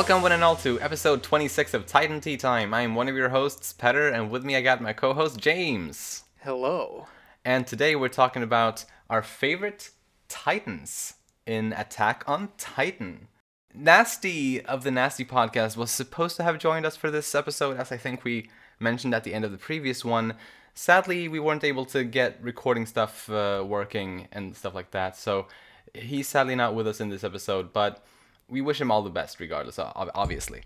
Welcome, 0.00 0.22
one 0.22 0.32
and 0.32 0.42
all, 0.42 0.56
to 0.56 0.80
episode 0.80 1.22
26 1.22 1.74
of 1.74 1.84
Titan 1.84 2.22
Tea 2.22 2.38
Time. 2.38 2.72
I'm 2.72 2.94
one 2.94 3.06
of 3.06 3.16
your 3.16 3.28
hosts, 3.28 3.74
Petter, 3.74 4.08
and 4.08 4.30
with 4.30 4.42
me 4.42 4.56
I 4.56 4.62
got 4.62 4.80
my 4.80 4.94
co 4.94 5.12
host, 5.12 5.38
James. 5.38 6.24
Hello. 6.38 7.06
And 7.44 7.66
today 7.66 7.94
we're 7.94 8.08
talking 8.08 8.42
about 8.42 8.86
our 9.10 9.22
favorite 9.22 9.90
Titans 10.26 11.16
in 11.44 11.74
Attack 11.74 12.24
on 12.26 12.48
Titan. 12.56 13.28
Nasty 13.74 14.64
of 14.64 14.84
the 14.84 14.90
Nasty 14.90 15.22
podcast 15.22 15.76
was 15.76 15.90
supposed 15.90 16.36
to 16.38 16.44
have 16.44 16.58
joined 16.58 16.86
us 16.86 16.96
for 16.96 17.10
this 17.10 17.34
episode, 17.34 17.76
as 17.76 17.92
I 17.92 17.98
think 17.98 18.24
we 18.24 18.48
mentioned 18.78 19.14
at 19.14 19.24
the 19.24 19.34
end 19.34 19.44
of 19.44 19.52
the 19.52 19.58
previous 19.58 20.02
one. 20.02 20.32
Sadly, 20.72 21.28
we 21.28 21.40
weren't 21.40 21.62
able 21.62 21.84
to 21.84 22.04
get 22.04 22.42
recording 22.42 22.86
stuff 22.86 23.28
uh, 23.28 23.62
working 23.68 24.28
and 24.32 24.56
stuff 24.56 24.74
like 24.74 24.92
that, 24.92 25.14
so 25.18 25.46
he's 25.92 26.26
sadly 26.26 26.54
not 26.54 26.74
with 26.74 26.88
us 26.88 27.02
in 27.02 27.10
this 27.10 27.22
episode, 27.22 27.74
but 27.74 28.02
we 28.50 28.60
wish 28.60 28.80
him 28.80 28.90
all 28.90 29.02
the 29.02 29.10
best 29.10 29.40
regardless, 29.40 29.78
obviously. 29.78 30.62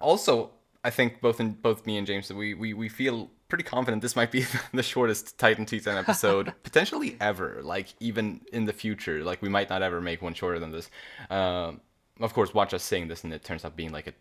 Also, 0.00 0.50
I 0.84 0.90
think 0.90 1.20
both 1.20 1.40
in 1.40 1.52
both 1.52 1.86
me 1.86 1.98
and 1.98 2.06
James, 2.06 2.32
we, 2.32 2.54
we, 2.54 2.72
we 2.72 2.88
feel 2.88 3.30
pretty 3.48 3.64
confident 3.64 4.02
this 4.02 4.14
might 4.14 4.30
be 4.30 4.44
the 4.72 4.82
shortest 4.82 5.38
Titan 5.38 5.66
Titan 5.66 5.96
episode 5.96 6.52
potentially 6.62 7.16
ever. 7.20 7.60
Like 7.62 7.88
even 8.00 8.42
in 8.52 8.66
the 8.66 8.72
future, 8.72 9.24
like 9.24 9.42
we 9.42 9.48
might 9.48 9.70
not 9.70 9.82
ever 9.82 10.00
make 10.00 10.22
one 10.22 10.34
shorter 10.34 10.58
than 10.58 10.70
this. 10.70 10.90
Um, 11.30 11.80
of 12.20 12.34
course, 12.34 12.52
watch 12.54 12.74
us 12.74 12.82
saying 12.82 13.08
this, 13.08 13.24
and 13.24 13.32
it 13.32 13.44
turns 13.44 13.64
out 13.64 13.76
being 13.76 13.92
like 13.92 14.06
a 14.06 14.12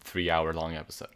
three-hour 0.00 0.54
long 0.54 0.76
episode. 0.76 1.08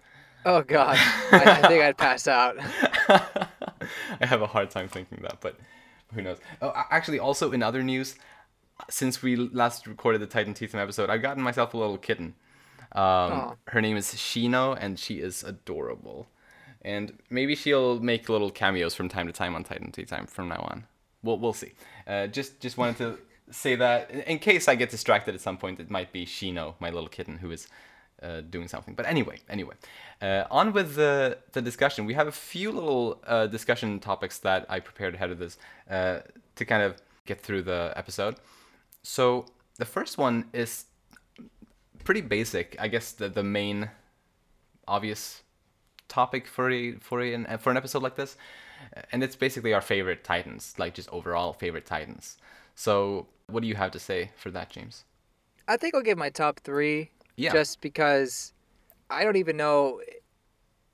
Oh 0.45 0.63
God, 0.63 0.97
I, 1.31 1.61
I 1.63 1.69
think 1.69 1.83
I'd 1.83 1.97
pass 1.97 2.27
out. 2.27 2.57
I 3.09 4.27
have 4.27 4.43
a 4.43 4.47
hard 4.47 4.71
time 4.71 4.89
thinking 4.89 5.21
that, 5.23 5.41
but 5.41 5.57
who 6.15 6.23
knows? 6.23 6.39
Oh, 6.61 6.73
actually, 6.91 7.19
also 7.19 7.53
in 7.53 7.63
other 7.63 7.83
news, 7.83 8.17
since 8.89 9.23
we 9.23 9.37
last 9.37 9.87
recorded 9.87 10.21
the 10.21 10.27
Titan 10.27 10.55
Titan 10.55 10.81
episode, 10.81 11.11
I've 11.11 11.23
gotten 11.23 11.43
myself 11.43 11.75
a 11.75 11.79
little 11.79 11.99
kitten. 11.99 12.35
Um, 12.93 13.57
her 13.69 13.81
name 13.81 13.97
is 13.97 14.07
Shino, 14.15 14.77
and 14.79 14.99
she 14.99 15.21
is 15.21 15.43
adorable. 15.43 16.29
And 16.83 17.19
maybe 17.31 17.55
she'll 17.55 18.01
make 18.01 18.29
little 18.29 18.51
cameos 18.51 18.95
from 18.95 19.09
time 19.09 19.27
to 19.27 19.33
time 19.33 19.55
on 19.55 19.65
Titan 19.65 19.93
Tea 19.93 20.05
Time 20.05 20.27
from 20.27 20.49
now 20.49 20.67
on. 20.71 20.85
We'll 21.23 21.39
we'll 21.39 21.53
see. 21.53 21.73
Uh, 22.07 22.27
just 22.27 22.61
just 22.61 22.77
wanted 22.77 22.97
to 22.99 23.19
say 23.51 23.77
that 23.77 24.11
in 24.11 24.39
case 24.39 24.69
I 24.69 24.75
get 24.75 24.91
distracted 24.91 25.35
at 25.35 25.41
some 25.41 25.57
point, 25.57 25.79
it 25.79 25.91
might 25.91 26.13
be 26.13 26.27
Shino, 26.27 26.75
my 26.81 26.91
little 26.91 27.09
kitten, 27.09 27.39
who 27.39 27.51
is 27.51 27.69
uh, 28.23 28.41
doing 28.41 28.69
something. 28.69 28.95
But 28.95 29.07
anyway, 29.07 29.39
anyway, 29.49 29.75
uh, 30.21 30.45
on 30.51 30.73
with 30.73 30.97
the 30.97 31.39
the 31.53 31.63
discussion. 31.63 32.05
We 32.05 32.15
have 32.15 32.29
a 32.29 32.33
few 32.33 32.73
little 32.73 33.21
uh, 33.27 33.47
discussion 33.47 34.01
topics 34.01 34.39
that 34.39 34.67
I 34.69 34.81
prepared 34.81 35.15
ahead 35.15 35.31
of 35.31 35.39
this 35.39 35.59
uh, 35.91 36.21
to 36.57 36.65
kind 36.65 36.83
of 36.83 37.01
get 37.27 37.41
through 37.41 37.63
the 37.63 37.93
episode. 37.97 38.37
So 39.03 39.47
the 39.79 39.85
first 39.85 40.19
one 40.19 40.47
is 40.53 40.87
pretty 42.05 42.21
basic. 42.21 42.77
I 42.79 42.89
guess 42.89 43.13
the 43.13 43.29
the 43.29 43.43
main 43.43 43.91
obvious 44.87 45.43
topic 46.09 46.47
for 46.47 46.71
a 46.71 46.93
for 46.97 47.21
a, 47.21 47.59
for 47.59 47.71
an 47.71 47.77
episode 47.77 48.03
like 48.03 48.17
this, 48.17 48.37
and 49.11 49.23
it's 49.23 49.37
basically 49.37 49.73
our 49.75 49.81
favorite 49.81 50.25
Titans, 50.25 50.75
like 50.79 50.95
just 50.95 51.09
overall 51.11 51.53
favorite 51.53 51.87
Titans. 51.87 52.37
So 52.75 53.27
what 53.47 53.63
do 53.63 53.69
you 53.69 53.75
have 53.75 53.91
to 53.93 53.99
say 53.99 54.31
for 54.37 54.51
that, 54.51 54.71
James? 54.71 55.05
I 55.69 55.77
think 55.77 55.95
I'll 55.95 56.03
give 56.03 56.19
my 56.19 56.31
top 56.31 56.61
three. 56.61 57.11
Yeah. 57.37 57.53
Just 57.53 57.81
because 57.81 58.53
I 59.11 59.25
don't 59.25 59.37
even 59.37 59.57
know. 59.57 60.01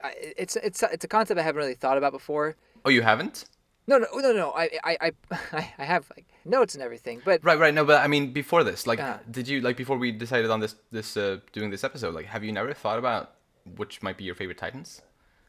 It's 0.05 0.57
it's 0.57 0.83
it's 0.83 1.05
a 1.05 1.09
concept 1.09 1.41
I 1.41 1.43
haven't 1.43 1.59
really 1.59 1.75
thought 1.75 1.99
about 1.99 2.13
before. 2.13 2.57
Oh, 2.85 2.91
you 2.91 3.03
haven't? 3.03 3.47
No, 3.89 3.99
no, 3.99 4.07
no, 4.27 4.33
no. 4.33 4.49
I 4.53 4.65
I 4.85 5.13
I 5.53 5.63
I 5.79 5.85
have 5.85 6.05
like 6.15 6.27
notes 6.45 6.75
and 6.75 6.83
everything, 6.83 7.21
but 7.25 7.43
Right, 7.43 7.59
right. 7.59 7.75
No, 7.75 7.85
but 7.85 8.05
I 8.05 8.07
mean, 8.07 8.33
before 8.33 8.63
this, 8.63 8.87
like, 8.87 8.99
Yeah. 9.01 9.19
did 9.31 9.49
you 9.49 9.61
like 9.61 9.77
before 9.77 9.97
we 9.99 10.13
decided 10.13 10.51
on 10.51 10.61
this 10.61 10.75
this 10.93 11.17
uh, 11.17 11.39
doing 11.53 11.71
this 11.71 11.83
episode? 11.85 12.15
Like, 12.15 12.27
have 12.27 12.45
you 12.45 12.53
never 12.53 12.73
thought 12.75 12.99
about 12.99 13.35
which 13.77 14.03
might 14.03 14.17
be 14.21 14.25
your 14.25 14.35
favorite 14.37 14.59
Titans? 14.59 15.03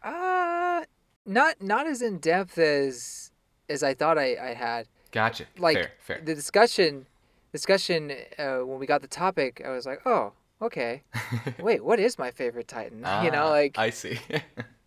uh, 0.04 0.84
not 1.26 1.62
not 1.62 1.86
as 1.88 2.02
in 2.02 2.18
depth 2.20 2.58
as 2.58 3.32
as 3.70 3.84
I 3.84 3.94
thought 3.94 4.18
I 4.18 4.30
I 4.52 4.54
had. 4.56 4.88
Gotcha. 5.12 5.46
Like 5.58 5.76
fair, 5.78 5.92
fair. 6.00 6.22
the 6.24 6.36
discussion 6.36 7.06
discussion 7.52 8.12
uh, 8.38 8.60
when 8.60 8.80
we 8.80 8.86
got 8.86 9.02
the 9.02 9.08
topic, 9.24 9.62
I 9.66 9.70
was 9.70 9.86
like, 9.86 10.02
oh, 10.06 10.32
okay. 10.62 11.04
Wait, 11.60 11.84
what 11.84 12.00
is 12.00 12.18
my 12.18 12.32
favorite 12.32 12.68
Titan? 12.68 13.00
you 13.26 13.32
know, 13.32 13.48
Ah, 13.48 13.60
like 13.60 13.78
I 13.78 13.90
see. 13.90 14.20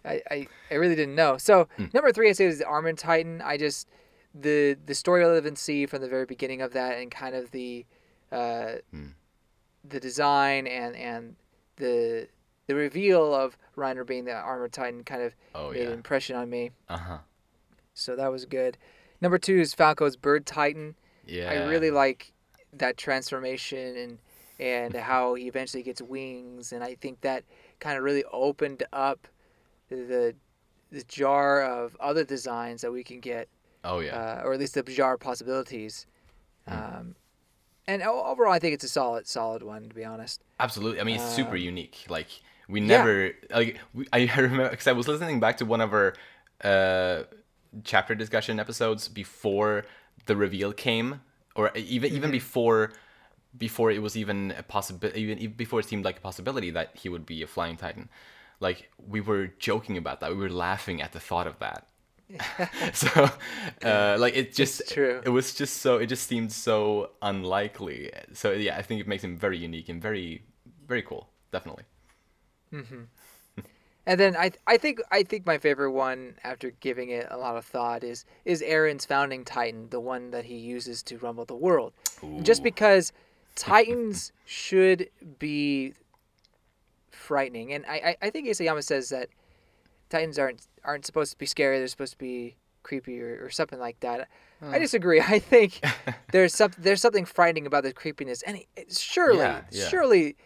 I, 0.04 0.20
I, 0.30 0.46
I 0.70 0.74
really 0.74 0.94
didn't 0.96 1.14
know. 1.14 1.36
So 1.36 1.68
Hmm. 1.76 1.86
number 1.92 2.12
three, 2.12 2.28
I 2.28 2.32
say 2.32 2.46
is 2.46 2.58
the 2.58 2.66
Armored 2.66 2.98
Titan. 2.98 3.40
I 3.42 3.56
just 3.56 3.88
the 4.34 4.76
the 4.86 4.94
story 4.94 5.20
relevancy 5.20 5.86
from 5.86 6.00
the 6.02 6.08
very 6.08 6.24
beginning 6.26 6.62
of 6.62 6.72
that, 6.72 6.98
and 6.98 7.10
kind 7.10 7.34
of 7.34 7.50
the 7.50 7.84
uh, 8.30 8.76
Hmm. 8.90 9.08
the 9.84 10.00
design 10.00 10.66
and 10.66 10.96
and 10.96 11.36
the 11.76 12.28
the 12.66 12.74
reveal 12.74 13.34
of 13.34 13.56
Reiner 13.76 14.06
being 14.06 14.24
the 14.24 14.32
Armored 14.34 14.72
Titan 14.72 15.04
kind 15.04 15.22
of 15.22 15.34
oh 15.54 15.70
made 15.72 15.82
an 15.82 15.88
yeah. 15.88 15.94
impression 15.94 16.36
on 16.36 16.48
me. 16.50 16.70
Uh 16.88 16.96
huh. 16.96 17.18
So 17.94 18.16
that 18.16 18.28
was 18.32 18.44
good. 18.46 18.78
Number 19.20 19.38
two 19.38 19.58
is 19.60 19.74
Falco's 19.74 20.16
Bird 20.16 20.46
Titan. 20.46 20.94
Yeah. 21.26 21.50
I 21.50 21.68
really 21.68 21.90
like 21.90 22.32
that 22.72 22.96
transformation 22.96 23.96
and 23.96 24.18
and 24.58 24.94
how 25.10 25.34
he 25.34 25.46
eventually 25.46 25.82
gets 25.82 26.00
wings, 26.02 26.72
and 26.72 26.82
I 26.82 26.94
think 26.94 27.20
that 27.20 27.44
kind 27.80 27.98
of 27.98 28.04
really 28.04 28.24
opened 28.32 28.82
up 28.92 29.28
the 29.96 30.36
the 30.90 31.04
jar 31.04 31.62
of 31.62 31.96
other 32.00 32.24
designs 32.24 32.82
that 32.82 32.92
we 32.92 33.04
can 33.04 33.20
get, 33.20 33.48
Oh 33.84 34.00
yeah. 34.00 34.18
uh, 34.18 34.42
or 34.44 34.54
at 34.54 34.60
least 34.60 34.74
the 34.74 34.82
jar 34.84 35.14
of 35.14 35.20
possibilities. 35.20 36.06
Hmm. 36.68 36.92
Um, 36.98 37.16
and 37.88 38.02
overall, 38.02 38.52
I 38.52 38.60
think 38.60 38.74
it's 38.74 38.84
a 38.84 38.88
solid 38.88 39.26
solid 39.28 39.62
one 39.62 39.88
to 39.90 39.94
be 39.94 40.04
honest. 40.04 40.42
Absolutely. 40.60 41.00
I 41.00 41.04
mean, 41.04 41.16
it's 41.16 41.24
super 41.24 41.56
um, 41.56 41.56
unique. 41.56 42.04
Like 42.08 42.28
we 42.68 42.80
yeah. 42.84 43.08
never 43.08 43.32
like 43.50 43.78
we, 43.94 44.06
I 44.12 44.24
remember 44.36 44.70
because 44.70 44.86
I 44.86 44.92
was 44.92 45.08
listening 45.08 45.40
back 45.40 45.56
to 45.58 45.64
one 45.64 45.80
of 45.80 45.92
our 45.92 46.14
uh, 46.62 47.24
chapter 47.84 48.14
discussion 48.14 48.60
episodes 48.60 49.08
before 49.08 49.84
the 50.26 50.36
reveal 50.36 50.72
came, 50.72 51.20
or 51.56 51.72
even 51.76 52.12
even 52.12 52.30
Mm-hmm. 52.30 52.32
before 52.32 52.92
before 53.58 53.90
it 53.90 54.02
was 54.02 54.16
even 54.16 54.52
a 54.58 54.62
possibility, 54.62 55.22
even, 55.22 55.38
even 55.38 55.56
before 55.56 55.80
it 55.80 55.86
seemed 55.86 56.04
like 56.04 56.18
a 56.18 56.20
possibility 56.22 56.70
that 56.70 56.90
he 56.94 57.08
would 57.08 57.26
be 57.26 57.42
a 57.42 57.46
flying 57.46 57.76
titan. 57.76 58.08
Like 58.62 58.90
we 58.96 59.20
were 59.20 59.48
joking 59.58 59.96
about 59.96 60.20
that. 60.20 60.30
We 60.30 60.38
were 60.38 60.56
laughing 60.68 61.02
at 61.02 61.12
the 61.12 61.20
thought 61.20 61.46
of 61.46 61.58
that. 61.58 61.88
so 62.94 63.28
uh, 63.84 64.16
like 64.18 64.34
it 64.34 64.54
just 64.54 64.88
true. 64.88 65.20
it 65.22 65.28
was 65.28 65.54
just 65.54 65.78
so 65.78 65.98
it 65.98 66.06
just 66.06 66.26
seemed 66.26 66.50
so 66.50 67.10
unlikely 67.20 68.10
so 68.32 68.52
yeah 68.52 68.74
i 68.78 68.80
think 68.80 69.02
it 69.02 69.06
makes 69.06 69.22
him 69.22 69.36
very 69.36 69.58
unique 69.58 69.90
and 69.90 70.00
very 70.00 70.42
very 70.88 71.02
cool 71.02 71.28
definitely 71.50 71.84
And 74.04 74.18
then 74.18 74.36
I 74.36 74.50
I 74.66 74.78
think 74.78 75.00
I 75.12 75.22
think 75.22 75.46
my 75.46 75.58
favorite 75.58 75.92
one 75.92 76.34
after 76.42 76.70
giving 76.70 77.10
it 77.10 77.28
a 77.30 77.36
lot 77.36 77.56
of 77.56 77.64
thought 77.64 78.02
is 78.02 78.24
is 78.44 78.60
Eren's 78.62 79.04
founding 79.04 79.44
Titan, 79.44 79.90
the 79.90 80.00
one 80.00 80.30
that 80.32 80.44
he 80.44 80.56
uses 80.56 81.02
to 81.04 81.18
rumble 81.18 81.44
the 81.44 81.54
world. 81.54 81.92
Just 82.42 82.62
because 82.64 83.12
Titans 83.54 84.32
should 84.44 85.08
be 85.38 85.94
frightening, 87.22 87.72
and 87.72 87.86
I 87.86 88.16
I, 88.22 88.26
I 88.26 88.30
think 88.30 88.48
Isayama 88.48 88.82
says 88.82 89.08
that 89.10 89.28
Titans 90.10 90.38
aren't 90.38 90.66
aren't 90.84 91.06
supposed 91.06 91.32
to 91.32 91.38
be 91.38 91.46
scary; 91.46 91.78
they're 91.78 91.88
supposed 91.88 92.12
to 92.12 92.18
be 92.18 92.56
creepy 92.82 93.20
or, 93.20 93.44
or 93.44 93.50
something 93.50 93.78
like 93.78 94.00
that. 94.00 94.28
I 94.60 94.64
hmm. 94.64 94.80
disagree. 94.80 95.20
I 95.26 95.38
think 95.38 95.80
there's 96.32 96.54
some 96.54 96.72
there's 96.78 97.00
something 97.00 97.24
frightening 97.24 97.66
about 97.66 97.84
the 97.84 97.92
creepiness, 97.92 98.42
and 98.42 98.58
it, 98.76 98.96
surely 98.96 99.38
Yeah, 99.38 99.62
yeah. 99.70 99.88
surely 99.88 100.36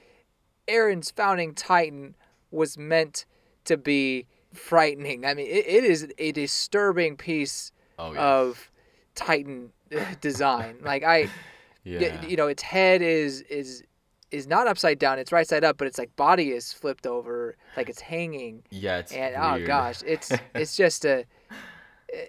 Eren's 0.68 1.10
founding 1.10 1.54
Titan 1.54 2.14
was 2.50 2.78
meant 2.78 3.26
to 3.64 3.76
be 3.76 4.26
frightening. 4.52 5.24
I 5.26 5.34
mean, 5.34 5.46
it, 5.46 5.66
it 5.66 5.84
is 5.84 6.12
a 6.18 6.32
disturbing 6.32 7.16
piece 7.16 7.72
oh 7.98 8.12
yeah 8.12 8.20
of 8.20 8.70
Titan 9.14 9.72
uh, 9.96 10.00
design. 10.20 10.78
like 10.82 11.02
I, 11.02 11.28
yeah 11.84 12.24
you 12.24 12.36
know, 12.36 12.46
its 12.46 12.62
head 12.62 13.02
is 13.02 13.42
is 13.42 13.82
is 14.30 14.46
not 14.46 14.66
upside 14.66 14.98
down; 14.98 15.18
it's 15.18 15.32
right 15.32 15.46
side 15.46 15.64
up, 15.64 15.76
but 15.78 15.86
its 15.86 15.98
like 15.98 16.14
body 16.16 16.50
is 16.50 16.72
flipped 16.72 17.06
over, 17.06 17.56
like 17.76 17.88
it's 17.88 18.00
hanging. 18.00 18.62
yeah 18.70 18.98
it's 18.98 19.12
And 19.12 19.34
oh 19.36 19.64
gosh, 19.66 20.02
it's 20.06 20.32
it's 20.54 20.76
just 20.76 21.04
a. 21.04 21.24
Eh, 22.12 22.26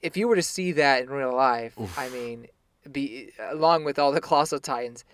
if 0.00 0.16
you 0.16 0.26
were 0.26 0.36
to 0.36 0.42
see 0.42 0.72
that 0.72 1.02
in 1.02 1.10
real 1.10 1.34
life, 1.34 1.76
I 1.96 2.08
mean, 2.08 2.48
be 2.90 3.30
along 3.50 3.84
with 3.84 3.98
all 3.98 4.10
the 4.10 4.20
colossal 4.20 4.58
titans, 4.58 5.04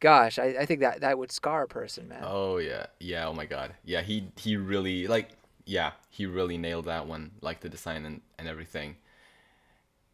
gosh, 0.00 0.38
I, 0.38 0.54
I 0.60 0.66
think 0.66 0.80
that 0.80 1.00
that 1.00 1.18
would 1.18 1.30
scar 1.30 1.64
a 1.64 1.68
person, 1.68 2.08
man. 2.08 2.22
oh 2.24 2.56
yeah 2.58 2.86
yeah 3.00 3.26
oh 3.26 3.32
my 3.34 3.44
god 3.46 3.74
yeah 3.84 4.00
he 4.02 4.28
he 4.36 4.56
really 4.56 5.06
like 5.06 5.30
yeah 5.66 5.92
he 6.10 6.26
really 6.26 6.58
nailed 6.58 6.84
that 6.86 7.06
one 7.06 7.30
like 7.40 7.60
the 7.60 7.68
design 7.68 8.04
and, 8.04 8.20
and 8.38 8.48
everything 8.48 8.96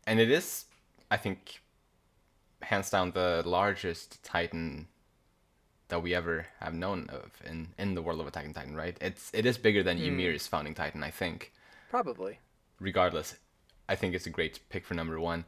and 0.06 0.20
it 0.20 0.30
is 0.30 0.66
i 1.10 1.16
think 1.16 1.60
hands 2.62 2.88
down 2.90 3.10
the 3.10 3.42
largest 3.44 4.22
titan 4.22 4.86
that 5.90 6.02
we 6.02 6.14
ever 6.14 6.46
have 6.60 6.74
known 6.74 7.08
of 7.10 7.30
in 7.44 7.68
in 7.78 7.94
the 7.94 8.02
world 8.02 8.20
of 8.20 8.26
attack 8.26 8.44
on 8.46 8.54
titan 8.54 8.74
right 8.74 8.96
it's 9.00 9.30
it 9.32 9.44
is 9.46 9.58
bigger 9.58 9.82
than 9.82 9.98
ymir's 9.98 10.46
founding 10.46 10.74
titan 10.74 11.02
i 11.04 11.10
think 11.10 11.52
Probably. 11.90 12.38
regardless, 12.78 13.36
I 13.88 13.96
think 13.96 14.14
it's 14.14 14.26
a 14.26 14.30
great 14.30 14.60
pick 14.68 14.86
for 14.86 14.94
number 14.94 15.18
one. 15.18 15.44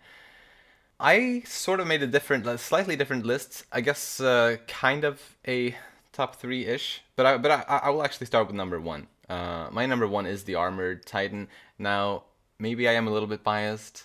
I 0.99 1.43
sort 1.47 1.79
of 1.81 1.87
made 1.87 2.03
a 2.03 2.07
different, 2.07 2.59
slightly 2.61 2.97
different 2.97 3.25
list. 3.25 3.65
I 3.73 3.81
guess 3.81 4.21
uh, 4.21 4.57
kind 4.67 5.05
of 5.05 5.21
a 5.47 5.77
top 6.13 6.37
three 6.37 6.67
ish. 6.67 7.03
But 7.17 7.27
I 7.27 7.39
but 7.39 7.51
I, 7.53 7.81
I 7.85 7.91
will 7.91 8.03
actually 8.03 8.27
start 8.27 8.49
with 8.49 8.57
number 8.57 8.81
one. 8.81 9.07
Uh, 9.29 9.69
my 9.71 9.87
number 9.87 10.07
one 10.07 10.27
is 10.27 10.45
the 10.45 10.57
armored 10.57 11.07
Titan. 11.07 11.49
Now 11.79 12.25
maybe 12.59 12.89
I 12.89 12.93
am 12.95 13.07
a 13.07 13.11
little 13.11 13.29
bit 13.29 13.45
biased 13.45 14.05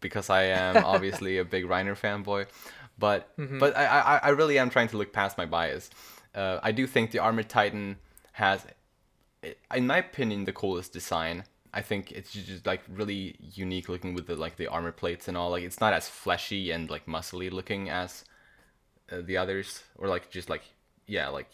because 0.00 0.28
I 0.28 0.42
am 0.44 0.84
obviously 0.84 1.38
a 1.38 1.44
big 1.44 1.64
Reiner 1.66 1.96
fanboy, 1.96 2.46
but 2.98 3.36
mm-hmm. 3.36 3.58
but 3.58 3.76
I, 3.76 3.86
I 3.86 4.16
I 4.24 4.28
really 4.30 4.58
am 4.58 4.70
trying 4.70 4.88
to 4.88 4.96
look 4.96 5.12
past 5.12 5.38
my 5.38 5.46
bias. 5.46 5.90
Uh, 6.34 6.60
I 6.62 6.72
do 6.72 6.86
think 6.86 7.10
the 7.10 7.18
armored 7.18 7.48
Titan 7.48 7.96
has, 8.32 8.66
in 9.74 9.86
my 9.86 9.98
opinion, 9.98 10.44
the 10.44 10.52
coolest 10.52 10.92
design. 10.92 11.44
I 11.72 11.82
think 11.82 12.12
it's 12.12 12.32
just 12.32 12.66
like 12.66 12.82
really 12.88 13.36
unique 13.40 13.88
looking 13.88 14.14
with 14.14 14.26
the 14.26 14.36
like 14.36 14.56
the 14.56 14.66
armor 14.66 14.92
plates 14.92 15.28
and 15.28 15.36
all. 15.36 15.50
Like 15.50 15.64
it's 15.64 15.80
not 15.80 15.92
as 15.92 16.08
fleshy 16.08 16.70
and 16.70 16.90
like 16.90 17.06
muscly 17.06 17.50
looking 17.50 17.90
as 17.90 18.24
uh, 19.10 19.20
the 19.22 19.36
others, 19.36 19.82
or 19.96 20.08
like 20.08 20.30
just 20.30 20.48
like 20.48 20.62
yeah, 21.06 21.28
like 21.28 21.48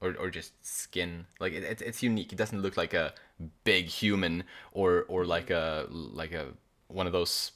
or 0.00 0.14
or 0.18 0.30
just 0.30 0.52
skin. 0.64 1.26
Like 1.40 1.52
it, 1.52 1.62
it, 1.62 1.82
it's 1.82 2.02
unique. 2.02 2.32
It 2.32 2.36
doesn't 2.36 2.60
look 2.60 2.76
like 2.76 2.94
a 2.94 3.14
big 3.64 3.86
human 3.86 4.44
or 4.72 5.04
or 5.08 5.24
like 5.24 5.50
a 5.50 5.86
like 5.90 6.32
a 6.32 6.48
one 6.88 7.06
of 7.06 7.12
those 7.12 7.52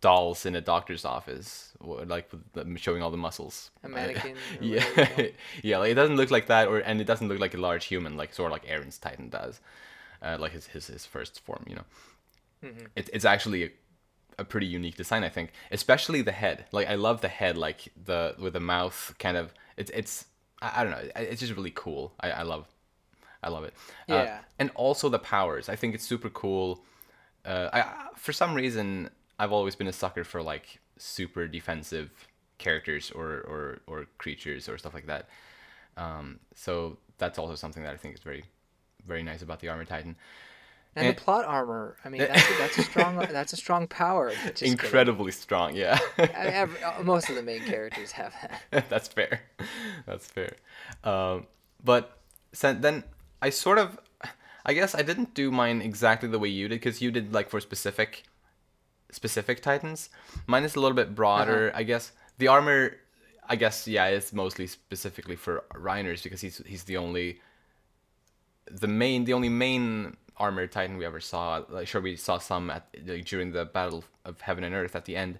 dolls 0.00 0.46
in 0.46 0.54
a 0.54 0.60
doctor's 0.60 1.04
office, 1.04 1.72
like 1.80 2.30
showing 2.76 3.02
all 3.02 3.10
the 3.10 3.16
muscles. 3.16 3.70
A 3.82 3.88
mannequin. 3.88 4.36
yeah, 4.60 4.84
yeah. 5.62 5.78
Like 5.78 5.92
it 5.92 5.94
doesn't 5.94 6.16
look 6.16 6.30
like 6.30 6.46
that, 6.46 6.68
or 6.68 6.78
and 6.78 7.00
it 7.00 7.04
doesn't 7.04 7.28
look 7.28 7.38
like 7.38 7.54
a 7.54 7.58
large 7.58 7.86
human, 7.86 8.16
like 8.16 8.34
sort 8.34 8.50
of 8.50 8.52
like 8.52 8.66
Eren's 8.66 8.98
Titan 8.98 9.28
does, 9.28 9.60
uh, 10.22 10.36
like 10.38 10.52
his, 10.52 10.66
his 10.66 10.86
his 10.88 11.06
first 11.06 11.40
form. 11.40 11.64
You 11.68 11.76
know, 11.76 11.84
mm-hmm. 12.64 12.86
it, 12.96 13.10
it's 13.12 13.24
actually 13.24 13.64
a, 13.64 13.70
a 14.38 14.44
pretty 14.44 14.66
unique 14.66 14.96
design, 14.96 15.24
I 15.24 15.28
think, 15.28 15.52
especially 15.70 16.22
the 16.22 16.32
head. 16.32 16.66
Like 16.72 16.88
I 16.88 16.94
love 16.96 17.20
the 17.20 17.28
head, 17.28 17.56
like 17.56 17.92
the 18.04 18.34
with 18.38 18.54
the 18.54 18.60
mouth, 18.60 19.14
kind 19.18 19.36
of. 19.36 19.54
It's 19.76 19.90
it's 19.94 20.26
I, 20.60 20.80
I 20.80 20.84
don't 20.84 20.92
know. 20.92 21.10
It's 21.16 21.40
just 21.40 21.54
really 21.54 21.72
cool. 21.74 22.12
I 22.20 22.30
I 22.30 22.42
love 22.42 22.66
I 23.42 23.50
love 23.50 23.64
it. 23.64 23.74
Uh, 24.08 24.14
yeah. 24.14 24.22
Uh, 24.22 24.38
and 24.58 24.70
also 24.74 25.08
the 25.08 25.20
powers. 25.20 25.68
I 25.68 25.76
think 25.76 25.94
it's 25.94 26.04
super 26.04 26.30
cool. 26.30 26.82
Uh, 27.44 27.70
I 27.72 28.08
for 28.16 28.32
some 28.32 28.54
reason 28.54 29.10
I've 29.38 29.52
always 29.52 29.76
been 29.76 29.86
a 29.86 29.92
sucker 29.92 30.24
for 30.24 30.42
like 30.42 30.80
super 30.98 31.46
defensive 31.46 32.10
characters 32.58 33.10
or 33.10 33.26
or, 33.26 33.78
or 33.86 34.06
creatures 34.18 34.68
or 34.68 34.78
stuff 34.78 34.94
like 34.94 35.06
that. 35.06 35.28
Um, 35.96 36.40
so 36.54 36.98
that's 37.18 37.38
also 37.38 37.54
something 37.54 37.82
that 37.82 37.94
I 37.94 37.96
think 37.96 38.14
is 38.14 38.20
very 38.20 38.44
very 39.06 39.22
nice 39.22 39.42
about 39.42 39.60
the 39.60 39.68
armor 39.68 39.84
titan. 39.84 40.16
And, 40.96 41.08
and 41.08 41.16
the 41.16 41.20
plot 41.20 41.44
armor. 41.44 41.96
I 42.06 42.08
mean, 42.08 42.22
that's, 42.22 42.50
a, 42.50 42.58
that's 42.58 42.78
a 42.78 42.82
strong 42.90 43.18
that's 43.18 43.52
a 43.52 43.56
strong 43.56 43.86
power. 43.86 44.32
Incredibly 44.62 45.26
kidding. 45.26 45.40
strong, 45.40 45.76
yeah. 45.76 45.98
Every, 46.16 46.82
uh, 46.82 47.02
most 47.02 47.28
of 47.28 47.36
the 47.36 47.42
main 47.42 47.60
characters 47.60 48.12
have 48.12 48.34
that. 48.70 48.88
that's 48.88 49.08
fair. 49.08 49.42
That's 50.06 50.26
fair. 50.26 50.54
Um, 51.04 51.46
but 51.84 52.18
then 52.62 53.04
I 53.42 53.50
sort 53.50 53.76
of, 53.76 53.98
I 54.64 54.72
guess 54.72 54.94
I 54.94 55.02
didn't 55.02 55.34
do 55.34 55.50
mine 55.50 55.82
exactly 55.82 56.30
the 56.30 56.38
way 56.38 56.48
you 56.48 56.66
did 56.66 56.76
because 56.76 57.02
you 57.02 57.10
did 57.10 57.34
like 57.34 57.50
for 57.50 57.60
specific 57.60 58.24
specific 59.10 59.62
Titans. 59.62 60.10
Mine 60.46 60.64
is 60.64 60.76
a 60.76 60.80
little 60.80 60.96
bit 60.96 61.14
broader, 61.14 61.68
uh-huh. 61.68 61.78
I 61.78 61.82
guess. 61.82 62.12
The 62.38 62.48
armor, 62.48 62.96
I 63.48 63.56
guess, 63.56 63.86
yeah, 63.88 64.06
it's 64.06 64.32
mostly 64.32 64.66
specifically 64.66 65.36
for 65.36 65.64
Reiner's 65.74 66.22
because 66.22 66.40
he's 66.40 66.58
he's 66.66 66.84
the 66.84 66.96
only, 66.96 67.40
the 68.70 68.88
main, 68.88 69.24
the 69.24 69.32
only 69.32 69.48
main 69.48 70.16
armored 70.36 70.72
Titan 70.72 70.96
we 70.98 71.06
ever 71.06 71.20
saw. 71.20 71.62
Like, 71.68 71.88
sure, 71.88 72.00
we 72.00 72.16
saw 72.16 72.38
some 72.38 72.70
at 72.70 72.86
like, 73.06 73.24
during 73.24 73.52
the 73.52 73.64
battle 73.64 74.04
of 74.24 74.40
heaven 74.40 74.64
and 74.64 74.74
earth 74.74 74.94
at 74.94 75.04
the 75.04 75.16
end. 75.16 75.38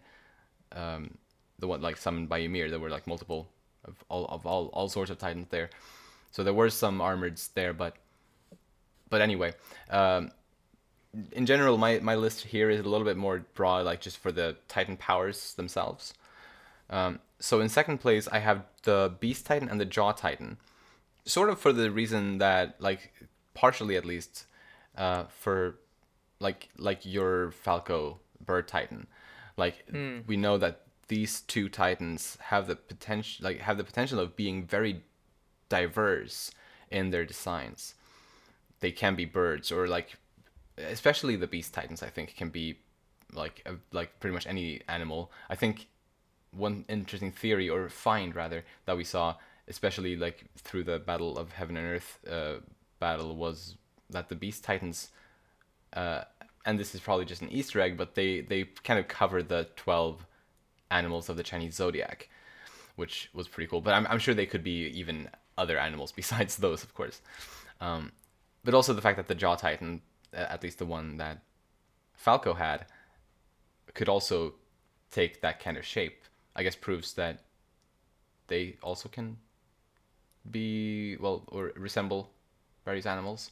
Um, 0.72 1.18
the 1.58 1.66
one 1.66 1.80
like 1.80 1.96
summoned 1.96 2.28
by 2.28 2.38
Ymir. 2.38 2.70
There 2.70 2.78
were 2.78 2.90
like 2.90 3.06
multiple 3.06 3.48
of 3.84 4.04
all 4.08 4.26
of 4.26 4.46
all 4.46 4.66
all 4.72 4.88
sorts 4.88 5.10
of 5.10 5.18
Titans 5.18 5.48
there. 5.50 5.70
So 6.30 6.42
there 6.42 6.54
were 6.54 6.70
some 6.70 6.98
armoreds 6.98 7.52
there, 7.54 7.72
but 7.72 7.96
but 9.08 9.20
anyway, 9.20 9.54
um, 9.90 10.30
in 11.32 11.46
general, 11.46 11.78
my, 11.78 11.98
my 12.00 12.14
list 12.14 12.44
here 12.44 12.70
is 12.70 12.80
a 12.80 12.88
little 12.88 13.06
bit 13.06 13.16
more 13.16 13.44
broad, 13.54 13.86
like 13.86 14.00
just 14.00 14.18
for 14.18 14.32
the 14.32 14.56
Titan 14.68 14.96
powers 14.96 15.54
themselves. 15.54 16.14
Um, 16.90 17.20
so 17.38 17.60
in 17.60 17.68
second 17.68 17.98
place, 17.98 18.28
I 18.28 18.38
have 18.38 18.64
the 18.82 19.14
Beast 19.20 19.46
Titan 19.46 19.68
and 19.68 19.80
the 19.80 19.84
Jaw 19.84 20.12
Titan, 20.12 20.58
sort 21.24 21.50
of 21.50 21.58
for 21.58 21.72
the 21.72 21.90
reason 21.90 22.38
that, 22.38 22.80
like, 22.80 23.12
partially 23.54 23.96
at 23.96 24.04
least, 24.04 24.46
uh, 24.96 25.24
for 25.24 25.78
like 26.38 26.68
like 26.76 27.06
your 27.06 27.50
Falco 27.50 28.20
Bird 28.44 28.68
Titan, 28.68 29.06
like 29.56 29.84
mm. 29.90 30.26
we 30.26 30.36
know 30.36 30.58
that 30.58 30.82
these 31.08 31.40
two 31.42 31.68
titans 31.68 32.36
have 32.40 32.66
the 32.66 32.76
potential, 32.76 33.44
like 33.44 33.60
have 33.60 33.78
the 33.78 33.84
potential 33.84 34.18
of 34.18 34.36
being 34.36 34.66
very 34.66 35.02
diverse 35.68 36.50
in 36.90 37.10
their 37.10 37.24
designs. 37.24 37.94
They 38.80 38.92
can 38.92 39.14
be 39.14 39.24
birds 39.24 39.72
or 39.72 39.88
like 39.88 40.18
especially 40.78 41.36
the 41.36 41.46
beast 41.46 41.72
titans 41.72 42.02
i 42.02 42.08
think 42.08 42.34
can 42.36 42.48
be 42.50 42.76
like 43.34 43.62
a, 43.66 43.74
like 43.92 44.18
pretty 44.20 44.34
much 44.34 44.46
any 44.46 44.80
animal. 44.88 45.32
I 45.48 45.54
think 45.54 45.88
one 46.52 46.84
interesting 46.88 47.32
theory 47.32 47.68
or 47.68 47.88
find 47.88 48.34
rather 48.34 48.64
that 48.86 48.96
we 48.96 49.04
saw 49.04 49.34
especially 49.68 50.16
like 50.16 50.44
through 50.56 50.84
the 50.84 50.98
battle 50.98 51.36
of 51.36 51.52
heaven 51.52 51.76
and 51.76 51.86
earth 51.86 52.18
uh, 52.30 52.54
battle 52.98 53.36
was 53.36 53.76
that 54.08 54.28
the 54.28 54.34
beast 54.34 54.64
titans 54.64 55.10
uh, 55.92 56.22
and 56.64 56.78
this 56.78 56.94
is 56.94 57.00
probably 57.00 57.24
just 57.24 57.42
an 57.42 57.50
easter 57.50 57.80
egg 57.80 57.96
but 57.96 58.14
they 58.14 58.40
they 58.40 58.64
kind 58.84 58.98
of 58.98 59.08
cover 59.08 59.42
the 59.42 59.68
12 59.76 60.24
animals 60.90 61.28
of 61.28 61.36
the 61.36 61.42
chinese 61.42 61.74
zodiac 61.74 62.28
which 62.94 63.28
was 63.34 63.46
pretty 63.46 63.68
cool. 63.68 63.82
But 63.82 63.94
i'm, 63.94 64.06
I'm 64.08 64.18
sure 64.18 64.34
they 64.34 64.46
could 64.46 64.64
be 64.64 64.86
even 64.98 65.28
other 65.58 65.78
animals 65.78 66.12
besides 66.22 66.56
those 66.56 66.82
of 66.82 66.94
course. 66.94 67.20
Um, 67.80 68.12
but 68.64 68.72
also 68.72 68.94
the 68.94 69.02
fact 69.02 69.16
that 69.18 69.28
the 69.28 69.34
jaw 69.34 69.56
titan 69.56 70.00
at 70.32 70.62
least 70.62 70.78
the 70.78 70.86
one 70.86 71.16
that 71.18 71.38
Falco 72.14 72.54
had, 72.54 72.86
could 73.94 74.08
also 74.08 74.54
take 75.10 75.40
that 75.40 75.60
kind 75.60 75.76
of 75.76 75.84
shape. 75.84 76.24
I 76.54 76.62
guess 76.62 76.74
proves 76.74 77.12
that 77.14 77.40
they 78.48 78.76
also 78.82 79.08
can 79.08 79.36
be 80.50 81.16
well 81.16 81.44
or 81.48 81.72
resemble 81.76 82.30
various 82.84 83.06
animals. 83.06 83.50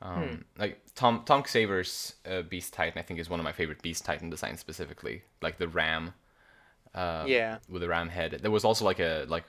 Um, 0.00 0.22
hmm. 0.22 0.34
Like 0.58 0.80
Tom 0.94 1.22
Tom 1.24 1.42
Xaver's 1.42 2.14
uh, 2.28 2.42
Beast 2.42 2.72
Titan, 2.72 2.98
I 2.98 3.02
think 3.02 3.20
is 3.20 3.30
one 3.30 3.40
of 3.40 3.44
my 3.44 3.52
favorite 3.52 3.82
Beast 3.82 4.04
Titan 4.04 4.30
designs 4.30 4.60
specifically. 4.60 5.22
Like 5.40 5.58
the 5.58 5.68
ram, 5.68 6.14
uh, 6.94 7.24
yeah, 7.26 7.58
with 7.68 7.82
a 7.82 7.88
ram 7.88 8.08
head. 8.08 8.38
There 8.42 8.50
was 8.50 8.64
also 8.64 8.84
like 8.84 9.00
a 9.00 9.24
like 9.28 9.44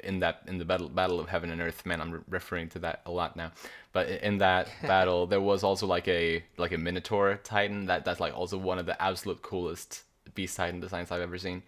in 0.00 0.20
that 0.20 0.42
in 0.46 0.58
the 0.58 0.64
battle 0.64 0.88
battle 0.88 1.18
of 1.18 1.28
heaven 1.28 1.50
and 1.50 1.60
earth 1.60 1.84
man 1.84 2.00
i'm 2.00 2.12
re- 2.12 2.20
referring 2.28 2.68
to 2.68 2.78
that 2.78 3.00
a 3.06 3.10
lot 3.10 3.36
now 3.36 3.50
but 3.92 4.08
in 4.08 4.38
that 4.38 4.68
battle 4.82 5.26
there 5.26 5.40
was 5.40 5.64
also 5.64 5.86
like 5.86 6.06
a 6.08 6.42
like 6.56 6.72
a 6.72 6.78
minotaur 6.78 7.40
titan 7.42 7.86
that 7.86 8.04
that's 8.04 8.20
like 8.20 8.36
also 8.36 8.56
one 8.56 8.78
of 8.78 8.86
the 8.86 9.00
absolute 9.02 9.42
coolest 9.42 10.02
beast 10.34 10.56
titan 10.56 10.80
designs 10.80 11.10
i've 11.10 11.20
ever 11.20 11.38
seen. 11.38 11.62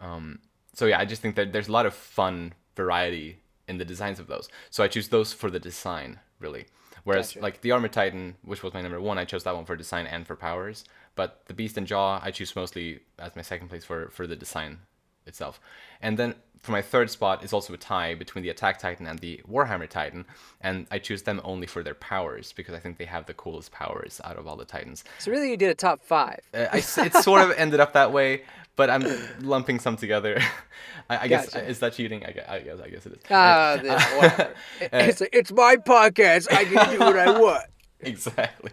Um 0.00 0.40
so 0.72 0.86
yeah 0.86 0.98
i 0.98 1.04
just 1.04 1.22
think 1.22 1.36
that 1.36 1.52
there's 1.52 1.68
a 1.68 1.72
lot 1.72 1.86
of 1.86 1.94
fun 1.94 2.54
variety 2.74 3.38
in 3.68 3.78
the 3.78 3.84
designs 3.84 4.18
of 4.18 4.26
those. 4.26 4.48
So 4.70 4.82
i 4.82 4.88
choose 4.88 5.08
those 5.08 5.32
for 5.32 5.50
the 5.50 5.60
design 5.60 6.20
really. 6.40 6.66
Whereas 7.04 7.28
gotcha. 7.28 7.40
like 7.40 7.60
the 7.60 7.70
armor 7.72 7.88
titan 7.88 8.36
which 8.42 8.62
was 8.62 8.72
my 8.72 8.80
number 8.80 9.00
one 9.00 9.18
i 9.18 9.24
chose 9.24 9.44
that 9.44 9.54
one 9.54 9.66
for 9.66 9.76
design 9.76 10.06
and 10.06 10.26
for 10.26 10.36
powers. 10.36 10.84
But 11.16 11.42
the 11.46 11.54
beast 11.54 11.76
and 11.76 11.86
jaw 11.86 12.20
i 12.22 12.30
choose 12.30 12.56
mostly 12.56 13.00
as 13.18 13.36
my 13.36 13.42
second 13.42 13.68
place 13.68 13.84
for 13.84 14.08
for 14.08 14.26
the 14.26 14.36
design 14.36 14.78
itself 15.26 15.60
and 16.00 16.18
then 16.18 16.34
for 16.66 16.72
my 16.72 16.82
third 16.82 17.08
spot 17.10 17.44
is 17.44 17.52
also 17.52 17.72
a 17.74 17.76
tie 17.76 18.14
between 18.14 18.42
the 18.42 18.50
Attack 18.50 18.80
Titan 18.80 19.06
and 19.06 19.20
the 19.20 19.40
Warhammer 19.48 19.88
Titan, 19.88 20.24
and 20.60 20.86
I 20.90 20.98
choose 20.98 21.22
them 21.22 21.40
only 21.44 21.66
for 21.66 21.84
their 21.84 21.94
powers 21.94 22.52
because 22.52 22.74
I 22.74 22.80
think 22.80 22.98
they 22.98 23.04
have 23.04 23.26
the 23.26 23.34
coolest 23.34 23.70
powers 23.70 24.20
out 24.24 24.36
of 24.36 24.48
all 24.48 24.56
the 24.56 24.64
Titans. 24.64 25.04
So 25.20 25.30
really, 25.30 25.50
you 25.50 25.56
did 25.56 25.70
a 25.70 25.74
top 25.74 26.02
five. 26.02 26.40
Uh, 26.52 26.66
I, 26.72 26.78
it 26.78 27.14
sort 27.22 27.42
of 27.42 27.52
ended 27.56 27.78
up 27.78 27.92
that 27.92 28.12
way, 28.12 28.42
but 28.74 28.90
I'm 28.90 29.06
lumping 29.40 29.78
some 29.78 29.96
together. 29.96 30.40
I, 31.10 31.18
I 31.18 31.28
guess 31.28 31.54
is 31.54 31.78
that 31.78 31.92
cheating? 31.92 32.24
I 32.26 32.32
guess 32.32 32.48
I 32.48 32.58
guess, 32.58 32.80
I 32.80 32.88
guess 32.88 33.06
it 33.06 33.12
is. 33.12 33.18
Ah, 33.30 33.72
uh, 33.72 34.16
whatever. 34.16 34.54
it's 34.80 35.22
it's 35.32 35.52
my 35.52 35.76
podcast. 35.76 36.52
I 36.52 36.64
can 36.64 36.90
do 36.90 36.98
what 36.98 37.16
I 37.16 37.38
want. 37.38 37.64
exactly. 38.00 38.72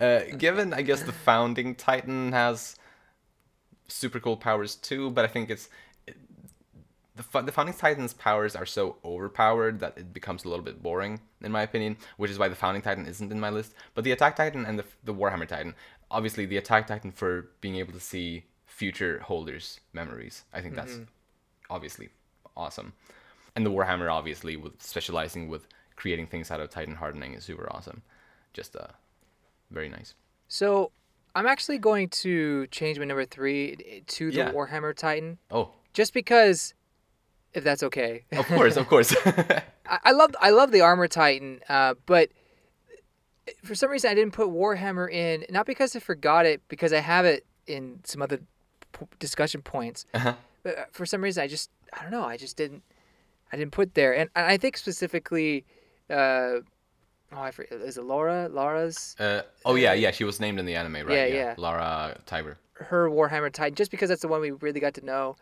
Uh, 0.00 0.20
given, 0.38 0.72
I 0.72 0.82
guess 0.82 1.02
the 1.02 1.12
founding 1.12 1.74
Titan 1.74 2.30
has 2.32 2.76
super 3.88 4.20
cool 4.20 4.36
powers 4.36 4.76
too, 4.76 5.10
but 5.10 5.24
I 5.24 5.28
think 5.28 5.50
it's 5.50 5.68
the, 7.16 7.42
the 7.42 7.52
founding 7.52 7.74
titan's 7.74 8.12
powers 8.12 8.56
are 8.56 8.66
so 8.66 8.96
overpowered 9.04 9.80
that 9.80 9.96
it 9.96 10.12
becomes 10.12 10.44
a 10.44 10.48
little 10.48 10.64
bit 10.64 10.82
boring 10.82 11.20
in 11.42 11.52
my 11.52 11.62
opinion 11.62 11.96
which 12.16 12.30
is 12.30 12.38
why 12.38 12.48
the 12.48 12.56
founding 12.56 12.82
titan 12.82 13.06
isn't 13.06 13.32
in 13.32 13.40
my 13.40 13.50
list. 13.50 13.74
But 13.94 14.04
the 14.04 14.12
attack 14.12 14.36
titan 14.36 14.66
and 14.66 14.78
the, 14.78 14.84
the 15.04 15.14
warhammer 15.14 15.46
titan 15.46 15.74
obviously 16.10 16.46
the 16.46 16.56
attack 16.56 16.86
titan 16.86 17.12
for 17.12 17.50
being 17.60 17.76
able 17.76 17.92
to 17.92 18.00
see 18.00 18.44
future 18.66 19.20
holders 19.20 19.78
memories 19.92 20.42
i 20.52 20.60
think 20.60 20.74
that's 20.74 20.94
mm-hmm. 20.94 21.04
obviously 21.70 22.08
awesome. 22.56 22.92
And 23.56 23.64
the 23.64 23.70
warhammer 23.70 24.12
obviously 24.12 24.56
with 24.56 24.80
specializing 24.82 25.48
with 25.48 25.66
creating 25.96 26.26
things 26.26 26.50
out 26.50 26.60
of 26.60 26.70
titan 26.70 26.96
hardening 26.96 27.34
is 27.34 27.44
super 27.44 27.68
awesome. 27.70 28.02
Just 28.52 28.76
uh 28.76 28.88
very 29.70 29.88
nice. 29.88 30.14
So 30.48 30.90
i'm 31.34 31.46
actually 31.46 31.78
going 31.78 32.08
to 32.08 32.66
change 32.68 32.98
my 32.98 33.04
number 33.04 33.24
three 33.24 34.02
to 34.06 34.30
the 34.30 34.36
yeah. 34.36 34.52
warhammer 34.52 34.94
titan. 34.94 35.38
Oh. 35.50 35.70
Just 35.92 36.12
because 36.12 36.74
if 37.54 37.64
that's 37.64 37.82
okay. 37.84 38.24
Of 38.32 38.46
course, 38.46 38.76
of 38.76 38.86
course. 38.88 39.14
I, 39.26 39.62
I 40.04 40.12
love 40.12 40.34
I 40.40 40.50
love 40.50 40.70
the 40.72 40.80
armor 40.80 41.08
titan, 41.08 41.60
uh, 41.68 41.94
but 42.06 42.30
for 43.62 43.74
some 43.74 43.90
reason 43.90 44.10
I 44.10 44.14
didn't 44.14 44.32
put 44.32 44.48
Warhammer 44.48 45.10
in. 45.10 45.44
Not 45.50 45.66
because 45.66 45.94
I 45.94 46.00
forgot 46.00 46.46
it, 46.46 46.62
because 46.68 46.92
I 46.92 47.00
have 47.00 47.24
it 47.24 47.46
in 47.66 48.00
some 48.04 48.22
other 48.22 48.38
p- 48.92 49.06
discussion 49.18 49.62
points. 49.62 50.06
Uh-huh. 50.14 50.34
But 50.62 50.78
uh, 50.78 50.84
for 50.92 51.06
some 51.06 51.22
reason 51.22 51.42
I 51.42 51.46
just 51.46 51.70
I 51.92 52.02
don't 52.02 52.10
know. 52.10 52.24
I 52.24 52.36
just 52.36 52.56
didn't 52.56 52.82
I 53.52 53.56
didn't 53.56 53.72
put 53.72 53.94
there, 53.94 54.14
and, 54.16 54.30
and 54.34 54.46
I 54.46 54.56
think 54.56 54.76
specifically. 54.76 55.64
Uh, 56.10 56.60
Oh, 57.36 57.40
I 57.40 57.50
forget. 57.50 57.80
Is 57.80 57.98
it 57.98 58.04
Laura? 58.04 58.48
Laura's 58.48 59.16
uh, 59.18 59.42
oh 59.64 59.74
yeah, 59.74 59.92
yeah. 59.92 60.12
She 60.12 60.22
was 60.22 60.38
named 60.38 60.60
in 60.60 60.66
the 60.66 60.76
anime, 60.76 60.94
right? 61.06 61.10
Yeah, 61.10 61.24
yeah. 61.26 61.54
Laura 61.58 62.16
Tybur. 62.26 62.54
her 62.74 63.10
Warhammer 63.10 63.52
Titan, 63.52 63.74
just 63.74 63.90
because 63.90 64.08
that's 64.08 64.20
the 64.22 64.28
one 64.28 64.40
we 64.40 64.52
really 64.52 64.78
got 64.78 64.94
to 64.94 65.04
know. 65.04 65.34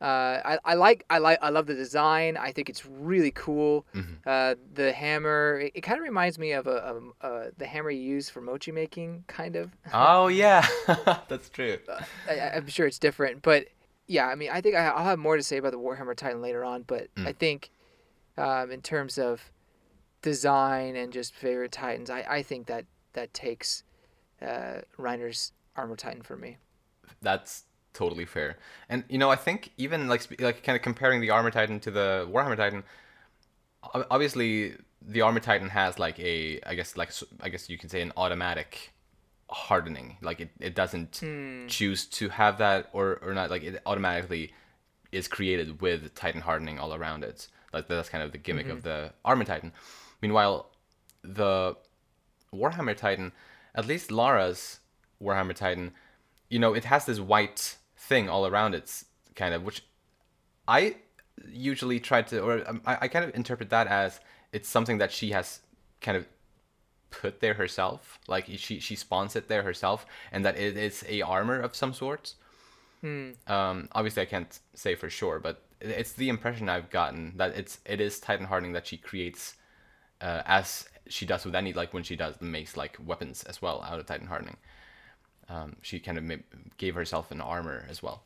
Uh, 0.00 0.04
I, 0.44 0.58
I 0.64 0.74
like 0.74 1.04
I 1.08 1.18
like 1.18 1.38
I 1.40 1.48
love 1.48 1.66
the 1.66 1.74
design. 1.74 2.36
I 2.36 2.52
think 2.52 2.68
it's 2.68 2.84
really 2.84 3.30
cool. 3.30 3.86
Uh, 4.26 4.54
the 4.74 4.92
hammer 4.92 5.60
it, 5.60 5.72
it 5.76 5.80
kind 5.82 5.98
of 5.98 6.02
reminds 6.04 6.38
me 6.38 6.52
of 6.52 6.66
a, 6.66 6.90
um 6.90 7.12
uh, 7.22 7.44
the 7.56 7.66
hammer 7.66 7.90
you 7.90 8.00
use 8.02 8.28
for 8.28 8.40
mochi 8.42 8.72
making, 8.72 9.24
kind 9.26 9.56
of. 9.56 9.70
Oh 9.94 10.26
yeah, 10.42 10.66
that's 11.28 11.48
true. 11.48 11.78
I, 12.28 12.32
I- 12.40 12.52
I'm 12.56 12.66
sure 12.68 12.86
it's 12.86 12.98
different, 12.98 13.40
but 13.42 13.66
yeah, 14.06 14.26
I 14.26 14.34
mean, 14.34 14.50
I 14.52 14.60
think 14.60 14.76
I, 14.76 14.86
I'll 14.88 15.04
have 15.04 15.18
more 15.18 15.36
to 15.36 15.42
say 15.42 15.56
about 15.56 15.72
the 15.72 15.78
Warhammer 15.78 16.14
Titan 16.14 16.42
later 16.42 16.62
on. 16.64 16.82
But 16.82 17.08
I 17.16 17.32
think, 17.32 17.70
um, 18.36 18.70
in 18.70 18.82
terms 18.82 19.18
of 19.18 19.50
design 20.22 20.96
and 20.96 21.12
just 21.12 21.34
favorite 21.34 21.72
Titans, 21.72 22.10
I, 22.10 22.24
I 22.28 22.42
think 22.42 22.66
that 22.66 22.84
that 23.14 23.32
takes 23.34 23.82
uh, 24.42 24.80
Reiner's 24.98 25.52
Armor 25.74 25.96
Titan 25.96 26.22
for 26.22 26.36
me. 26.36 26.58
That's 27.22 27.64
totally 27.96 28.24
fair. 28.24 28.58
And 28.88 29.04
you 29.08 29.18
know, 29.18 29.30
I 29.30 29.36
think 29.36 29.72
even 29.76 30.08
like 30.08 30.40
like 30.40 30.62
kind 30.62 30.76
of 30.76 30.82
comparing 30.82 31.20
the 31.20 31.30
Armor 31.30 31.50
Titan 31.50 31.80
to 31.80 31.90
the 31.90 32.28
Warhammer 32.30 32.56
Titan, 32.56 32.84
obviously 34.10 34.74
the 35.02 35.22
Armor 35.22 35.40
Titan 35.40 35.68
has 35.68 35.98
like 35.98 36.18
a 36.20 36.60
I 36.66 36.74
guess 36.74 36.96
like 36.96 37.10
I 37.40 37.48
guess 37.48 37.68
you 37.68 37.78
can 37.78 37.88
say 37.88 38.00
an 38.00 38.12
automatic 38.16 38.92
hardening. 39.48 40.18
Like 40.22 40.40
it, 40.40 40.50
it 40.60 40.74
doesn't 40.74 41.18
hmm. 41.18 41.66
choose 41.66 42.06
to 42.06 42.28
have 42.28 42.58
that 42.58 42.88
or 42.92 43.18
or 43.22 43.34
not. 43.34 43.50
Like 43.50 43.62
it 43.62 43.80
automatically 43.86 44.52
is 45.12 45.28
created 45.28 45.80
with 45.80 46.14
Titan 46.14 46.40
hardening 46.40 46.78
all 46.78 46.94
around 46.94 47.24
it. 47.24 47.48
Like 47.72 47.88
that's 47.88 48.08
kind 48.08 48.24
of 48.24 48.32
the 48.32 48.38
gimmick 48.38 48.68
of 48.68 48.78
mm-hmm. 48.78 48.88
the 48.88 49.12
Armor 49.24 49.44
Titan. 49.44 49.72
Meanwhile, 50.22 50.70
the 51.22 51.76
Warhammer 52.54 52.96
Titan, 52.96 53.32
at 53.74 53.86
least 53.86 54.10
Lara's 54.10 54.80
Warhammer 55.22 55.54
Titan, 55.54 55.92
you 56.48 56.58
know, 56.58 56.74
it 56.74 56.84
has 56.84 57.06
this 57.06 57.20
white 57.20 57.76
thing 58.08 58.28
all 58.28 58.46
around 58.46 58.74
it, 58.74 58.84
s- 58.84 59.04
kind 59.34 59.54
of, 59.54 59.62
which 59.64 59.82
I 60.68 60.96
usually 61.50 62.00
try 62.00 62.22
to, 62.22 62.40
or 62.40 62.68
um, 62.68 62.80
I, 62.86 62.98
I 63.02 63.08
kind 63.08 63.24
of 63.24 63.34
interpret 63.34 63.70
that 63.70 63.86
as 63.86 64.20
it's 64.52 64.68
something 64.68 64.98
that 64.98 65.12
she 65.12 65.30
has 65.32 65.60
kind 66.00 66.16
of 66.16 66.26
put 67.10 67.40
there 67.40 67.54
herself, 67.54 68.18
like 68.28 68.46
she 68.56 68.80
she 68.80 68.96
spawns 68.96 69.36
it 69.36 69.48
there 69.48 69.62
herself, 69.62 70.06
and 70.32 70.44
that 70.44 70.56
it 70.58 70.76
is 70.76 71.04
a 71.08 71.22
armor 71.22 71.60
of 71.60 71.74
some 71.74 71.92
sort. 71.92 72.34
Um, 73.46 73.88
obviously, 73.92 74.22
I 74.22 74.26
can't 74.26 74.58
say 74.74 74.94
for 74.94 75.08
sure, 75.10 75.38
but 75.38 75.62
it's 75.80 76.12
the 76.14 76.28
impression 76.28 76.68
I've 76.68 76.90
gotten 76.90 77.34
that 77.36 77.56
it's 77.56 77.78
it 77.84 78.00
is 78.00 78.18
Titan 78.20 78.46
hardening 78.46 78.72
that 78.72 78.86
she 78.86 78.96
creates 78.96 79.54
uh, 80.20 80.42
as 80.46 80.88
she 81.08 81.26
does 81.26 81.44
with 81.44 81.54
any 81.54 81.72
like 81.72 81.94
when 81.94 82.02
she 82.02 82.16
does 82.16 82.40
makes 82.40 82.76
like 82.76 82.96
weapons 83.04 83.44
as 83.44 83.62
well 83.62 83.82
out 83.82 84.00
of 84.00 84.06
Titan 84.06 84.26
hardening. 84.26 84.56
Um, 85.48 85.76
she 85.82 86.00
kind 86.00 86.18
of 86.18 86.40
gave 86.76 86.94
herself 86.94 87.30
an 87.30 87.40
armor 87.40 87.84
as 87.88 88.02
well, 88.02 88.22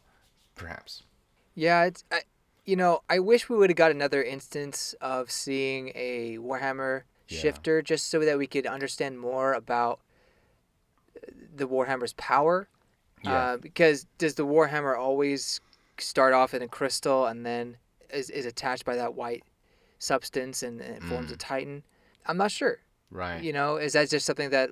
perhaps. 0.56 1.02
Yeah, 1.54 1.84
it's 1.84 2.04
I, 2.10 2.22
you 2.64 2.76
know 2.76 3.02
I 3.10 3.18
wish 3.18 3.48
we 3.48 3.56
would 3.56 3.68
have 3.70 3.76
got 3.76 3.90
another 3.90 4.22
instance 4.22 4.94
of 5.00 5.30
seeing 5.30 5.92
a 5.94 6.38
Warhammer 6.38 7.02
Yeah. 7.28 7.38
shifter 7.40 7.82
just 7.82 8.08
so 8.10 8.20
that 8.20 8.38
we 8.38 8.46
could 8.46 8.66
understand 8.66 9.20
more 9.20 9.52
about 9.52 10.00
uh, 11.16 11.30
the 11.56 11.66
Warhammer's 11.68 12.14
power. 12.14 12.68
Yeah. 13.22 13.32
Uh, 13.34 13.56
because 13.58 14.06
does 14.16 14.34
the 14.36 14.46
Warhammer 14.46 14.98
always 14.98 15.60
start 15.98 16.32
off 16.32 16.54
in 16.54 16.62
a 16.62 16.68
crystal 16.68 17.26
and 17.26 17.44
then 17.44 17.76
is, 18.10 18.30
is 18.30 18.46
attached 18.46 18.86
by 18.86 18.96
that 18.96 19.14
white 19.14 19.44
substance 19.98 20.62
and, 20.62 20.80
and 20.80 20.96
it 20.96 21.02
forms 21.02 21.30
a 21.30 21.36
Titan? 21.36 21.82
I'm 22.24 22.38
not 22.38 22.50
sure. 22.50 22.78
Right. 23.10 23.42
You 23.42 23.52
know, 23.52 23.76
is 23.76 23.92
that 23.92 24.08
just 24.08 24.24
something 24.24 24.48
that 24.50 24.70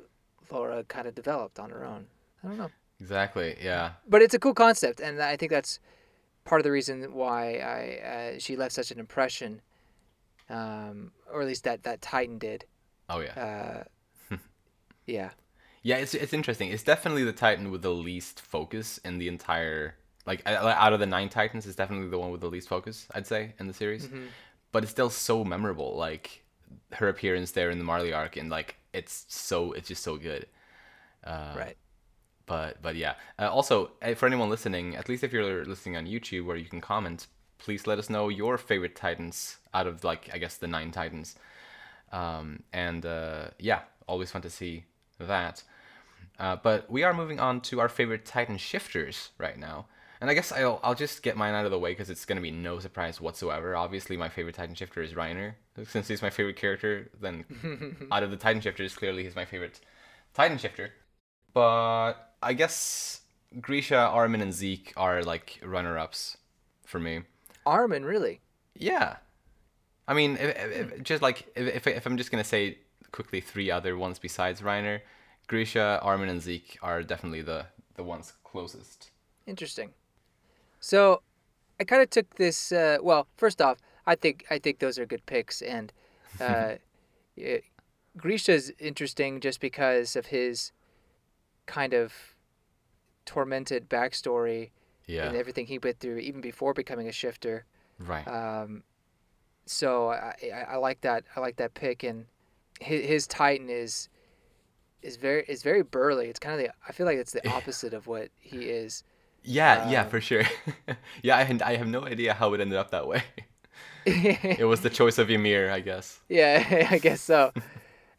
Laura 0.51 0.83
kind 0.85 1.07
of 1.07 1.15
developed 1.15 1.59
on 1.59 1.69
her 1.71 1.85
own? 1.85 2.07
I 2.43 2.49
don't 2.49 2.59
know. 2.59 2.71
Exactly. 3.01 3.57
Yeah. 3.63 3.93
but 4.09 4.23
it's 4.23 4.35
a 4.35 4.39
cool 4.39 4.55
concept, 4.55 5.01
and 5.01 5.21
I 5.23 5.37
think 5.37 5.53
that's 5.53 5.79
part 6.45 6.61
of 6.61 6.65
the 6.65 6.73
reason 6.73 7.13
why 7.15 7.59
I 7.59 8.35
uh, 8.35 8.39
she 8.39 8.57
left 8.57 8.75
such 8.75 8.91
an 8.91 8.99
impression, 8.99 9.61
um, 10.51 11.13
or 11.33 11.43
at 11.43 11.47
least 11.47 11.65
that 11.65 11.83
that 11.85 12.01
Titan 12.01 12.39
did. 12.39 12.65
Oh 13.09 13.21
yeah. 13.21 13.85
Uh, 14.31 14.37
yeah, 15.07 15.31
Yeah, 15.83 15.97
it's 15.97 16.15
it's 16.15 16.33
interesting. 16.33 16.71
It's 16.71 16.83
definitely 16.83 17.25
the 17.25 17.33
Titan 17.33 17.71
with 17.71 17.83
the 17.83 17.93
least 17.93 18.41
focus 18.41 18.99
in 19.05 19.19
the 19.19 19.29
entire 19.29 19.95
like 20.29 20.43
out 20.47 20.93
of 20.93 21.01
the 21.01 21.07
nine 21.07 21.31
Titans, 21.31 21.67
it's 21.67 21.75
definitely 21.75 22.09
the 22.09 22.19
one 22.19 22.31
with 22.31 22.43
the 22.43 22.51
least 22.51 22.69
focus, 22.69 23.09
I'd 23.15 23.27
say, 23.27 23.55
in 23.59 23.67
the 23.67 23.73
series. 23.73 24.09
But 24.73 24.83
it's 24.83 24.93
still 24.93 25.09
so 25.09 25.43
memorable. 25.43 25.97
Like 25.97 26.45
her 26.93 27.09
appearance 27.09 27.53
there 27.53 27.71
in 27.71 27.79
the 27.79 27.85
Marley 27.85 28.13
arc, 28.13 28.37
and 28.37 28.51
like 28.51 28.77
it's 28.93 29.25
so 29.29 29.73
it's 29.73 29.89
just 29.89 30.03
so 30.03 30.19
good. 30.19 30.47
Uh, 31.25 31.55
right. 31.57 31.77
But 32.49 32.83
but 32.83 32.97
yeah. 32.97 33.15
Uh, 33.39 33.49
also, 33.49 33.93
uh, 34.03 34.15
for 34.15 34.27
anyone 34.27 34.51
listening, 34.51 34.97
at 34.97 35.09
least 35.09 35.23
if 35.23 35.33
you're 35.33 35.65
listening 35.65 35.97
on 35.97 36.07
YouTube 36.07 36.47
where 36.47 36.57
you 36.57 36.65
can 36.65 36.81
comment, 36.81 37.29
please 37.59 37.87
let 37.87 37.99
us 37.99 38.11
know 38.11 38.29
your 38.29 38.59
favorite 38.59 38.97
Titans 38.97 39.59
out 39.75 39.87
of 39.87 40.03
like 40.03 40.31
I 40.33 40.39
guess 40.39 40.57
the 40.57 40.67
nine 40.67 40.91
Titans. 40.91 41.37
Um, 42.11 42.63
and 42.73 43.05
uh, 43.05 43.49
yeah, 43.59 43.83
always 44.09 44.31
fun 44.31 44.43
to 44.43 44.51
see 44.51 44.85
that. 45.21 45.63
Uh, 46.39 46.57
but 46.57 46.91
we 46.91 47.03
are 47.03 47.13
moving 47.13 47.39
on 47.39 47.61
to 47.61 47.81
our 47.81 47.89
favorite 47.89 48.25
Titan 48.25 48.57
shifters 48.57 49.31
right 49.39 49.59
now. 49.59 49.87
And 50.21 50.29
I 50.31 50.35
guess 50.35 50.51
I'll, 50.51 50.81
I'll 50.83 50.95
just 50.95 51.23
get 51.23 51.37
mine 51.37 51.55
out 51.55 51.65
of 51.65 51.71
the 51.71 51.79
way 51.79 51.93
because 51.93 52.11
it's 52.11 52.25
going 52.25 52.37
to 52.37 52.43
be 52.43 52.51
no 52.51 52.81
surprise 52.81 53.21
whatsoever. 53.21 53.77
Obviously, 53.77 54.17
my 54.17 54.29
favorite 54.29 54.57
Titan 54.57 54.75
shifter 54.75 55.01
is 55.01 55.13
Reiner. 55.13 55.55
Since 55.85 56.09
he's 56.09 56.23
my 56.23 56.31
favorite 56.31 56.57
character, 56.57 57.11
then 57.21 58.09
out 58.13 58.25
of 58.25 58.31
the 58.31 58.37
Titan 58.37 58.61
shifters, 58.61 58.97
clearly 58.97 59.23
he's 59.25 59.37
my 59.37 59.45
favorite 59.45 59.81
Titan 60.35 60.59
shifter. 60.59 60.91
But 61.55 62.15
I 62.43 62.53
guess 62.53 63.21
Grisha, 63.61 63.97
Armin, 63.97 64.41
and 64.41 64.53
Zeke 64.53 64.93
are 64.97 65.23
like 65.23 65.61
runner 65.65 65.99
ups 65.99 66.37
for 66.85 66.99
me. 67.01 67.23
Armin, 67.67 68.05
really? 68.05 68.41
Yeah. 68.75 69.17
I 70.07 70.15
mean, 70.15 70.37
if, 70.37 70.57
if, 70.57 70.93
if- 70.93 71.03
just 71.03 71.23
like 71.23 71.47
if, 71.55 71.77
if, 71.77 71.87
if 71.87 72.07
I'm 72.07 72.17
just 72.17 72.31
gonna 72.31 72.45
say 72.45 72.79
quickly 73.13 73.41
three 73.41 73.71
other 73.71 73.97
ones 73.97 74.19
besides 74.19 74.61
Reiner, 74.61 75.01
Grisha, 75.49 75.99
Armin, 76.03 76.29
and 76.29 76.41
Zeke 76.43 76.79
are 76.83 77.03
definitely 77.03 77.43
the 77.43 77.67
the 77.97 78.03
ones 78.05 78.33
closest. 78.45 79.11
Interesting. 79.47 79.91
So, 80.81 81.23
I 81.81 81.85
kind 81.85 82.03
of 82.03 82.11
took 82.11 82.37
this. 82.37 82.71
Uh, 82.71 82.99
well, 83.03 83.27
first 83.37 83.61
off, 83.61 83.79
I 84.07 84.15
think 84.15 84.45
I 84.51 84.59
think 84.59 84.79
those 84.79 84.99
are 84.99 85.07
good 85.07 85.27
picks, 85.27 85.61
and 85.63 85.93
uh, 86.41 86.75
yeah, 87.37 87.59
Grisha's 88.17 88.71
interesting 88.79 89.41
just 89.41 89.61
because 89.61 90.17
of 90.17 90.27
his 90.27 90.73
kind 91.69 91.93
of 91.95 92.13
tormented 93.25 93.89
backstory 93.89 94.71
Yeah. 95.07 95.27
and 95.29 95.37
everything 95.37 95.67
he 95.67 95.79
went 95.79 96.01
through, 96.01 96.19
even 96.19 96.41
before 96.41 96.75
becoming 96.75 97.07
a 97.09 97.13
shifter. 97.13 97.65
right. 98.01 98.27
Um, 98.27 98.83
so 99.67 100.09
I, 100.09 100.35
I, 100.53 100.61
I 100.73 100.77
like 100.77 101.03
that. 101.03 101.25
I 101.37 101.41
like 101.41 101.57
that 101.57 101.75
pick, 101.75 102.03
and 102.03 102.25
his, 102.81 103.05
his 103.05 103.27
Titan 103.27 103.69
is 103.69 104.09
is 105.03 105.17
very 105.17 105.45
is 105.47 105.63
very 105.63 105.83
burly. 105.83 106.29
It's 106.29 106.39
kind 106.41 106.55
of 106.59 106.67
the 106.67 106.73
I 106.89 106.93
feel 106.93 107.05
like 107.07 107.19
it's 107.19 107.33
the 107.33 107.47
opposite 107.57 107.93
of 107.93 108.07
what 108.07 108.31
he 108.41 108.71
is. 108.71 109.05
yeah. 109.45 109.91
yeah. 109.91 110.03
um, 110.05 110.09
For 110.11 110.21
sure. 110.23 110.45
yeah. 111.23 111.37
I 111.37 111.43
I 111.65 111.77
have 111.77 111.87
no 111.89 112.05
idea 112.07 112.33
how 112.35 112.55
it 112.55 112.61
ended 112.61 112.79
up 112.79 112.91
that 112.93 113.07
way. 113.07 113.23
it 114.07 114.67
was 114.67 114.81
the 114.81 114.91
choice 114.91 115.19
of 115.19 115.29
Ymir, 115.31 115.71
I 115.71 115.81
guess. 115.81 116.19
yeah, 116.31 116.89
I 116.91 116.99
guess 116.99 117.21
so. 117.21 117.53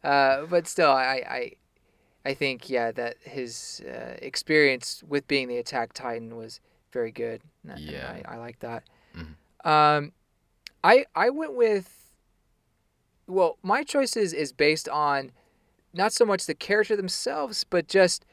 Uh, 0.04 0.46
but 0.46 0.68
still, 0.68 0.92
I, 0.92 1.24
I 1.28 1.52
I 2.30 2.34
think 2.36 2.70
yeah 2.70 2.92
that 2.92 3.16
his 3.24 3.82
uh, 3.88 4.16
experience 4.22 5.04
with 5.08 5.28
being 5.28 5.48
the 5.48 5.58
attack 5.58 5.94
Titan 5.94 6.36
was 6.36 6.60
very 6.92 7.12
good. 7.12 7.42
and 7.64 7.74
I- 7.74 7.78
Yeah. 7.78 8.22
I, 8.28 8.36
I 8.36 8.38
like 8.38 8.60
that. 8.60 8.84
Mhm. 9.16 9.36
Um, 9.74 10.12
I 10.84 11.06
I 11.16 11.30
went 11.30 11.54
with. 11.56 11.88
Well, 13.28 13.58
my 13.62 13.84
choices 13.84 14.34
is, 14.34 14.34
is 14.34 14.54
based 14.54 14.90
on 14.90 15.32
not 15.94 16.14
so 16.14 16.26
much 16.26 16.46
the 16.46 16.56
character 16.56 16.96
themselves, 16.96 17.64
but 17.64 17.88
just 17.88 18.26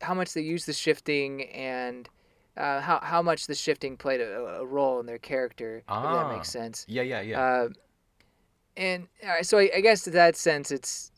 how 0.00 0.14
much 0.14 0.32
they 0.32 0.40
use 0.40 0.64
the 0.66 0.72
shifting 0.72 1.44
and 1.50 2.08
uh, 2.56 2.80
how 2.80 2.98
how 3.02 3.22
much 3.22 3.46
the 3.46 3.54
shifting 3.54 3.96
played 3.96 4.20
a, 4.20 4.60
a 4.60 4.66
role 4.66 5.00
in 5.00 5.06
their 5.06 5.18
character. 5.18 5.78
If 5.78 5.86
that 5.86 5.92
Ah. 5.94 6.32
makes 6.34 6.50
sense. 6.50 6.84
Yeah. 6.88 7.02
Yeah. 7.02 7.20
Yeah. 7.22 7.40
Uh, 7.40 7.68
and 8.76 9.08
uh, 9.26 9.42
so 9.42 9.58
I, 9.58 9.70
I 9.76 9.80
guess 9.80 10.02
to 10.02 10.10
that 10.10 10.36
sense, 10.36 10.70
it's 10.70 11.10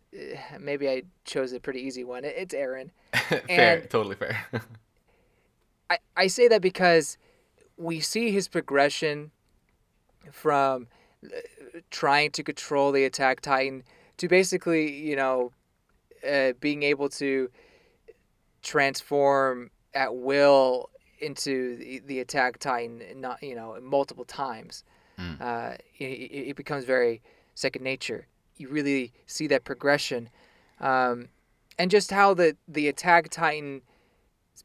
maybe 0.58 0.88
I 0.88 1.02
chose 1.24 1.52
a 1.52 1.60
pretty 1.60 1.80
easy 1.80 2.04
one. 2.04 2.24
It's 2.24 2.54
Eren. 2.54 2.90
fair. 3.12 3.78
and- 3.80 3.90
Totally 3.90 4.16
fair. 4.16 4.44
I, 5.90 5.98
I 6.16 6.26
say 6.28 6.46
that 6.48 6.62
because 6.62 7.18
we 7.76 7.98
see 8.00 8.30
his 8.30 8.46
progression 8.46 9.32
from 10.30 10.86
uh, 11.24 11.28
trying 11.90 12.30
to 12.32 12.42
control 12.44 12.92
the 12.92 13.04
attack 13.04 13.40
titan 13.40 13.82
to 14.18 14.28
basically, 14.28 14.92
you 14.92 15.16
know, 15.16 15.50
uh, 16.28 16.52
being 16.60 16.82
able 16.84 17.08
to 17.08 17.50
transform 18.62 19.70
at 19.94 20.14
will 20.14 20.90
into 21.20 21.76
the, 21.76 22.00
the 22.06 22.20
attack 22.20 22.58
titan, 22.58 23.02
not 23.16 23.42
you 23.42 23.54
know, 23.54 23.76
multiple 23.82 24.24
times. 24.24 24.84
Mm. 25.18 25.40
Uh, 25.40 25.76
it, 25.98 26.04
it 26.04 26.56
becomes 26.56 26.84
very 26.84 27.20
second 27.54 27.82
nature. 27.82 28.26
You 28.60 28.68
really 28.68 29.12
see 29.26 29.46
that 29.46 29.64
progression, 29.64 30.28
um, 30.80 31.28
and 31.78 31.90
just 31.90 32.10
how 32.10 32.34
the 32.34 32.56
the 32.68 32.88
attack 32.88 33.30
titan 33.30 33.80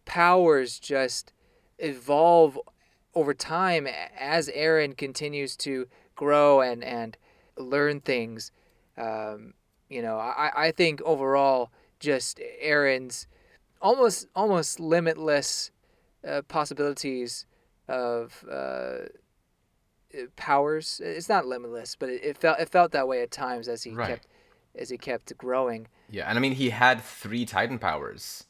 powers 0.04 0.80
just 0.80 1.32
evolve 1.80 2.60
over 3.14 3.34
time 3.34 3.88
as 4.20 4.50
Eren 4.50 4.98
continues 4.98 5.56
to 5.58 5.88
grow 6.16 6.60
and 6.60 6.84
and 6.84 7.18
learn 7.58 8.02
things. 8.02 8.52
Um, 8.98 9.54
you 9.90 10.02
know, 10.02 10.18
I, 10.18 10.52
I 10.56 10.72
think 10.72 11.02
overall, 11.04 11.72
just 12.00 12.40
Eren's 12.64 13.28
almost 13.82 14.28
almost 14.36 14.80
limitless 14.80 15.72
uh, 16.28 16.42
possibilities 16.50 17.46
of 17.88 18.44
uh, 18.52 19.08
powers. 20.36 21.02
It's 21.04 21.30
not 21.30 21.46
limitless, 21.46 21.96
but 21.96 22.10
it, 22.10 22.24
it, 22.24 22.38
felt 22.38 22.60
it 22.60 22.70
felt 22.70 22.92
that 22.92 23.08
way 23.08 23.22
at 23.22 23.32
times 23.32 23.68
as 23.68 23.84
he 23.84 23.92
Right. 23.92 24.10
kept 24.10 24.28
as 24.76 24.90
he 24.90 24.98
kept 24.98 25.38
growing. 25.38 25.88
Yeah, 26.10 26.28
and 26.30 26.38
I 26.38 26.42
mean 26.42 26.54
he 26.54 26.70
had 26.70 27.02
three 27.02 27.46
Titan 27.46 27.80
powers. 27.80 28.46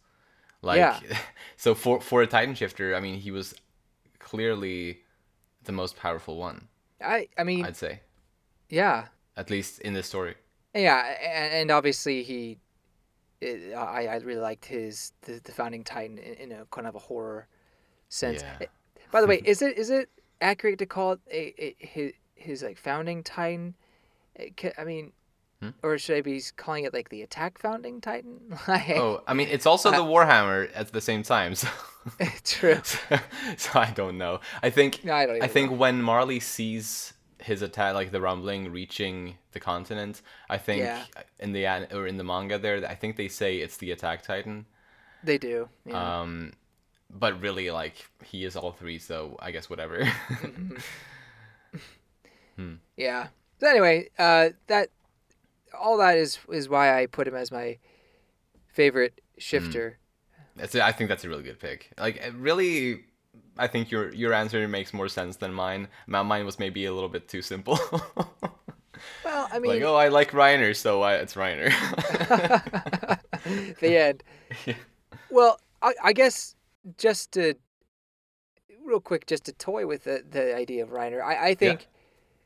Like 0.61 0.77
Yeah. 0.77 0.99
so 1.57 1.75
for 1.75 2.01
for 2.01 2.21
a 2.21 2.27
Titan 2.27 2.55
shifter, 2.55 2.95
I 2.95 2.99
mean 2.99 3.19
he 3.19 3.31
was 3.31 3.53
clearly 4.19 5.01
the 5.63 5.71
most 5.71 5.95
powerful 5.97 6.37
one, 6.37 6.67
I 7.01 7.27
I 7.37 7.43
mean, 7.43 7.65
I'd 7.65 7.75
say. 7.75 8.01
yeah, 8.69 9.07
At 9.37 9.49
least 9.49 9.79
in 9.79 9.93
this 9.93 10.07
story. 10.07 10.35
yeah, 10.73 11.15
and, 11.21 11.53
and 11.53 11.71
obviously 11.71 12.23
he. 12.23 12.57
It, 13.41 13.73
I, 13.75 14.07
I 14.07 14.15
really 14.17 14.39
liked 14.41 14.65
his 14.65 15.11
the, 15.21 15.41
the 15.43 15.51
founding 15.51 15.83
titan 15.83 16.17
in, 16.17 16.33
in 16.35 16.51
a 16.53 16.65
kind 16.71 16.87
of 16.87 16.95
a 16.95 16.99
horror 16.99 17.47
sense. 18.09 18.41
Yeah. 18.41 18.67
By 19.11 19.21
the 19.21 19.27
way, 19.27 19.41
is 19.45 19.61
it 19.61 19.77
is 19.77 19.89
it 19.89 20.09
accurate 20.41 20.79
to 20.79 20.85
call 20.85 21.13
it 21.13 21.19
a, 21.31 21.63
a, 21.63 21.75
his 21.79 22.13
his 22.35 22.63
like 22.63 22.77
founding 22.77 23.23
titan? 23.23 23.75
I 24.77 24.83
mean, 24.83 25.13
Hmm? 25.61 25.69
or 25.81 25.97
should 25.97 26.17
I 26.17 26.21
be 26.21 26.41
calling 26.57 26.83
it 26.83 26.93
like 26.93 27.07
the 27.09 27.21
attack 27.21 27.57
founding 27.57 28.01
titan? 28.01 28.57
Like, 28.67 28.89
Oh, 28.89 29.23
I 29.25 29.33
mean 29.33 29.47
it's 29.49 29.65
also 29.65 29.89
the 29.99 30.03
Warhammer 30.03 30.69
at 30.75 30.91
the 30.91 30.99
same 31.01 31.23
time, 31.23 31.55
so 31.55 31.69
true. 32.43 32.81
so, 32.83 32.99
so 33.57 33.79
I 33.79 33.91
don't 33.91 34.17
know. 34.17 34.41
I 34.61 34.69
think 34.69 35.03
No, 35.05 35.13
I 35.13 35.25
don't 35.25 35.41
I 35.41 35.47
think 35.47 35.71
when 35.71 36.01
Marley 36.01 36.41
sees 36.41 37.13
his 37.39 37.61
attack, 37.61 37.93
like 37.93 38.11
the 38.11 38.19
rumbling 38.19 38.71
reaching 38.71 39.37
the 39.53 39.59
continent, 39.61 40.21
I 40.49 40.57
think 40.57 40.81
Yeah. 40.81 41.05
in 41.39 41.53
the 41.53 41.65
or 41.95 42.05
in 42.07 42.17
the 42.17 42.23
manga 42.25 42.59
there, 42.59 42.85
I 42.85 42.95
think 42.95 43.15
they 43.15 43.29
say 43.29 43.57
it's 43.57 43.77
the 43.77 43.91
attack 43.91 44.23
titan. 44.23 44.65
They 45.23 45.37
do. 45.37 45.69
Yeah. 45.85 46.21
Um, 46.21 46.53
but 47.09 47.39
really, 47.41 47.71
like 47.71 48.05
he 48.23 48.45
is 48.45 48.55
all 48.55 48.71
three, 48.71 48.99
so 48.99 49.37
I 49.39 49.51
guess 49.51 49.69
whatever. 49.69 49.99
Mm-hmm. 50.03 50.75
Hmm. 52.57 52.75
Yeah. 52.95 53.27
So 53.59 53.67
anyway, 53.67 54.09
uh, 54.17 54.51
that 54.67 54.89
all 55.77 55.97
that 55.97 56.17
is 56.17 56.39
is 56.49 56.69
why 56.69 56.97
I 56.97 57.05
put 57.05 57.27
him 57.27 57.35
as 57.35 57.51
my 57.51 57.79
favorite 58.67 59.19
shifter. 59.37 59.97
Hmm. 60.37 60.59
that's 60.61 60.75
a, 60.75 60.85
I 60.85 60.93
think 60.93 61.09
that's 61.09 61.25
a 61.25 61.29
really 61.29 61.43
good 61.43 61.59
pick. 61.59 61.91
Like 61.97 62.23
really, 62.33 63.03
I 63.57 63.67
think 63.67 63.91
your 63.91 64.13
your 64.13 64.33
answer 64.33 64.65
makes 64.67 64.93
more 64.93 65.09
sense 65.09 65.35
than 65.35 65.53
mine. 65.53 65.89
my 66.07 66.23
Mine 66.23 66.45
was 66.45 66.59
maybe 66.59 66.85
a 66.85 66.93
little 66.93 67.09
bit 67.09 67.27
too 67.27 67.41
simple. 67.41 67.77
Well, 69.23 69.49
I 69.51 69.59
mean, 69.59 69.73
like, 69.73 69.81
oh, 69.83 69.95
I 69.95 70.07
like 70.07 70.31
Reiner, 70.31 70.75
so 70.75 71.01
I, 71.01 71.15
it's 71.15 71.33
Reiner. 71.35 71.69
the 73.79 73.97
end. 73.97 74.23
Yeah. 74.65 74.75
Well, 75.29 75.59
I, 75.81 75.93
I 76.03 76.13
guess 76.13 76.54
just 76.97 77.31
to 77.33 77.55
real 78.85 78.99
quick, 78.99 79.25
just 79.25 79.45
to 79.45 79.51
toy 79.53 79.87
with 79.87 80.03
the, 80.03 80.23
the 80.29 80.55
idea 80.55 80.83
of 80.83 80.89
Reiner, 80.89 81.21
I, 81.23 81.49
I 81.49 81.55
think 81.55 81.87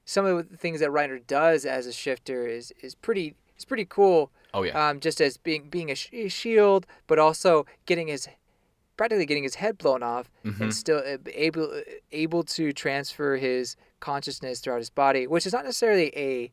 some 0.06 0.26
of 0.26 0.50
the 0.50 0.58
things 0.58 0.80
that 0.80 0.90
Reiner 0.90 1.26
does 1.26 1.66
as 1.66 1.86
a 1.86 1.92
shifter 1.94 2.48
is 2.48 2.72
is 2.82 2.96
pretty 2.96 3.36
is 3.58 3.66
pretty 3.66 3.86
cool. 3.86 4.32
oh 4.54 4.64
yeah. 4.64 4.90
Um, 4.90 5.00
just 5.00 5.20
as 5.22 5.38
being 5.38 5.70
being 5.70 5.92
a, 5.92 5.96
sh- 5.96 6.10
a 6.14 6.28
shield, 6.30 6.86
but 7.08 7.20
also 7.20 7.66
getting 7.86 8.08
his 8.08 8.28
practically 8.98 9.26
getting 9.26 9.44
his 9.44 9.56
head 9.56 9.78
blown 9.78 10.04
off 10.04 10.30
Mhm. 10.46 10.60
and 10.62 10.74
still 10.76 11.00
uh, 11.06 11.18
able 11.34 11.82
able 12.12 12.44
to 12.44 12.74
transfer 12.74 13.36
his 13.38 13.76
consciousness 14.00 14.60
throughout 14.62 14.80
his 14.80 14.90
body, 14.90 15.28
which 15.28 15.46
is 15.46 15.54
not 15.54 15.64
necessarily 15.66 16.12
a 16.18 16.52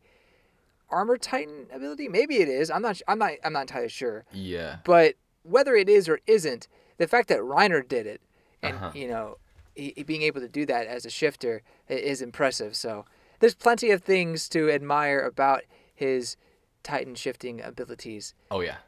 armor 0.90 1.16
titan 1.16 1.66
ability. 1.72 2.08
Maybe 2.08 2.36
it 2.38 2.48
is. 2.48 2.70
I'm 2.70 2.82
not. 2.82 3.00
I'm 3.08 3.18
not. 3.18 3.32
I'm 3.44 3.52
not 3.52 3.62
entirely 3.62 3.88
sure. 3.88 4.24
yeah. 4.32 4.78
But 4.84 5.14
whether 5.44 5.74
it 5.76 5.88
is 5.88 6.08
or 6.08 6.18
isn't, 6.26 6.66
the 6.98 7.06
fact 7.06 7.28
that 7.28 7.40
Reiner 7.40 7.86
did 7.86 8.06
it, 8.06 8.20
and 8.62 8.76
Uh-huh. 8.76 8.90
you 8.94 9.08
know, 9.08 9.38
he, 9.74 9.92
he 9.96 10.02
being 10.02 10.22
able 10.22 10.40
to 10.40 10.48
do 10.48 10.64
that 10.66 10.86
as 10.86 11.04
a 11.04 11.10
shifter 11.10 11.62
is 11.88 12.22
impressive. 12.22 12.74
So 12.76 13.04
there's 13.40 13.54
plenty 13.54 13.90
of 13.90 14.02
things 14.02 14.48
to 14.50 14.70
admire 14.70 15.20
about 15.20 15.62
his 15.94 16.36
Titan 16.82 17.14
shifting 17.14 17.60
abilities. 17.60 18.34
Oh 18.50 18.60
yeah, 18.60 18.78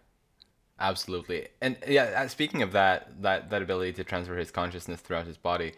absolutely. 0.80 1.48
And 1.60 1.76
yeah, 1.86 2.22
uh, 2.22 2.28
speaking 2.28 2.62
of 2.62 2.72
that, 2.72 3.20
that 3.22 3.50
that 3.50 3.62
ability 3.62 3.92
to 3.94 4.04
transfer 4.04 4.36
his 4.36 4.50
consciousness 4.50 5.00
throughout 5.00 5.26
his 5.26 5.36
body, 5.36 5.72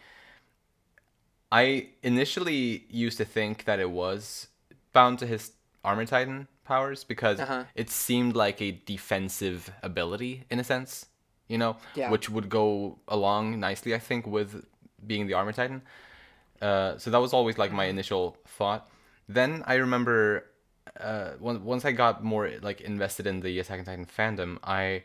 I 1.50 1.88
initially 2.02 2.84
used 2.88 3.18
to 3.18 3.24
think 3.24 3.64
that 3.64 3.80
it 3.80 3.90
was 3.90 4.48
bound 4.92 5.18
to 5.20 5.26
his 5.26 5.52
armor 5.84 6.04
titan 6.04 6.46
powers 6.64 7.02
because 7.04 7.40
Uh-huh. 7.40 7.64
it 7.74 7.90
seemed 7.90 8.36
like 8.36 8.60
a 8.60 8.70
defensive 8.86 9.72
ability 9.82 10.44
in 10.50 10.60
a 10.60 10.64
sense, 10.64 11.06
you 11.50 11.58
know, 11.58 11.76
Yeah. 11.94 12.10
which 12.12 12.30
would 12.30 12.48
go 12.48 12.98
along 13.08 13.58
nicely, 13.60 13.92
I 13.94 13.98
think, 13.98 14.26
with 14.36 14.50
being 15.06 15.26
the 15.26 15.34
armor 15.34 15.52
titan. 15.52 15.82
Uh, 16.62 16.96
so 17.02 17.10
that 17.10 17.20
was 17.26 17.32
always 17.32 17.56
like 17.58 17.72
my 17.72 17.86
initial 17.86 18.36
thought. 18.46 18.82
Then 19.28 19.64
I 19.66 19.74
remember 19.86 20.44
uh, 21.08 21.30
once 21.40 21.60
once 21.72 21.84
I 21.84 21.92
got 21.92 22.22
more 22.22 22.50
like 22.62 22.80
invested 22.80 23.26
in 23.26 23.40
the 23.40 23.58
Attack 23.60 23.78
on 23.80 23.84
Titan 23.84 24.06
fandom, 24.06 24.58
I 24.62 25.02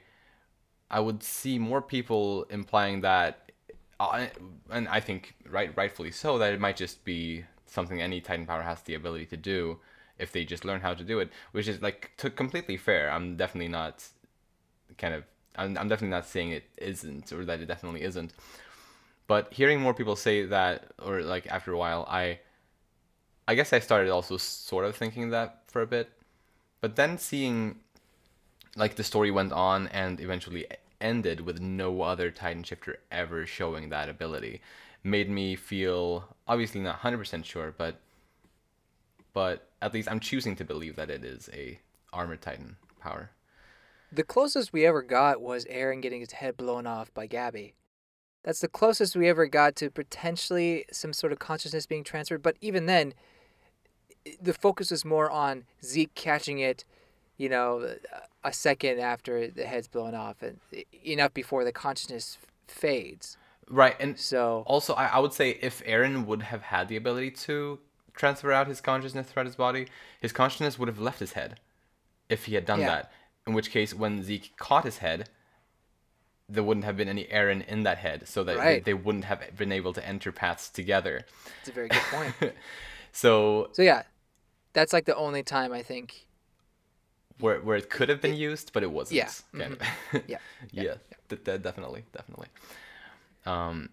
I 0.89 0.99
would 0.99 1.21
see 1.23 1.57
more 1.59 1.81
people 1.81 2.45
implying 2.49 3.01
that, 3.01 3.51
uh, 3.99 4.27
and 4.69 4.87
I 4.87 4.99
think 4.99 5.35
right 5.49 5.71
rightfully 5.77 6.11
so, 6.11 6.37
that 6.39 6.53
it 6.53 6.59
might 6.59 6.77
just 6.77 7.03
be 7.05 7.45
something 7.65 8.01
any 8.01 8.19
Titan 8.21 8.45
power 8.45 8.63
has 8.63 8.81
the 8.83 8.95
ability 8.95 9.25
to 9.27 9.37
do 9.37 9.79
if 10.17 10.31
they 10.31 10.43
just 10.45 10.63
learn 10.65 10.81
how 10.81 10.93
to 10.93 11.03
do 11.03 11.19
it, 11.19 11.29
which 11.53 11.67
is 11.67 11.81
like 11.81 12.11
to 12.17 12.29
completely 12.29 12.77
fair. 12.77 13.09
I'm 13.15 13.37
definitely 13.37 13.71
not 13.79 14.03
kind 14.97 15.13
of 15.13 15.23
I'm, 15.57 15.77
I'm 15.77 15.87
definitely 15.87 16.09
not 16.09 16.27
saying 16.27 16.51
it 16.51 16.63
isn't 16.77 17.31
or 17.31 17.45
that 17.45 17.59
it 17.61 17.67
definitely 17.67 18.01
isn't. 18.03 18.33
But 19.27 19.53
hearing 19.53 19.81
more 19.81 19.93
people 19.93 20.15
say 20.15 20.45
that, 20.45 20.91
or 21.01 21.21
like 21.21 21.47
after 21.47 21.71
a 21.71 21.77
while, 21.77 22.05
I, 22.09 22.39
I 23.47 23.55
guess 23.55 23.73
I 23.73 23.79
started 23.79 24.11
also 24.11 24.37
sort 24.37 24.85
of 24.85 24.95
thinking 24.95 25.31
that 25.31 25.63
for 25.67 25.81
a 25.81 25.87
bit, 25.87 26.11
but 26.81 26.95
then 26.95 27.17
seeing, 27.17 27.77
like 28.75 28.95
the 28.95 29.03
story 29.03 29.31
went 29.31 29.51
on 29.51 29.87
and 29.87 30.19
eventually 30.19 30.67
ended 31.01 31.41
with 31.41 31.59
no 31.59 32.01
other 32.01 32.29
Titan 32.29 32.63
shifter 32.63 32.99
ever 33.11 33.45
showing 33.45 33.89
that 33.89 34.09
ability, 34.09 34.61
made 35.03 35.29
me 35.29 35.55
feel 35.55 36.35
obviously 36.47 36.81
not 36.81 36.97
hundred 36.97 37.17
percent 37.17 37.45
sure, 37.45 37.73
but, 37.75 37.99
but 39.33 39.69
at 39.81 39.93
least 39.93 40.09
I'm 40.09 40.19
choosing 40.19 40.55
to 40.57 40.63
believe 40.63 40.95
that 40.97 41.09
it 41.09 41.23
is 41.23 41.49
a 41.51 41.79
armored 42.13 42.41
Titan 42.41 42.77
power. 42.99 43.31
The 44.11 44.23
closest 44.23 44.71
we 44.71 44.85
ever 44.85 45.01
got 45.01 45.41
was 45.41 45.65
Eren 45.65 46.01
getting 46.01 46.21
his 46.21 46.33
head 46.33 46.57
blown 46.57 46.87
off 46.87 47.13
by 47.13 47.27
Gabi. 47.27 47.73
That's 48.43 48.59
the 48.59 48.67
closest 48.67 49.15
we 49.15 49.27
ever 49.27 49.47
got 49.47 49.75
to 49.77 49.89
potentially 49.89 50.85
some 50.91 51.13
sort 51.13 51.33
of 51.33 51.39
consciousness 51.39 51.85
being 51.85 52.03
transferred. 52.03 52.43
But 52.43 52.57
even 52.61 52.85
then, 52.85 53.13
the 54.41 54.53
focus 54.53 54.91
was 54.91 55.03
more 55.03 55.29
on 55.31 55.65
Zeke 55.83 56.13
catching 56.15 56.59
it, 56.59 56.85
you 57.37 57.49
know, 57.49 57.95
a 58.43 58.53
second 58.53 58.99
after 58.99 59.47
the 59.47 59.65
head's 59.65 59.87
blown 59.87 60.13
off, 60.13 60.41
and 60.43 60.59
enough 61.03 61.33
before 61.33 61.63
the 61.63 61.71
consciousness 61.71 62.37
fades. 62.67 63.37
Right, 63.67 63.95
and 63.99 64.17
So 64.19 64.63
Also, 64.67 64.93
I, 64.93 65.07
I 65.07 65.19
would 65.19 65.33
say 65.33 65.57
if 65.61 65.83
Eren 65.85 66.25
would 66.27 66.43
have 66.43 66.61
had 66.61 66.87
the 66.87 66.95
ability 66.97 67.31
to 67.31 67.79
transfer 68.13 68.51
out 68.51 68.67
his 68.67 68.79
consciousness 68.79 69.27
throughout 69.27 69.47
his 69.47 69.55
body, 69.55 69.87
his 70.21 70.31
consciousness 70.31 70.77
would 70.77 70.87
have 70.87 70.99
left 70.99 71.19
his 71.19 71.33
head 71.33 71.59
if 72.29 72.45
he 72.45 72.53
had 72.53 72.65
done 72.65 72.81
Yeah. 72.81 72.87
that. 72.87 73.11
In 73.47 73.53
which 73.53 73.69
case, 73.71 73.93
when 73.93 74.23
Zeke 74.23 74.55
caught 74.57 74.85
his 74.85 74.97
head, 74.99 75.29
there 76.49 76.63
wouldn't 76.63 76.85
have 76.85 76.97
been 76.97 77.07
any 77.09 77.25
Eren 77.25 77.65
in 77.67 77.83
that 77.83 77.99
head, 77.99 78.27
so 78.27 78.43
that 78.43 78.53
they, 78.57 78.59
Right. 78.59 78.85
they 78.85 78.93
wouldn't 78.93 79.25
have 79.25 79.41
been 79.57 79.71
able 79.71 79.93
to 79.93 80.05
enter 80.05 80.31
paths 80.31 80.69
together. 80.69 81.25
it's 81.61 81.69
a 81.69 81.71
very 81.71 81.89
good 81.89 82.01
point. 82.11 82.35
So, 83.11 83.69
so 83.71 83.81
yeah, 83.81 84.03
that's 84.73 84.91
like 84.91 85.05
the 85.05 85.15
only 85.15 85.41
time 85.41 85.71
I 85.71 85.81
think. 85.83 86.25
where, 87.39 87.61
where 87.61 87.77
it 87.77 87.89
could 87.89 88.09
have 88.09 88.19
been 88.21 88.35
used, 88.35 88.73
but 88.73 88.83
it 88.83 88.91
wasn't. 88.91 89.15
Yeah, 89.17 89.25
mm-hmm. 89.27 89.59
Kind 89.61 89.73
of. 90.13 90.23
Yeah, 90.27 90.37
yeah, 90.71 90.95
th- 91.29 91.43
th- 91.45 91.61
definitely, 91.61 92.03
definitely. 92.11 92.47
Um, 93.45 93.87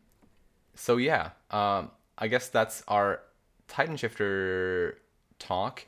so 0.74 0.96
yeah, 0.96 1.30
um, 1.52 1.92
I 2.18 2.26
guess 2.26 2.48
that's 2.48 2.82
our 2.88 3.20
Titan 3.68 3.96
Shifter 3.96 4.98
talk. 5.38 5.84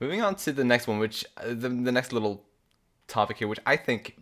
Moving 0.00 0.22
on 0.22 0.34
to 0.36 0.52
the 0.52 0.64
next 0.64 0.86
one, 0.86 0.98
which 0.98 1.26
uh, 1.36 1.48
the 1.48 1.68
the 1.68 1.92
next 1.92 2.12
little 2.14 2.42
topic 3.08 3.38
here, 3.38 3.48
which 3.48 3.60
I 3.66 3.76
think 3.76 4.16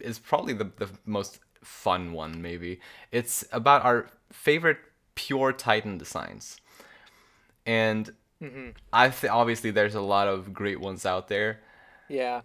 is 0.00 0.18
probably 0.18 0.54
the 0.54 0.66
the 0.78 0.90
most 1.06 1.40
fun 1.62 2.12
one. 2.12 2.42
Maybe 2.42 2.80
it's 3.12 3.44
about 3.52 3.84
our 3.84 4.08
favorite 4.32 4.78
pure 5.14 5.52
Titan 5.52 5.98
designs, 5.98 6.58
and 7.66 8.12
mm-hmm. 8.42 8.70
I 8.92 9.10
think 9.10 9.32
obviously 9.32 9.70
there's 9.70 9.94
a 9.94 10.00
lot 10.00 10.28
of 10.28 10.52
great 10.54 10.80
ones 10.80 11.06
out 11.06 11.28
there 11.28 11.60
Yeah. 12.08 12.42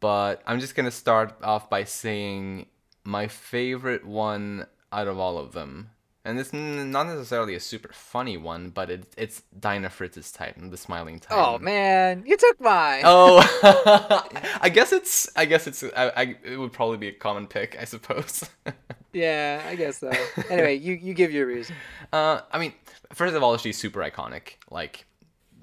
but 0.00 0.42
I'm 0.46 0.60
just 0.60 0.74
gonna 0.74 0.90
start 0.90 1.34
off 1.42 1.70
by 1.70 1.84
saying 1.84 2.66
my 3.04 3.28
favorite 3.28 4.04
one 4.06 4.66
out 4.92 5.08
of 5.08 5.18
all 5.18 5.38
of 5.38 5.52
them, 5.52 5.90
and 6.26 6.38
it's 6.38 6.52
n- 6.52 6.90
not 6.90 7.06
necessarily 7.06 7.54
a 7.54 7.60
super 7.60 7.90
funny 7.92 8.36
one, 8.36 8.70
but 8.70 8.90
it, 8.90 9.04
it's 9.16 9.42
Dinah 9.58 9.90
Fritz's 9.90 10.30
Titan, 10.32 10.70
the 10.70 10.76
Smiling 10.76 11.18
Titan. 11.20 11.38
Oh 11.44 11.58
man, 11.58 12.24
you 12.26 12.36
took 12.36 12.60
mine. 12.60 13.02
Oh, 13.04 13.38
I 14.60 14.68
guess 14.68 14.92
it's. 14.92 15.28
I 15.36 15.44
guess 15.46 15.66
it's. 15.66 15.82
I, 15.84 16.08
I. 16.16 16.36
It 16.44 16.56
would 16.58 16.72
probably 16.72 16.98
be 16.98 17.08
a 17.08 17.12
common 17.12 17.46
pick, 17.46 17.76
I 17.80 17.84
suppose. 17.84 18.44
Yeah, 19.12 19.62
I 19.66 19.76
guess 19.76 19.98
so. 20.00 20.12
anyway, 20.50 20.74
you 20.76 20.92
you 20.92 21.14
give 21.14 21.32
your 21.32 21.46
reason. 21.46 21.74
Uh, 22.12 22.40
I 22.52 22.58
mean, 22.58 22.74
first 23.14 23.34
of 23.34 23.42
all, 23.42 23.56
she's 23.56 23.78
super 23.78 24.00
iconic. 24.00 24.56
Like, 24.70 25.06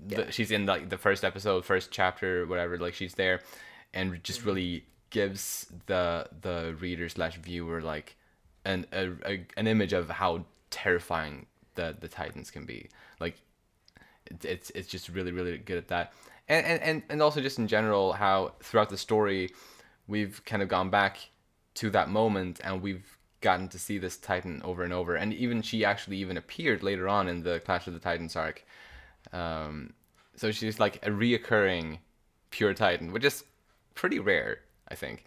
Yeah. 0.07 0.23
the, 0.23 0.31
she's 0.31 0.49
in 0.49 0.65
like 0.65 0.89
the 0.89 0.97
first 0.97 1.23
episode, 1.23 1.63
first 1.63 1.91
chapter, 1.91 2.47
whatever. 2.47 2.79
Like, 2.79 2.95
she's 2.95 3.13
there, 3.13 3.41
and 3.93 4.23
just 4.23 4.39
Mm-hmm. 4.39 4.47
really 4.49 4.85
gives 5.11 5.67
the 5.85 6.27
the 6.41 6.75
reader 6.79 7.07
slash 7.09 7.35
viewer 7.37 7.79
like 7.81 8.15
an 8.65 8.87
a, 8.91 9.11
a, 9.23 9.45
an 9.55 9.67
image 9.67 9.93
of 9.93 10.09
how 10.09 10.45
terrifying 10.73 11.45
the 11.75 11.95
the 11.99 12.07
Titans 12.07 12.49
can 12.51 12.65
be. 12.65 12.89
Like, 13.19 13.39
it's 14.41 14.71
it's 14.71 14.87
just 14.87 15.09
really 15.09 15.31
really 15.31 15.57
good 15.57 15.77
at 15.77 15.87
that, 15.89 16.13
and 16.49 16.65
and 16.65 16.81
and 16.81 17.03
and 17.09 17.21
also 17.21 17.41
just 17.41 17.59
in 17.59 17.67
general 17.67 18.13
how 18.13 18.53
throughout 18.61 18.89
the 18.89 18.97
story, 18.97 19.51
we've 20.07 20.43
kind 20.45 20.61
of 20.63 20.67
gone 20.67 20.89
back 20.89 21.29
to 21.75 21.89
that 21.91 22.09
moment 22.09 22.59
and 22.63 22.81
we've 22.81 23.17
gotten 23.41 23.67
to 23.67 23.77
see 23.77 23.97
this 23.97 24.17
titan 24.17 24.61
over 24.63 24.83
and 24.83 24.93
over. 24.93 25.15
And 25.15 25.33
even 25.33 25.61
she 25.61 25.83
actually 25.83 26.17
even 26.17 26.37
appeared 26.37 26.81
later 26.83 27.07
on 27.07 27.27
in 27.27 27.43
the 27.43 27.59
clash 27.59 27.87
of 27.87 27.93
the 27.93 27.99
titans 27.99 28.35
arc. 28.35 28.63
Um, 29.31 29.93
so 30.35 30.51
she's 30.51 30.79
like 30.79 30.97
a 31.05 31.09
reoccurring 31.09 31.99
pure 32.51 32.73
titan 32.73 33.11
which 33.11 33.23
is 33.25 33.43
pretty 33.95 34.19
rare 34.19 34.59
i 34.93 34.95
think 35.03 35.17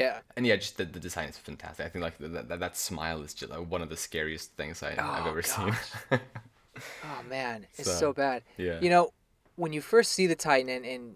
Yeah. 0.00 0.16
and 0.36 0.42
yeah 0.48 0.56
just 0.64 0.76
the, 0.78 0.84
the 0.96 1.00
design 1.08 1.28
is 1.32 1.38
fantastic 1.38 1.82
i 1.86 1.88
think 1.90 2.02
like 2.08 2.18
that, 2.18 2.48
that, 2.50 2.60
that 2.64 2.74
smile 2.76 3.18
is 3.26 3.32
just 3.34 3.50
like 3.52 3.64
one 3.74 3.82
of 3.86 3.88
the 3.94 3.96
scariest 4.08 4.48
things 4.60 4.82
I, 4.82 4.90
i've 4.92 5.26
Oh, 5.26 5.30
ever 5.32 5.42
seen 5.42 5.72
Oh 7.04 7.22
man, 7.28 7.66
it's 7.78 7.88
So, 7.90 7.98
so, 8.00 8.12
bad. 8.12 8.42
yeah. 8.56 8.80
You 8.80 8.90
know, 8.90 9.10
when 9.56 9.72
you 9.72 9.80
first 9.80 10.10
see 10.12 10.26
the 10.26 10.34
Titan 10.34 10.68
and, 10.68 10.84
and 10.84 11.14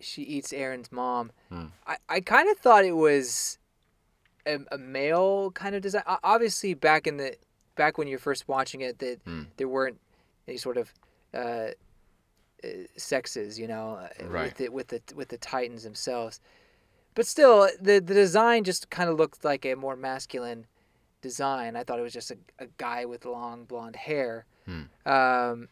she 0.00 0.22
eats 0.22 0.50
Eren's 0.52 0.90
mom, 0.90 1.30
Hmm. 1.50 1.66
I, 1.86 1.96
I 2.08 2.20
kind 2.20 2.48
of 2.50 2.56
thought 2.58 2.84
it 2.84 2.96
was 3.08 3.58
a, 4.46 4.60
a 4.72 4.78
male 4.78 5.50
kind 5.50 5.74
of 5.74 5.82
design. 5.82 6.04
Obviously, 6.22 6.72
back 6.74 7.06
in 7.06 7.18
the 7.18 7.36
back 7.76 7.98
when 7.98 8.08
you're 8.08 8.18
first 8.30 8.48
watching 8.48 8.80
it, 8.80 8.98
that 9.00 9.18
Hmm. 9.26 9.42
there 9.58 9.68
weren't 9.68 10.00
any 10.48 10.56
sort 10.56 10.78
of 10.78 10.92
uh, 11.34 11.68
uh, 12.64 12.68
sexes, 12.96 13.58
you 13.58 13.68
know, 13.68 13.86
uh, 14.00 14.26
Right. 14.26 14.44
with 14.44 14.54
the 14.56 14.68
with 14.70 14.88
the 14.88 15.00
with 15.14 15.28
the 15.28 15.38
Titans 15.38 15.82
themselves. 15.84 16.40
But 17.14 17.26
still, 17.26 17.68
the 17.80 18.00
the 18.00 18.14
design 18.14 18.64
just 18.64 18.90
kind 18.90 19.08
of 19.08 19.16
looked 19.16 19.44
like 19.44 19.64
a 19.64 19.74
more 19.74 19.96
masculine 19.96 20.66
design. 21.22 21.76
I 21.76 21.84
thought 21.84 21.98
it 21.98 22.02
was 22.02 22.12
just 22.12 22.30
a, 22.30 22.36
a 22.58 22.66
guy 22.78 23.04
with 23.04 23.24
long 23.24 23.64
blonde 23.64 23.96
hair. 23.96 24.46
Um, 25.06 25.68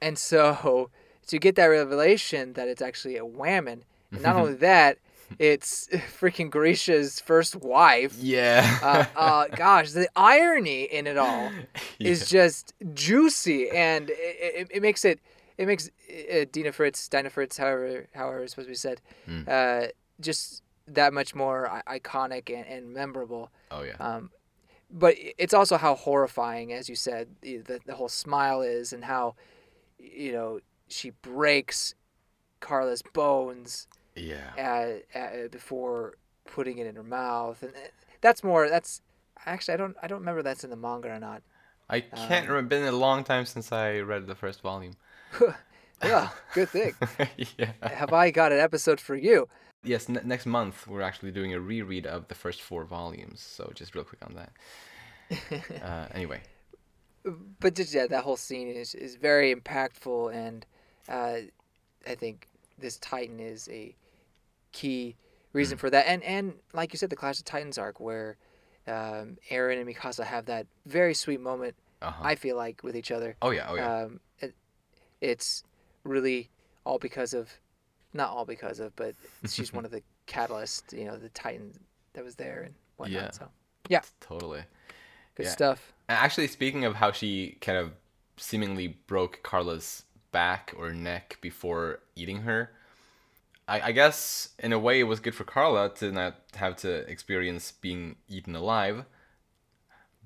and 0.00 0.18
so 0.18 0.90
to 1.26 1.38
get 1.38 1.56
that 1.56 1.66
revelation 1.66 2.52
that 2.54 2.68
it's 2.68 2.82
actually 2.82 3.16
a 3.16 3.24
woman, 3.26 3.84
and 4.10 4.22
not 4.22 4.36
only 4.36 4.54
that, 4.70 4.98
it's 5.38 5.88
freaking 6.20 6.50
Grisha's 6.50 7.20
first 7.20 7.56
wife. 7.56 8.16
yeah 8.18 8.78
Uh, 8.82 9.04
uh, 9.16 9.46
gosh, 9.48 9.90
the 9.92 10.08
irony 10.16 10.84
in 10.84 11.06
it 11.06 11.18
all 11.18 11.50
is 11.98 12.28
just 12.28 12.72
juicy, 12.94 13.70
and 13.70 14.10
it, 14.10 14.14
it, 14.16 14.68
it 14.70 14.82
makes 14.82 15.04
it 15.04 15.20
it 15.56 15.66
makes 15.66 15.88
uh, 16.32 16.44
Dina 16.50 16.72
Fritz, 16.72 17.08
Dinah 17.08 17.30
Fritz, 17.30 17.58
however 17.58 18.06
however 18.14 18.42
it's 18.42 18.52
supposed 18.52 18.68
to 18.68 18.72
be 18.72 18.76
said, 18.76 19.00
uh, 19.48 19.86
just 20.20 20.62
that 20.86 21.12
much 21.12 21.34
more 21.34 21.82
iconic 21.88 22.54
and, 22.54 22.66
and 22.66 22.92
memorable. 22.92 23.50
oh 23.70 23.82
yeah 23.82 23.96
Um, 23.98 24.30
but 24.90 25.14
it's 25.18 25.54
also 25.54 25.76
how 25.76 25.94
horrifying, 25.94 26.72
as 26.72 26.88
you 26.88 26.94
said, 26.94 27.28
the, 27.40 27.80
the, 27.84 27.94
whole 27.94 28.08
smile 28.08 28.62
is, 28.62 28.92
and 28.92 29.04
how, 29.04 29.34
you 29.98 30.30
know, 30.30 30.60
she 30.88 31.10
breaks 31.10 31.94
Carla's 32.60 33.02
bones 33.12 33.88
yeah 34.14 34.52
uh, 35.14 35.18
uh, 35.18 35.48
before 35.48 36.14
putting 36.46 36.78
it 36.78 36.86
in 36.86 36.94
her 36.94 37.02
mouth, 37.02 37.62
and 37.62 37.72
that's 38.20 38.44
more. 38.44 38.68
That's 38.68 39.02
actually 39.46 39.74
I 39.74 39.76
don't 39.76 39.96
I 40.02 40.06
don't 40.06 40.20
remember 40.20 40.42
that's 40.42 40.64
in 40.64 40.70
the 40.70 40.76
manga 40.76 41.08
or 41.08 41.18
not. 41.18 41.42
i 41.90 42.00
can't 42.00 42.48
remember 42.48 42.68
been 42.68 42.84
a 42.84 42.92
long 42.92 43.24
time 43.24 43.44
since 43.44 43.72
i 43.72 43.98
read 43.98 44.26
the 44.26 44.34
first 44.34 44.62
volume 44.62 44.94
Yeah, 46.02 46.28
good 46.52 46.68
thing. 46.68 46.94
yeah 47.58 47.72
Have 47.82 48.12
I 48.12 48.30
got 48.30 48.52
an 48.52 48.58
episode 48.58 49.00
for 49.00 49.14
you? 49.14 49.48
Yes, 49.84 50.08
n- 50.08 50.20
next 50.24 50.46
month 50.46 50.86
we're 50.86 51.02
actually 51.02 51.30
doing 51.30 51.52
a 51.54 51.60
reread 51.60 52.06
of 52.06 52.28
the 52.28 52.34
first 52.34 52.62
four 52.62 52.84
volumes. 52.84 53.40
So 53.40 53.70
just 53.74 53.94
real 53.94 54.04
quick 54.04 54.20
on 54.24 54.34
that. 54.34 55.82
uh, 55.82 56.06
anyway, 56.14 56.40
but 57.60 57.74
just 57.74 57.94
yeah, 57.94 58.06
that 58.06 58.24
whole 58.24 58.36
scene 58.36 58.68
is 58.68 58.94
is 58.94 59.16
very 59.16 59.54
impactful, 59.54 60.34
and 60.34 60.66
uh, 61.08 61.36
I 62.06 62.14
think 62.14 62.48
this 62.78 62.98
Titan 62.98 63.40
is 63.40 63.68
a 63.70 63.94
key 64.72 65.16
reason 65.52 65.78
for 65.78 65.88
that. 65.90 66.06
And 66.06 66.22
and 66.22 66.54
like 66.72 66.92
you 66.92 66.98
said, 66.98 67.10
the 67.10 67.16
Clash 67.16 67.38
of 67.38 67.44
Titans 67.44 67.78
arc 67.78 68.00
where 68.00 68.36
um, 68.86 69.38
Eren 69.50 69.80
and 69.80 69.88
Mikasa 69.88 70.24
have 70.24 70.46
that 70.46 70.66
very 70.84 71.14
sweet 71.14 71.40
moment. 71.40 71.74
uh-huh. 72.02 72.22
I 72.22 72.34
feel 72.34 72.56
like 72.56 72.82
with 72.82 72.96
each 72.96 73.10
other. 73.10 73.36
oh 73.40 73.50
yeah, 73.50 73.66
oh 73.68 73.74
yeah, 73.76 74.02
Um, 74.02 74.20
it, 74.40 74.54
it's 75.20 75.64
really 76.04 76.50
all 76.84 76.98
because 76.98 77.32
of, 77.32 77.50
not 78.14 78.30
all 78.30 78.44
because 78.44 78.80
of, 78.80 78.94
but 78.96 79.14
she's 79.48 79.72
one 79.72 79.84
of 79.84 79.90
the 79.90 80.02
catalysts. 80.26 80.96
You 80.96 81.06
know, 81.06 81.16
the 81.16 81.28
Titan 81.30 81.72
that 82.14 82.24
was 82.24 82.36
there 82.36 82.62
and 82.62 82.74
whatnot. 82.96 83.22
Yeah. 83.22 83.30
So 83.30 83.48
yeah, 83.88 84.00
totally. 84.20 84.62
good 85.34 85.46
yeah. 85.46 85.52
stuff. 85.52 85.92
And 86.08 86.18
actually, 86.18 86.46
speaking 86.46 86.84
of 86.84 86.94
how 86.94 87.12
she 87.12 87.58
kind 87.60 87.78
of 87.78 87.92
seemingly 88.36 88.88
broke 89.06 89.40
Carla's 89.42 90.04
back 90.32 90.74
or 90.76 90.92
neck 90.92 91.38
before 91.40 92.00
eating 92.16 92.42
her, 92.42 92.70
I, 93.66 93.80
I 93.80 93.92
guess 93.92 94.50
in 94.58 94.72
a 94.72 94.78
way 94.78 95.00
it 95.00 95.04
was 95.04 95.20
good 95.20 95.34
for 95.34 95.44
Carla 95.44 95.90
to 95.96 96.12
not 96.12 96.36
have 96.54 96.76
to 96.76 97.08
experience 97.10 97.72
being 97.72 98.16
eaten 98.28 98.54
alive. 98.54 99.04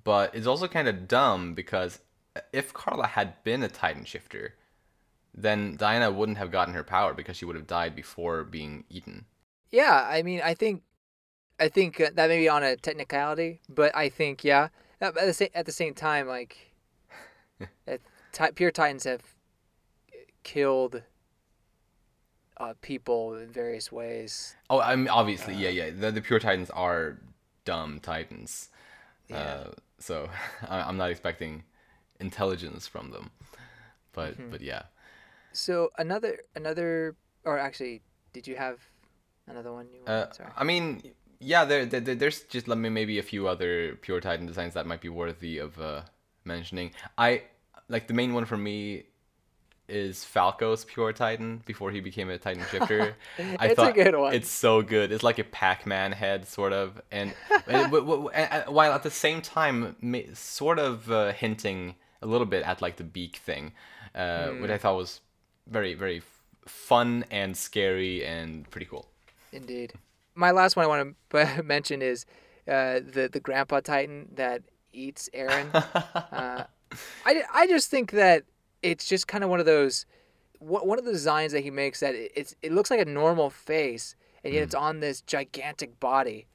But 0.04 0.34
it's 0.34 0.46
also 0.46 0.68
kind 0.68 0.88
of 0.88 1.06
dumb 1.06 1.54
because 1.54 1.98
if 2.52 2.72
Carla 2.72 3.06
had 3.06 3.42
been 3.44 3.62
a 3.62 3.68
Titan 3.68 4.04
shifter, 4.04 4.54
then 5.34 5.76
Diana 5.76 6.10
wouldn't 6.10 6.38
have 6.38 6.50
gotten 6.50 6.74
her 6.74 6.84
power 6.84 7.14
because 7.14 7.36
she 7.36 7.44
would 7.44 7.56
have 7.56 7.66
died 7.66 7.94
before 7.94 8.44
being 8.44 8.84
eaten. 8.90 9.26
Yeah, 9.70 10.06
I 10.08 10.22
mean, 10.22 10.40
I 10.42 10.54
think, 10.54 10.82
I 11.60 11.68
think 11.68 12.00
uh, 12.00 12.10
that 12.14 12.28
may 12.28 12.38
be 12.38 12.48
on 12.48 12.62
a 12.62 12.76
technicality, 12.76 13.60
but 13.68 13.94
I 13.94 14.08
think 14.08 14.44
yeah. 14.44 14.68
At 15.00 15.14
the 15.14 15.32
same 15.32 15.50
at 15.54 15.64
the 15.64 15.72
same 15.72 15.94
time, 15.94 16.26
like, 16.26 16.72
uh, 17.60 18.48
pure 18.56 18.72
titans 18.72 19.04
have 19.04 19.22
killed 20.42 21.02
uh, 22.58 22.74
people 22.80 23.34
in 23.36 23.50
various 23.50 23.90
ways. 23.92 24.56
Oh, 24.68 24.80
I 24.80 24.96
mean, 24.96 25.08
obviously, 25.08 25.54
yeah, 25.54 25.68
yeah. 25.68 25.90
The, 25.90 26.10
the 26.10 26.20
pure 26.20 26.38
Titans 26.38 26.70
are 26.70 27.18
dumb 27.64 28.00
Titans. 28.00 28.70
Uh, 29.32 29.64
so 29.98 30.28
I, 30.68 30.80
I'm 30.80 30.96
not 30.96 31.10
expecting 31.10 31.64
intelligence 32.20 32.86
from 32.86 33.10
them. 33.10 33.30
But 34.12 34.50
but 34.50 34.60
yeah. 34.60 34.82
So 35.52 35.90
another 35.98 36.40
another, 36.54 37.16
or 37.44 37.58
actually, 37.58 38.02
did 38.32 38.46
you 38.46 38.56
have 38.56 38.78
another 39.46 39.72
one? 39.72 39.86
You 39.92 40.04
Uh. 40.06 40.30
Sorry. 40.32 40.50
I 40.56 40.64
mean, 40.64 41.02
yeah. 41.40 41.64
There, 41.64 41.86
there 41.86 42.14
there's 42.14 42.42
just 42.42 42.68
let 42.68 42.78
me 42.78 42.88
maybe 42.88 43.18
a 43.18 43.22
few 43.22 43.48
other 43.48 43.96
pure 43.96 44.20
Titan 44.20 44.46
designs 44.46 44.74
that 44.74 44.86
might 44.86 45.00
be 45.00 45.08
worthy 45.08 45.58
of 45.58 45.78
uh, 45.80 46.02
mentioning. 46.44 46.92
I 47.16 47.42
like 47.88 48.06
the 48.06 48.14
main 48.14 48.34
one 48.34 48.44
for 48.44 48.56
me 48.56 49.04
is 49.88 50.22
Falco's 50.22 50.84
pure 50.84 51.14
Titan 51.14 51.62
before 51.64 51.90
he 51.90 52.00
became 52.00 52.28
a 52.28 52.36
Titan 52.36 52.62
shifter. 52.70 53.16
I 53.58 53.68
It's 53.68 53.80
a 53.80 53.90
good 53.92 54.14
one. 54.14 54.34
It's 54.34 54.50
so 54.50 54.82
good. 54.82 55.10
It's 55.10 55.22
like 55.22 55.38
a 55.38 55.44
Pac-Man 55.44 56.12
head 56.12 56.46
sort 56.46 56.74
of, 56.74 57.00
and, 57.10 57.32
and, 57.66 57.84
w- 57.90 58.04
w- 58.04 58.28
and- 58.28 58.64
and 58.64 58.74
while 58.74 58.92
at 58.92 59.02
the 59.02 59.10
same 59.10 59.40
time 59.40 59.96
sort 60.34 60.78
of 60.78 61.10
uh, 61.10 61.32
hinting 61.32 61.94
a 62.20 62.26
little 62.26 62.46
bit 62.46 62.64
at 62.64 62.82
like 62.82 62.96
the 62.96 63.04
beak 63.04 63.36
thing, 63.36 63.72
uh, 64.14 64.48
which 64.60 64.70
I 64.70 64.76
thought 64.76 64.96
was 64.96 65.20
very 65.70 65.94
very 65.94 66.22
fun 66.66 67.24
and 67.30 67.56
scary 67.56 68.24
and 68.24 68.68
pretty 68.70 68.86
cool. 68.86 69.08
Indeed. 69.52 69.94
My 70.34 70.50
last 70.50 70.76
one 70.76 70.84
I 70.84 70.88
want 70.88 71.16
to 71.30 71.62
mention 71.64 72.02
is 72.02 72.26
uh, 72.66 73.00
the 73.00 73.28
the 73.32 73.40
Grandpa 73.40 73.80
Titan 73.80 74.28
that 74.34 74.62
eats 74.92 75.28
Eren. 75.34 75.68
uh, 76.32 76.64
I, 77.24 77.42
I 77.52 77.66
just 77.66 77.90
think 77.90 78.12
that 78.12 78.44
it's 78.82 79.06
just 79.08 79.26
kind 79.28 79.44
of 79.44 79.50
one 79.50 79.60
of 79.60 79.66
those 79.66 80.06
one 80.60 80.98
of 80.98 81.04
the 81.04 81.12
designs 81.12 81.52
that 81.52 81.60
he 81.60 81.70
makes 81.70 82.00
that 82.00 82.14
it- 82.14 82.32
it's 82.34 82.54
it 82.62 82.72
looks 82.72 82.90
like 82.90 83.00
a 83.00 83.04
normal 83.04 83.48
face 83.50 84.16
and 84.44 84.52
yet 84.54 84.62
it's 84.62 84.74
on 84.74 85.00
this 85.00 85.20
gigantic 85.20 85.98
body. 86.00 86.46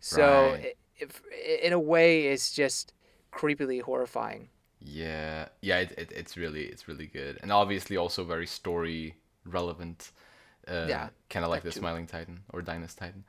So. 0.00 0.50
Right. 0.52 0.64
it, 0.64 0.78
if, 1.00 1.22
in 1.62 1.72
a 1.72 1.78
way, 1.78 2.26
it's 2.26 2.52
just 2.52 2.92
creepily 3.32 3.80
horrifying. 3.80 4.48
Yeah, 4.80 5.48
yeah, 5.60 5.78
it, 5.80 5.92
it, 5.98 6.12
it's 6.12 6.36
really 6.36 6.62
it's 6.66 6.86
really 6.86 7.06
good, 7.06 7.38
and 7.42 7.50
obviously 7.50 7.96
also 7.96 8.24
very 8.24 8.46
story 8.46 9.16
relevant. 9.44 10.12
Uh, 10.68 10.94
Yeah, 10.94 11.10
kind 11.30 11.44
of 11.44 11.50
like 11.50 11.64
the 11.64 11.72
too. 11.72 11.88
Smiling 11.88 12.06
Titan 12.06 12.40
or 12.52 12.62
Dina's 12.62 12.94
Titan. 12.94 13.24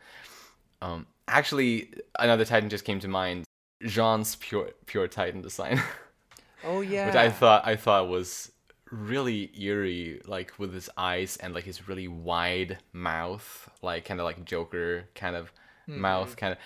Um, 0.81 1.07
actually, 1.27 1.93
another 2.19 2.45
Titan 2.45 2.69
just 2.69 2.85
came 2.85 2.99
to 3.01 3.07
mind. 3.09 3.45
Jean's 3.83 4.35
pure 4.38 4.71
pure 4.88 5.07
Titan 5.07 5.41
design, 5.41 5.81
Oh 6.63 6.81
yeah. 6.81 6.99
which 7.01 7.15
I 7.15 7.29
thought 7.29 7.65
I 7.67 7.75
thought 7.75 8.09
was 8.09 8.51
really 8.91 9.51
eerie, 9.59 10.21
like 10.25 10.53
with 10.57 10.73
his 10.73 10.89
eyes 10.97 11.38
and 11.38 11.53
like 11.53 11.63
his 11.63 11.88
really 11.88 12.07
wide 12.07 12.79
mouth, 12.93 13.69
like 13.81 14.05
kind 14.05 14.19
of 14.19 14.25
like 14.25 14.45
Joker 14.45 15.05
kind 15.15 15.35
of 15.35 15.51
Mm-hmm. 15.88 15.95
mouth, 15.95 16.35
kind 16.35 16.53
of. 16.53 16.59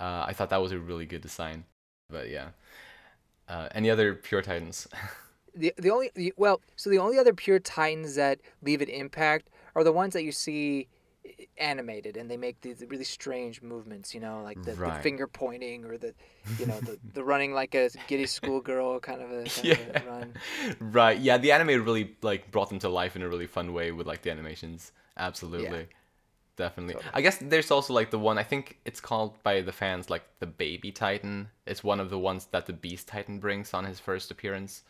Uh, 0.00 0.24
I 0.26 0.32
thought 0.32 0.50
that 0.50 0.60
was 0.62 0.72
a 0.72 0.78
really 0.78 1.06
good 1.06 1.22
design, 1.22 1.64
but 2.10 2.28
yeah. 2.30 2.48
Uh, 3.48 3.68
any 3.74 3.90
other 3.90 4.14
pure 4.14 4.42
Titans? 4.42 4.88
the 5.54 5.72
the 5.76 5.90
only 5.90 6.10
the, 6.14 6.32
well, 6.36 6.60
so 6.76 6.90
the 6.90 6.98
only 6.98 7.18
other 7.18 7.34
pure 7.34 7.58
titans 7.58 8.14
that 8.16 8.40
leave 8.62 8.80
an 8.80 8.88
impact 8.88 9.50
are 9.74 9.84
the 9.84 9.92
ones 9.92 10.12
that 10.14 10.22
you 10.22 10.32
see 10.32 10.88
animated 11.56 12.16
and 12.18 12.30
they 12.30 12.36
make 12.36 12.60
these 12.60 12.84
really 12.88 13.04
strange 13.04 13.62
movements 13.62 14.12
you 14.12 14.20
know 14.20 14.42
like 14.42 14.62
the, 14.62 14.72
the 14.72 14.92
finger 15.02 15.26
pointing 15.26 15.82
or 15.86 15.96
the 15.96 16.12
you 16.58 16.66
know 16.66 16.78
the, 16.80 16.98
the 17.14 17.24
running 17.24 17.54
like 17.54 17.74
a 17.74 17.88
giddy 18.08 18.26
schoolgirl 18.26 19.00
kind 19.00 19.22
of 19.22 19.30
a, 19.30 19.44
kind 19.48 19.70
of 19.70 19.78
yeah. 19.78 20.02
a 20.02 20.06
run 20.06 20.34
Right. 20.80 21.18
Yeah, 21.18 21.38
the 21.38 21.52
anime 21.52 21.84
really 21.84 22.16
like 22.22 22.50
brought 22.50 22.68
them 22.68 22.78
to 22.80 22.88
life 22.88 23.16
in 23.16 23.22
a 23.22 23.28
really 23.28 23.46
fun 23.46 23.72
way 23.72 23.90
with 23.92 24.06
like 24.06 24.22
the 24.22 24.30
animations. 24.30 24.92
Absolutely. 25.16 25.88
Definitely. 26.56 26.96
I 27.12 27.20
guess 27.20 27.38
there's 27.40 27.70
also 27.70 27.92
like 27.92 28.10
the 28.10 28.18
one 28.18 28.38
I 28.38 28.44
think 28.44 28.78
it's 28.84 29.00
called 29.00 29.42
by 29.42 29.60
the 29.60 29.72
fans 29.72 30.08
like 30.08 30.22
the 30.38 30.46
baby 30.46 30.92
titan. 30.92 31.48
It's 31.66 31.82
one 31.82 31.98
of 32.00 32.10
the 32.10 32.18
ones 32.18 32.46
that 32.52 32.66
the 32.66 32.72
beast 32.72 33.08
titan 33.08 33.40
brings 33.40 33.74
on 33.74 33.84
his 33.84 33.98
first 33.98 34.30
appearance. 34.30 34.82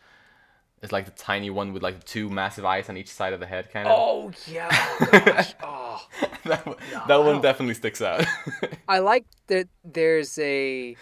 It's 0.83 0.91
like 0.91 1.05
the 1.05 1.11
tiny 1.11 1.49
one 1.49 1.73
with 1.73 1.81
like 1.81 2.03
two 2.03 2.29
massive 2.29 2.65
eyes 2.65 2.89
on 2.89 2.97
each 2.97 3.09
side 3.09 3.33
of 3.33 3.39
the 3.39 3.47
head 3.47 3.71
kind 3.71 3.87
of. 3.87 3.95
oh 3.97 4.31
yeah 4.47 4.67
oh, 4.71 5.49
oh 5.63 6.07
that 6.43 6.65
one, 6.65 6.75
that 7.07 7.17
one 7.17 7.41
definitely 7.41 7.73
sticks 7.73 8.01
out. 8.01 8.23
I 8.87 8.99
like 8.99 9.25
that 9.47 9.67
there's 9.83 10.37
a 10.37 10.95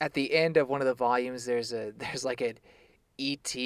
at 0.00 0.14
the 0.14 0.32
end 0.34 0.56
of 0.56 0.68
one 0.68 0.80
of 0.80 0.86
the 0.86 0.94
volumes 0.94 1.46
there's 1.46 1.72
a 1.72 1.92
there's 1.96 2.24
like 2.24 2.40
an 2.40 2.58
ET 3.18 3.56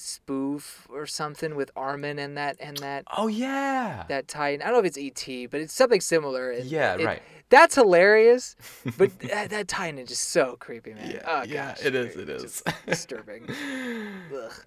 spoof 0.00 0.86
or 0.90 1.06
something 1.06 1.54
with 1.54 1.70
Armin 1.76 2.18
and 2.18 2.36
that 2.36 2.56
and 2.60 2.76
that 2.78 3.04
oh 3.16 3.26
yeah. 3.28 4.04
that 4.08 4.28
Titan. 4.28 4.62
I 4.62 4.66
don't 4.66 4.74
know 4.74 4.86
if 4.86 4.96
it's 4.96 5.28
ET, 5.28 5.50
but 5.50 5.60
it's 5.60 5.72
something 5.74 6.00
similar. 6.00 6.50
and 6.50 6.64
Yeah, 6.64 6.94
it- 6.96 7.04
right. 7.04 7.22
That's 7.50 7.74
hilarious, 7.74 8.54
but 8.96 9.18
that, 9.28 9.50
that 9.50 9.66
Titan 9.66 9.98
is 9.98 10.08
just 10.08 10.28
so 10.28 10.54
creepy, 10.60 10.94
man. 10.94 11.10
Yeah, 11.10 11.22
oh, 11.26 11.42
yeah, 11.42 11.74
gosh, 11.74 11.84
it 11.84 11.96
is. 11.96 12.14
It 12.14 12.28
is 12.28 12.62
disturbing. 12.86 13.48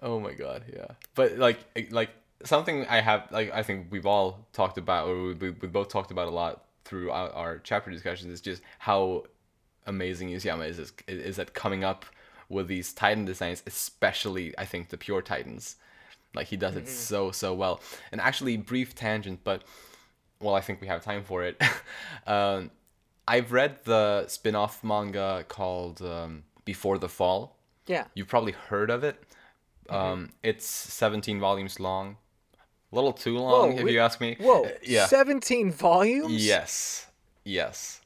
Oh 0.02 0.20
my 0.20 0.34
god, 0.34 0.64
yeah. 0.70 0.88
But 1.14 1.38
like 1.38 1.58
like 1.90 2.10
something 2.44 2.86
I 2.86 3.00
have 3.00 3.28
like 3.30 3.50
I 3.52 3.62
think 3.62 3.86
we've 3.90 4.04
all 4.06 4.46
talked 4.52 4.76
about 4.78 5.08
or 5.08 5.14
we, 5.16 5.32
we 5.34 5.50
we 5.50 5.68
both 5.68 5.88
talked 5.88 6.10
about 6.10 6.28
a 6.28 6.30
lot 6.30 6.64
throughout 6.84 7.34
our 7.34 7.58
chapter 7.58 7.90
discussions 7.90 8.30
is 8.30 8.40
just 8.42 8.62
how 8.78 9.24
amazing 9.86 10.28
Isayama 10.28 10.68
is, 10.68 10.78
is 10.78 10.92
is 11.08 11.38
at 11.38 11.54
coming 11.54 11.84
up 11.84 12.04
with 12.48 12.68
these 12.68 12.92
Titan 12.92 13.24
designs, 13.24 13.62
especially 13.66 14.56
I 14.58 14.64
think 14.64 14.88
the 14.88 14.96
pure 14.96 15.22
Titans. 15.22 15.76
Like 16.34 16.48
he 16.48 16.56
does 16.56 16.76
it 16.76 16.88
so 16.88 17.30
so 17.30 17.54
well. 17.54 17.80
And 18.10 18.20
actually 18.20 18.56
brief 18.56 18.94
tangent, 18.94 19.40
but 19.44 19.62
well 20.40 20.54
I 20.54 20.60
think 20.60 20.80
we 20.80 20.86
have 20.88 21.02
time 21.04 21.22
for 21.24 21.44
it. 21.44 21.60
um, 22.26 22.70
I've 23.26 23.52
read 23.52 23.84
the 23.84 24.26
spin-off 24.28 24.84
manga 24.84 25.44
called 25.48 26.02
um, 26.02 26.44
Before 26.64 26.98
the 26.98 27.08
Fall. 27.08 27.56
Yeah. 27.86 28.04
You've 28.14 28.28
probably 28.28 28.52
heard 28.52 28.90
of 28.90 29.04
it. 29.04 29.22
Um, 29.88 30.30
it's 30.42 30.66
17 30.66 31.40
volumes 31.40 31.78
long. 31.80 32.16
A 32.92 32.94
little 32.94 33.12
too 33.12 33.38
long, 33.38 33.72
Whoa, 33.72 33.78
if 33.78 33.84
we- 33.84 33.92
you 33.94 34.00
ask 34.00 34.20
me. 34.20 34.36
Whoa. 34.38 34.64
Uh, 34.64 34.70
yeah. 34.82 35.06
17 35.06 35.72
volumes? 35.72 36.46
Yes. 36.46 37.06
Yes. 37.44 38.00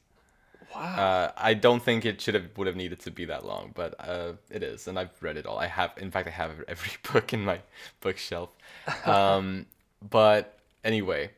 Wow. 0.75 0.81
Uh, 0.81 1.31
I 1.35 1.53
don't 1.55 1.81
think 1.81 2.05
it 2.05 2.21
should 2.21 2.35
have 2.35 2.55
would 2.57 2.67
have 2.67 2.75
needed 2.75 2.99
to 3.01 3.11
be 3.11 3.25
that 3.25 3.45
long, 3.45 3.71
but 3.73 3.95
uh, 3.99 4.33
it 4.51 4.61
is, 4.63 4.87
and 4.87 4.99
I've 4.99 5.11
read 5.21 5.37
it 5.37 5.45
all. 5.47 5.57
I 5.57 5.67
have, 5.67 5.91
in 5.97 6.11
fact, 6.11 6.27
I 6.27 6.31
have 6.31 6.51
every 6.67 6.91
book 7.11 7.33
in 7.33 7.43
my 7.45 7.61
bookshelf. 8.01 8.49
Um, 9.05 9.65
but 10.07 10.59
anyway, 10.83 11.31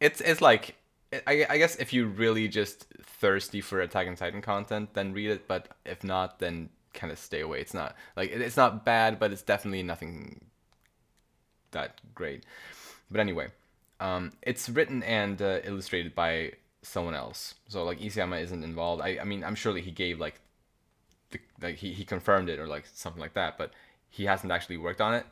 it's 0.00 0.20
it's 0.20 0.40
like 0.40 0.76
I, 1.26 1.46
I 1.48 1.58
guess 1.58 1.76
if 1.76 1.92
you're 1.92 2.06
really 2.06 2.48
just 2.48 2.86
thirsty 3.02 3.60
for 3.60 3.80
Attack 3.80 4.08
on 4.08 4.16
Titan 4.16 4.42
content, 4.42 4.94
then 4.94 5.12
read 5.12 5.30
it. 5.30 5.48
But 5.48 5.68
if 5.84 6.04
not, 6.04 6.38
then 6.38 6.70
kind 6.94 7.12
of 7.12 7.18
stay 7.18 7.40
away. 7.40 7.60
It's 7.60 7.74
not 7.74 7.96
like 8.16 8.30
it's 8.30 8.56
not 8.56 8.84
bad, 8.84 9.18
but 9.18 9.32
it's 9.32 9.42
definitely 9.42 9.82
nothing 9.82 10.46
that 11.72 12.00
great. 12.14 12.44
But 13.10 13.20
anyway, 13.20 13.48
um, 14.00 14.32
it's 14.42 14.68
written 14.68 15.02
and 15.02 15.40
uh, 15.40 15.60
illustrated 15.64 16.14
by 16.14 16.52
someone 16.82 17.14
else. 17.14 17.54
So 17.68 17.84
like 17.84 18.00
Isayama 18.00 18.42
isn't 18.42 18.62
involved. 18.62 19.02
I, 19.02 19.18
I 19.20 19.24
mean, 19.24 19.44
I'm 19.44 19.54
sure 19.54 19.72
that 19.72 19.84
he 19.84 19.90
gave 19.90 20.20
like 20.20 20.40
the 21.30 21.40
like 21.60 21.76
he, 21.76 21.92
he 21.92 22.04
confirmed 22.04 22.48
it 22.48 22.58
or 22.58 22.66
like 22.66 22.86
something 22.92 23.20
like 23.20 23.34
that, 23.34 23.56
but 23.58 23.72
he 24.10 24.24
hasn't 24.24 24.52
actually 24.52 24.76
worked 24.76 25.00
on 25.00 25.14
it. 25.14 25.26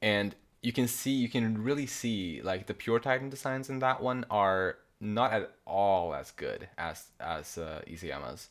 And 0.00 0.34
you 0.62 0.72
can 0.72 0.88
see 0.88 1.10
you 1.10 1.28
can 1.28 1.62
really 1.62 1.86
see 1.86 2.40
like 2.42 2.66
the 2.66 2.74
pure 2.74 2.98
Titan 2.98 3.28
designs 3.28 3.68
in 3.68 3.80
that 3.80 4.02
one 4.02 4.24
are 4.30 4.78
not 5.00 5.32
at 5.32 5.52
all 5.66 6.14
as 6.14 6.30
good 6.30 6.68
as 6.78 7.04
as 7.20 7.58
uh, 7.58 7.82
Isayama's. 7.86 8.48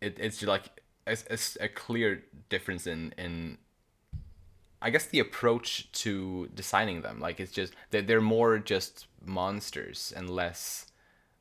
It, 0.00 0.18
it's 0.18 0.38
just 0.38 0.48
like 0.48 0.64
it's, 1.06 1.24
it's 1.30 1.56
a 1.60 1.68
clear 1.68 2.24
difference 2.48 2.86
in 2.86 3.14
in 3.16 3.58
I 4.82 4.90
guess 4.90 5.06
the 5.06 5.20
approach 5.20 5.90
to 6.02 6.48
designing 6.54 7.02
them, 7.02 7.20
like 7.20 7.40
it's 7.40 7.52
just 7.52 7.72
they're, 7.90 8.02
they're 8.02 8.20
more 8.20 8.58
just 8.58 9.06
monsters 9.24 10.12
and 10.16 10.28
less 10.28 10.86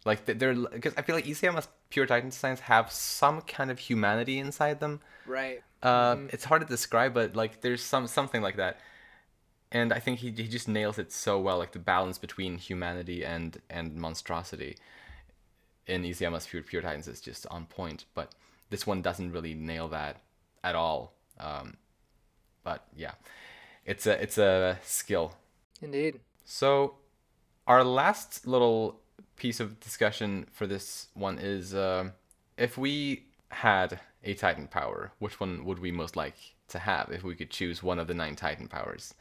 like 0.06 0.26
they- 0.26 0.34
they're 0.34 0.54
because 0.56 0.94
I 0.98 1.02
feel 1.02 1.16
like 1.16 1.26
Isayama's 1.26 1.68
pure 1.90 2.06
Titan 2.06 2.30
designs 2.30 2.62
have 2.62 2.92
some 2.92 3.42
kind 3.42 3.70
of 3.72 3.80
humanity 3.80 4.38
inside 4.40 4.80
them. 4.80 5.02
right. 5.26 5.62
Uh, 5.84 6.16
It's 6.30 6.46
hard 6.46 6.62
to 6.62 6.68
describe, 6.68 7.14
but 7.14 7.36
like 7.36 7.62
there's 7.62 7.84
some 7.84 8.08
something 8.08 8.42
like 8.42 8.56
that, 8.58 8.80
and 9.72 9.92
I 9.92 10.00
think 10.00 10.20
he 10.20 10.30
he 10.32 10.48
just 10.48 10.68
nails 10.68 10.98
it 11.00 11.12
so 11.12 11.40
well, 11.40 11.58
like 11.58 11.72
the 11.72 11.80
balance 11.94 12.18
between 12.20 12.58
humanity 12.58 13.26
and 13.26 13.60
and 13.70 13.96
monstrosity. 13.96 14.78
In 15.88 16.04
Isayama's 16.04 16.46
pure 16.48 16.62
pure 16.64 16.82
Titans 16.82 17.08
is 17.08 17.20
just 17.22 17.46
on 17.48 17.66
point, 17.66 18.06
but 18.14 18.28
this 18.70 18.86
one 18.88 19.02
doesn't 19.02 19.32
really 19.32 19.54
nail 19.56 19.88
that 19.90 20.22
at 20.64 20.76
all. 20.76 21.14
Um, 21.40 21.78
but 22.64 22.86
yeah, 22.96 23.14
it's 23.86 24.06
a 24.08 24.22
it's 24.22 24.38
a 24.38 24.80
skill. 24.84 25.34
Indeed. 25.82 26.20
So, 26.46 26.96
our 27.68 27.84
last 27.84 28.46
little 28.46 29.00
piece 29.36 29.60
of 29.60 29.80
discussion 29.80 30.46
for 30.52 30.68
this 30.68 31.08
one 31.14 31.40
is 31.40 31.74
uh, 31.74 32.10
if 32.58 32.78
we 32.78 33.26
had 33.50 34.00
a 34.24 34.34
Titan 34.34 34.68
power, 34.68 35.12
which 35.20 35.40
one 35.40 35.66
would 35.66 35.80
we 35.80 35.92
most 35.92 36.16
like 36.16 36.36
to 36.68 36.80
have 36.80 37.10
if 37.12 37.24
we 37.24 37.36
could 37.36 37.50
choose 37.50 37.82
one 37.82 38.00
of 38.00 38.08
the 38.08 38.14
nine 38.14 38.36
Titan 38.36 38.68
powers? 38.68 39.14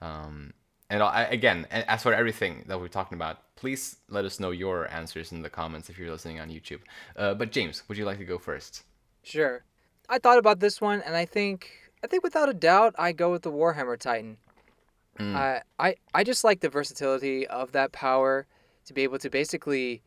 Um, 0.00 0.54
and 0.88 1.02
I, 1.02 1.22
again, 1.24 1.66
as 1.70 2.02
for 2.02 2.12
everything 2.12 2.64
that 2.66 2.78
we're 2.78 2.88
talking 2.88 3.16
about, 3.16 3.54
please 3.56 3.96
let 4.08 4.24
us 4.24 4.38
know 4.38 4.50
your 4.50 4.90
answers 4.90 5.32
in 5.32 5.42
the 5.42 5.48
comments 5.48 5.88
if 5.88 5.98
you're 5.98 6.10
listening 6.10 6.40
on 6.40 6.50
YouTube. 6.50 6.80
Uh, 7.16 7.34
but 7.34 7.50
James, 7.50 7.82
would 7.88 7.96
you 7.96 8.04
like 8.04 8.18
to 8.18 8.24
go 8.24 8.36
first? 8.36 8.82
Sure. 9.22 9.64
I 10.08 10.18
thought 10.18 10.38
about 10.38 10.60
this 10.60 10.80
one, 10.80 11.00
and 11.02 11.16
I 11.16 11.24
think 11.24 11.70
I 12.02 12.06
think 12.06 12.22
without 12.24 12.48
a 12.48 12.54
doubt, 12.54 12.94
I 12.98 13.12
go 13.12 13.30
with 13.30 13.42
the 13.42 13.52
Warhammer 13.52 13.98
Titan. 13.98 14.38
I 15.18 15.60
I 15.78 15.94
I 16.14 16.24
just 16.24 16.42
like 16.42 16.60
the 16.60 16.68
versatility 16.68 17.46
of 17.46 17.72
that 17.72 17.92
power 17.92 18.46
to 18.86 18.94
be 18.94 19.02
able 19.02 19.18
to 19.18 19.30
basically 19.30 20.02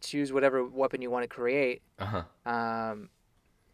choose 0.00 0.32
whatever 0.32 0.64
weapon 0.64 1.02
you 1.02 1.10
want 1.10 1.24
to 1.24 1.28
create. 1.28 1.82
Uh 1.98 2.22
huh. 2.46 2.50
Um, 2.50 3.08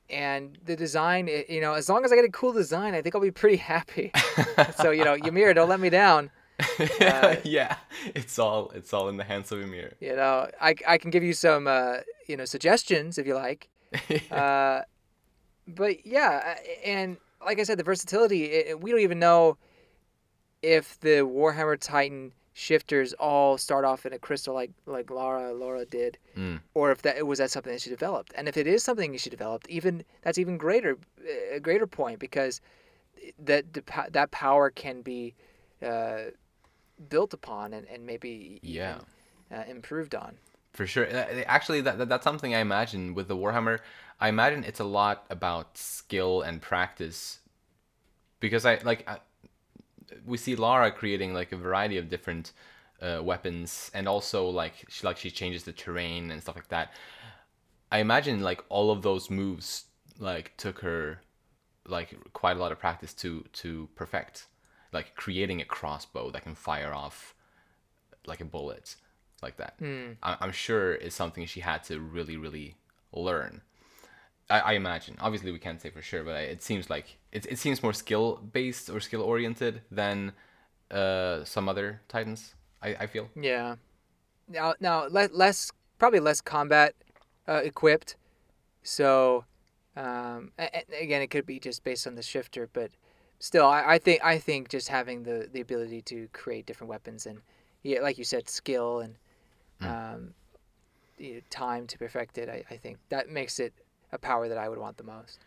and 0.09 0.59
the 0.64 0.77
design, 0.77 1.29
you 1.48 1.61
know, 1.61 1.75
as 1.75 1.88
long 1.88 2.05
as 2.05 2.12
I 2.12 2.16
get 2.16 2.25
a 2.25 2.31
cool 2.31 2.53
design, 2.53 2.94
I 2.94 3.03
think 3.03 3.14
I'll 3.14 3.20
be 3.20 3.31
pretty 3.31 3.57
happy. 3.57 4.12
so 4.77 4.90
you 4.90 5.05
know, 5.05 5.14
Ymir, 5.14 5.55
don't 5.55 5.68
let 5.68 5.81
me 5.81 5.90
down. 5.90 6.31
yeah, 7.44 7.77
it's 8.14 8.38
all 8.38 8.70
it's 8.75 8.92
all 8.92 9.09
in 9.09 9.16
the 9.16 9.25
hands 9.25 9.51
of 9.53 9.61
Ymir. 9.61 9.94
You 10.01 10.16
know, 10.16 10.48
I, 10.61 10.75
I 10.87 10.98
can 10.98 11.11
give 11.11 11.25
you 11.25 11.33
some 11.33 11.66
uh, 11.66 11.98
you 12.27 12.37
know 12.37 12.44
suggestions 12.44 13.18
if 13.18 13.27
you 13.27 13.35
like. 13.35 13.68
Uh, 14.31 14.83
but 15.68 16.07
yeah, 16.07 16.57
uh, 16.57 16.88
and 16.88 17.16
like 17.44 17.59
I 17.59 17.62
said, 17.64 17.79
the 17.79 17.85
versatility. 17.85 18.44
It, 18.46 18.81
we 18.81 18.90
don't 18.90 19.01
even 19.01 19.18
know 19.18 19.57
if 20.62 20.98
the 21.01 21.20
Warhammer 21.27 21.79
Titan 21.79 22.33
shifters 22.55 23.14
all 23.14 23.57
start 23.59 23.85
off 23.85 24.05
in 24.07 24.12
a 24.12 24.18
crystal 24.18 24.55
like 24.55 24.70
like 24.87 25.11
Laura 25.11 25.53
Laura 25.53 25.85
did, 25.85 26.18
Mm. 26.37 26.61
or 26.75 26.90
if 26.92 27.03
that 27.03 27.27
was 27.27 27.38
that 27.38 27.51
something 27.51 27.72
that 27.72 27.81
she 27.83 27.90
developed. 27.90 28.33
And 28.37 28.48
if 28.48 28.57
it 28.57 28.66
is 28.66 28.83
something 28.83 29.12
that 29.12 29.20
she 29.20 29.31
developed, 29.31 29.68
even 29.68 30.05
that's 30.22 30.38
even 30.38 30.59
greater 30.59 30.98
a 31.53 31.61
greater 31.61 31.87
point 31.87 32.18
because 32.18 32.61
that 33.38 33.64
that 34.11 34.31
power 34.31 34.70
can 34.70 35.03
be 35.03 35.35
uh, 35.83 36.31
built 37.09 37.33
upon 37.35 37.72
and, 37.72 37.87
and 37.88 38.07
maybe 38.07 38.61
Yeah. 38.62 38.98
even, 39.51 39.59
uh, 39.59 39.64
improved 39.70 40.14
on. 40.14 40.37
For 40.72 40.87
sure. 40.87 41.06
Uh, 41.06 41.42
Actually, 41.46 41.82
that, 41.82 41.98
that 41.98 42.08
that's 42.08 42.24
something 42.24 42.54
I 42.54 42.61
imagine 42.61 43.14
with 43.14 43.28
the 43.28 43.37
Warhammer. 43.37 43.80
I 44.20 44.28
imagine 44.28 44.64
it's 44.64 44.80
a 44.80 44.85
lot 44.85 45.26
about 45.28 45.76
skill 45.76 46.42
and 46.42 46.62
practice, 46.62 47.40
because 48.40 48.64
I 48.64 48.78
like 48.82 49.06
I, 49.08 49.18
we 50.24 50.38
see 50.38 50.56
Lara 50.56 50.90
creating 50.90 51.35
like 51.35 51.52
a 51.52 51.56
variety 51.56 51.98
of 51.98 52.08
different 52.08 52.52
uh, 53.00 53.20
weapons, 53.22 53.90
and 53.92 54.08
also 54.08 54.48
like 54.48 54.87
she 54.88 55.06
like 55.06 55.18
she 55.18 55.30
changes 55.30 55.64
the 55.64 55.72
terrain 55.72 56.30
and 56.30 56.40
stuff 56.40 56.56
like 56.56 56.68
that. 56.68 56.92
I 57.90 57.98
imagine 57.98 58.40
like 58.40 58.64
all 58.70 58.90
of 58.90 59.02
those 59.02 59.28
moves 59.28 59.85
like 60.18 60.56
took 60.56 60.78
her 60.80 61.20
like 61.87 62.16
quite 62.32 62.56
a 62.56 62.61
lot 62.61 62.72
of 62.72 62.78
practice 62.78 63.12
to 63.14 63.44
to 63.52 63.88
perfect, 63.94 64.46
like 64.92 65.14
creating 65.16 65.61
a 65.61 65.66
crossbow 65.66 66.30
that 66.30 66.44
can 66.44 66.54
fire 66.54 66.94
off 66.94 67.35
like 68.26 68.40
a 68.40 68.44
bullet 68.46 68.94
like 69.42 69.57
that. 69.57 69.74
I- 70.22 70.37
I'm 70.40 70.52
sure 70.52 70.94
is 70.94 71.14
something 71.14 71.44
she 71.46 71.61
had 71.61 71.85
to 71.85 72.00
really, 72.00 72.37
really 72.37 72.76
learn. 73.12 73.62
I, 74.50 74.61
I 74.61 74.72
imagine. 74.72 75.16
Obviously, 75.20 75.52
we 75.52 75.59
can't 75.59 75.81
say 75.81 75.90
for 75.90 76.02
sure, 76.02 76.24
but 76.24 76.40
it 76.42 76.62
seems 76.62 76.90
like 76.90 77.16
it, 77.33 77.46
it 77.46 77.59
seems 77.59 77.83
more 77.83 77.92
skill 77.92 78.37
based 78.37 78.90
or 78.90 79.00
skill 79.00 79.22
oriented 79.22 79.83
than 79.90 80.33
uh, 80.90 81.44
some 81.44 81.68
other 81.68 82.00
titans. 82.09 82.55
I, 82.83 82.88
I 83.00 83.07
feel. 83.07 83.28
Yeah. 83.35 83.76
Now, 84.48 84.74
now 84.81 85.05
le- 85.09 85.31
less 85.33 85.70
probably 85.98 86.20
less 86.20 86.40
combat 86.40 86.94
uh, 87.48 87.61
equipped. 87.64 88.16
So, 88.83 89.44
um, 89.96 90.52
a- 90.59 90.70
a- 90.78 91.02
again, 91.02 91.22
it 91.22 91.28
could 91.28 91.46
be 91.46 91.59
just 91.61 91.85
based 91.85 92.07
on 92.07 92.14
the 92.16 92.22
shifter, 92.22 92.68
but 92.72 92.90
still, 93.38 93.66
I, 93.66 93.94
I 93.94 93.98
think 93.98 94.24
I 94.24 94.38
think 94.38 94.68
just 94.68 94.88
having 94.88 95.22
the 95.22 95.48
the 95.52 95.61
ability 95.61 96.02
to 96.02 96.28
create 96.33 96.66
different 96.66 96.90
weapons 96.90 97.26
and 97.26 97.40
yeah, 97.83 98.00
like 98.00 98.18
you 98.18 98.24
said, 98.24 98.48
skill 98.48 99.00
and 99.00 99.14
um, 99.85 100.35
you 101.18 101.35
know, 101.35 101.40
time 101.51 101.87
to 101.88 101.99
perfect 101.99 102.38
it. 102.38 102.49
I, 102.49 102.64
I 102.71 102.77
think 102.77 102.99
that 103.09 103.29
makes 103.29 103.59
it 103.61 103.73
a 104.12 104.18
power 104.18 104.49
that 104.49 104.59
I 104.59 104.68
would 104.68 104.79
want 104.79 104.97
the 104.97 105.05
most. 105.05 105.38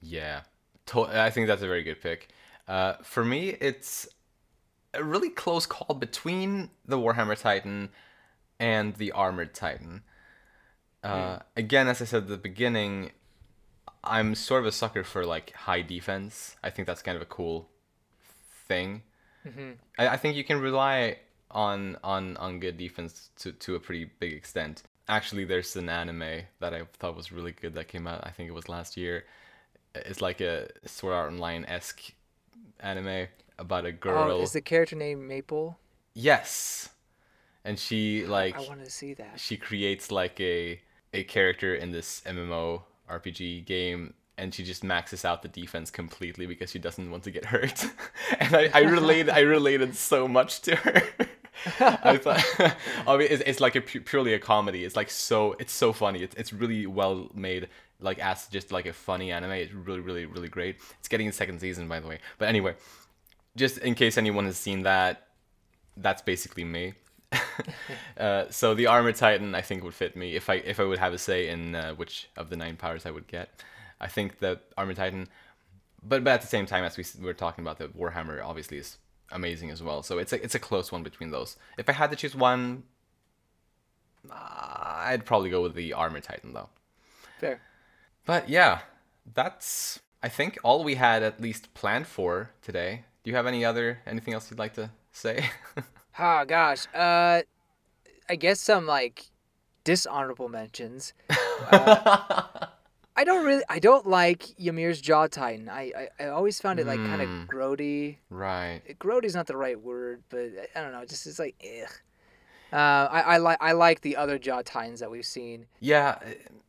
Yeah, 0.00 0.42
to- 0.86 1.02
I 1.04 1.30
think 1.30 1.46
that's 1.46 1.62
a 1.62 1.66
very 1.68 1.82
good 1.82 2.00
pick. 2.00 2.28
Uh, 2.68 2.94
for 3.02 3.24
me, 3.24 3.50
it's 3.60 4.08
a 4.94 5.02
really 5.02 5.30
close 5.30 5.66
call 5.66 5.94
between 5.96 6.70
the 6.84 6.98
Warhammer 6.98 7.38
Titan 7.40 7.90
and 8.60 8.94
the 8.96 9.10
Armored 9.12 9.54
Titan. 9.54 10.02
Uh, 11.02 11.40
Again, 11.56 11.88
as 11.88 12.00
I 12.00 12.04
said 12.04 12.22
at 12.24 12.28
the 12.28 12.36
beginning, 12.36 13.10
I'm 14.04 14.34
sort 14.34 14.60
of 14.60 14.66
a 14.66 14.72
sucker 14.72 15.02
for 15.02 15.24
like 15.24 15.52
high 15.52 15.82
defense. 15.82 16.56
I 16.62 16.70
think 16.70 16.86
that's 16.86 17.02
kind 17.02 17.16
of 17.16 17.22
a 17.22 17.26
cool 17.26 17.68
thing. 18.68 19.02
I, 19.98 20.08
I 20.08 20.16
think 20.16 20.36
you 20.36 20.44
can 20.44 20.60
rely 20.60 21.18
on 21.52 21.96
on 22.02 22.36
on 22.38 22.60
good 22.60 22.76
defense 22.76 23.30
to 23.38 23.52
to 23.52 23.74
a 23.74 23.80
pretty 23.80 24.10
big 24.18 24.32
extent. 24.32 24.82
Actually, 25.08 25.44
there's 25.44 25.76
an 25.76 25.88
anime 25.88 26.42
that 26.60 26.72
I 26.74 26.82
thought 26.98 27.16
was 27.16 27.32
really 27.32 27.52
good 27.52 27.74
that 27.74 27.88
came 27.88 28.06
out. 28.06 28.20
I 28.24 28.30
think 28.30 28.48
it 28.48 28.52
was 28.52 28.68
last 28.68 28.96
year. 28.96 29.24
It's 29.94 30.20
like 30.20 30.40
a 30.40 30.68
Sword 30.86 31.14
Art 31.14 31.32
Online 31.32 31.64
esque 31.66 32.12
anime 32.80 33.28
about 33.58 33.84
a 33.84 33.88
oh, 33.88 33.92
girl. 33.92 34.32
Oh, 34.32 34.42
is 34.42 34.52
the 34.52 34.60
character 34.60 34.96
named 34.96 35.22
Maple? 35.22 35.78
Yes, 36.14 36.88
and 37.64 37.78
she 37.78 38.26
like 38.26 38.56
I 38.56 38.60
wanted 38.62 38.84
to 38.84 38.90
see 38.90 39.14
that. 39.14 39.38
she 39.38 39.56
creates 39.56 40.10
like 40.10 40.40
a 40.40 40.80
a 41.12 41.24
character 41.24 41.74
in 41.74 41.92
this 41.92 42.22
MMO 42.26 42.82
RPG 43.10 43.66
game 43.66 44.14
and 44.38 44.54
she 44.54 44.64
just 44.64 44.82
maxes 44.82 45.24
out 45.24 45.42
the 45.42 45.48
defense 45.48 45.90
completely 45.90 46.46
because 46.46 46.70
she 46.70 46.78
doesn't 46.78 47.10
want 47.10 47.22
to 47.24 47.30
get 47.30 47.44
hurt. 47.44 47.84
and 48.38 48.54
I, 48.54 48.70
I 48.74 48.80
relate 48.82 49.30
I 49.30 49.40
related 49.40 49.94
so 49.94 50.26
much 50.26 50.62
to 50.62 50.76
her. 50.76 51.02
I 51.80 52.16
thought 52.16 52.42
I 53.06 53.16
mean 53.16 53.28
it's, 53.30 53.42
it's 53.46 53.60
like 53.60 53.76
a 53.76 53.80
pu- 53.80 54.00
purely 54.00 54.34
a 54.34 54.38
comedy. 54.38 54.84
It's 54.84 54.96
like 54.96 55.10
so 55.10 55.54
it's 55.58 55.72
so 55.72 55.92
funny. 55.92 56.22
It's 56.22 56.34
it's 56.36 56.52
really 56.52 56.86
well 56.86 57.30
made 57.34 57.68
like 58.00 58.18
as 58.18 58.46
just 58.48 58.72
like 58.72 58.86
a 58.86 58.92
funny 58.92 59.30
anime. 59.30 59.52
It's 59.52 59.72
really 59.72 60.00
really 60.00 60.26
really 60.26 60.48
great. 60.48 60.76
It's 60.98 61.08
getting 61.08 61.28
a 61.28 61.32
second 61.32 61.60
season 61.60 61.88
by 61.88 62.00
the 62.00 62.08
way. 62.08 62.18
But 62.38 62.48
anyway, 62.48 62.74
just 63.56 63.78
in 63.78 63.94
case 63.94 64.18
anyone 64.18 64.46
has 64.46 64.56
seen 64.56 64.82
that, 64.82 65.28
that's 65.96 66.22
basically 66.22 66.64
me. 66.64 66.94
uh, 68.18 68.44
so 68.50 68.74
the 68.74 68.86
armor 68.86 69.12
titan, 69.12 69.54
I 69.54 69.62
think, 69.62 69.84
would 69.84 69.94
fit 69.94 70.16
me 70.16 70.36
if 70.36 70.50
I 70.50 70.54
if 70.54 70.80
I 70.80 70.84
would 70.84 70.98
have 70.98 71.12
a 71.12 71.18
say 71.18 71.48
in 71.48 71.74
uh, 71.74 71.94
which 71.94 72.28
of 72.36 72.50
the 72.50 72.56
nine 72.56 72.76
powers 72.76 73.06
I 73.06 73.10
would 73.10 73.26
get. 73.26 73.62
I 74.00 74.08
think 74.08 74.40
that 74.40 74.62
armor 74.76 74.94
titan, 74.94 75.28
but 76.02 76.24
but 76.24 76.32
at 76.32 76.40
the 76.40 76.46
same 76.46 76.66
time, 76.66 76.84
as 76.84 76.96
we 76.96 77.04
were 77.24 77.34
talking 77.34 77.64
about, 77.64 77.78
the 77.78 77.88
warhammer 77.88 78.44
obviously 78.44 78.78
is 78.78 78.98
amazing 79.32 79.70
as 79.70 79.82
well. 79.82 80.02
So 80.02 80.18
it's 80.18 80.32
a 80.32 80.42
it's 80.42 80.54
a 80.54 80.58
close 80.58 80.92
one 80.92 81.02
between 81.02 81.30
those. 81.30 81.56
If 81.78 81.88
I 81.88 81.92
had 81.92 82.10
to 82.10 82.16
choose 82.16 82.34
one, 82.34 82.84
uh, 84.30 84.34
I'd 84.34 85.24
probably 85.24 85.50
go 85.50 85.62
with 85.62 85.74
the 85.74 85.92
armor 85.92 86.20
titan 86.20 86.52
though. 86.52 86.68
Fair. 87.38 87.60
But 88.24 88.48
yeah, 88.48 88.80
that's 89.34 90.00
I 90.22 90.28
think 90.28 90.58
all 90.62 90.84
we 90.84 90.94
had 90.94 91.22
at 91.22 91.40
least 91.40 91.74
planned 91.74 92.06
for 92.06 92.50
today. 92.62 93.04
Do 93.24 93.30
you 93.30 93.36
have 93.36 93.46
any 93.46 93.64
other 93.64 94.00
anything 94.06 94.34
else 94.34 94.50
you'd 94.50 94.58
like 94.58 94.74
to 94.74 94.90
say? 95.12 95.50
Oh 96.18 96.44
gosh. 96.44 96.86
Uh, 96.94 97.40
I 98.28 98.36
guess 98.36 98.60
some 98.60 98.86
like 98.86 99.30
dishonorable 99.84 100.50
mentions. 100.50 101.14
I 103.16 103.24
don't 103.24 103.44
really. 103.44 103.62
I 103.68 103.78
don't 103.78 104.06
like 104.06 104.58
Ymir's 104.58 105.00
Jaw 105.00 105.26
Titan. 105.26 105.68
I 105.68 105.92
I, 106.18 106.24
I 106.24 106.28
always 106.28 106.60
found 106.60 106.80
it 106.80 106.86
like 106.86 106.98
kind 106.98 107.20
of 107.22 107.28
Hmm. 107.28 107.44
grody. 107.44 108.16
right. 108.30 108.80
Grody's 108.98 109.34
not 109.34 109.46
the 109.46 109.56
right 109.56 109.80
word, 109.80 110.22
but 110.30 110.50
I 110.74 110.80
don't 110.80 110.92
know. 110.92 111.04
Just 111.04 111.26
it's 111.26 111.38
like 111.38 111.54
ugh. 111.62 111.90
Uh, 112.72 112.76
I 113.12 113.20
I 113.20 113.36
like 113.36 113.58
I 113.60 113.72
like 113.72 114.00
the 114.00 114.16
other 114.16 114.38
Jaw 114.38 114.62
Titans 114.62 115.00
that 115.00 115.10
we've 115.10 115.26
seen. 115.26 115.66
Yeah, 115.80 116.18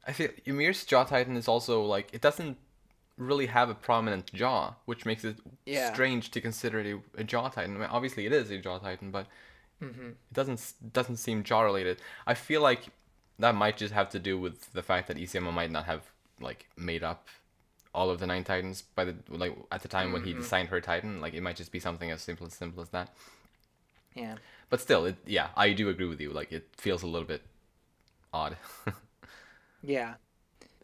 I 0.05 0.11
feel 0.11 0.29
Ymir's 0.45 0.83
jaw 0.85 1.05
titan 1.05 1.37
is 1.37 1.47
also 1.47 1.81
like 1.83 2.09
it 2.13 2.19
doesn't 2.19 2.57
really 3.17 3.45
have 3.45 3.69
a 3.69 3.75
prominent 3.75 4.33
jaw, 4.33 4.73
which 4.85 5.05
makes 5.05 5.23
it 5.23 5.37
Yeah. 5.65 5.93
strange 5.93 6.31
to 6.31 6.41
consider 6.41 6.79
it 6.79 6.87
a, 6.87 7.21
a 7.21 7.23
jaw 7.23 7.47
titan. 7.47 7.75
I 7.77 7.79
mean, 7.79 7.89
obviously, 7.89 8.25
it 8.25 8.33
is 8.33 8.51
a 8.51 8.57
jaw 8.57 8.79
titan, 8.79 9.11
but 9.11 9.27
Mm-hmm. 9.81 10.09
it 10.09 10.33
doesn't 10.33 10.73
doesn't 10.93 11.17
seem 11.17 11.43
jaw 11.43 11.61
related. 11.61 11.99
I 12.27 12.33
feel 12.35 12.61
like 12.61 12.87
that 13.39 13.55
might 13.55 13.75
just 13.77 13.93
have 13.93 14.09
to 14.11 14.19
do 14.19 14.37
with 14.39 14.71
the 14.73 14.83
fact 14.83 15.07
that 15.07 15.17
Isayama 15.17 15.51
might 15.53 15.71
not 15.71 15.85
have 15.85 16.03
like 16.39 16.67
made 16.77 17.03
up 17.03 17.27
all 17.93 18.09
of 18.09 18.19
the 18.19 18.25
nine 18.27 18.43
titans 18.43 18.81
by 18.95 19.05
the 19.05 19.15
like 19.29 19.55
at 19.71 19.81
the 19.81 19.87
time 19.87 20.05
Mm-hmm. 20.05 20.13
when 20.13 20.23
he 20.23 20.33
designed 20.33 20.69
her 20.69 20.81
titan. 20.81 21.21
Like 21.21 21.33
it 21.33 21.41
might 21.41 21.55
just 21.55 21.71
be 21.71 21.79
something 21.79 22.09
as 22.11 22.21
simple 22.21 22.47
as 22.47 22.53
simple 22.53 22.81
as 22.81 22.89
that. 22.89 23.13
Yeah. 24.15 24.35
But 24.69 24.81
still, 24.81 25.05
it 25.05 25.17
yeah, 25.25 25.49
I 25.55 25.73
do 25.73 25.89
agree 25.89 26.07
with 26.07 26.19
you. 26.21 26.31
Like 26.31 26.51
it 26.51 26.67
feels 26.77 27.03
a 27.03 27.07
little 27.07 27.27
bit 27.27 27.41
odd. 28.33 28.57
Yeah. 29.85 30.13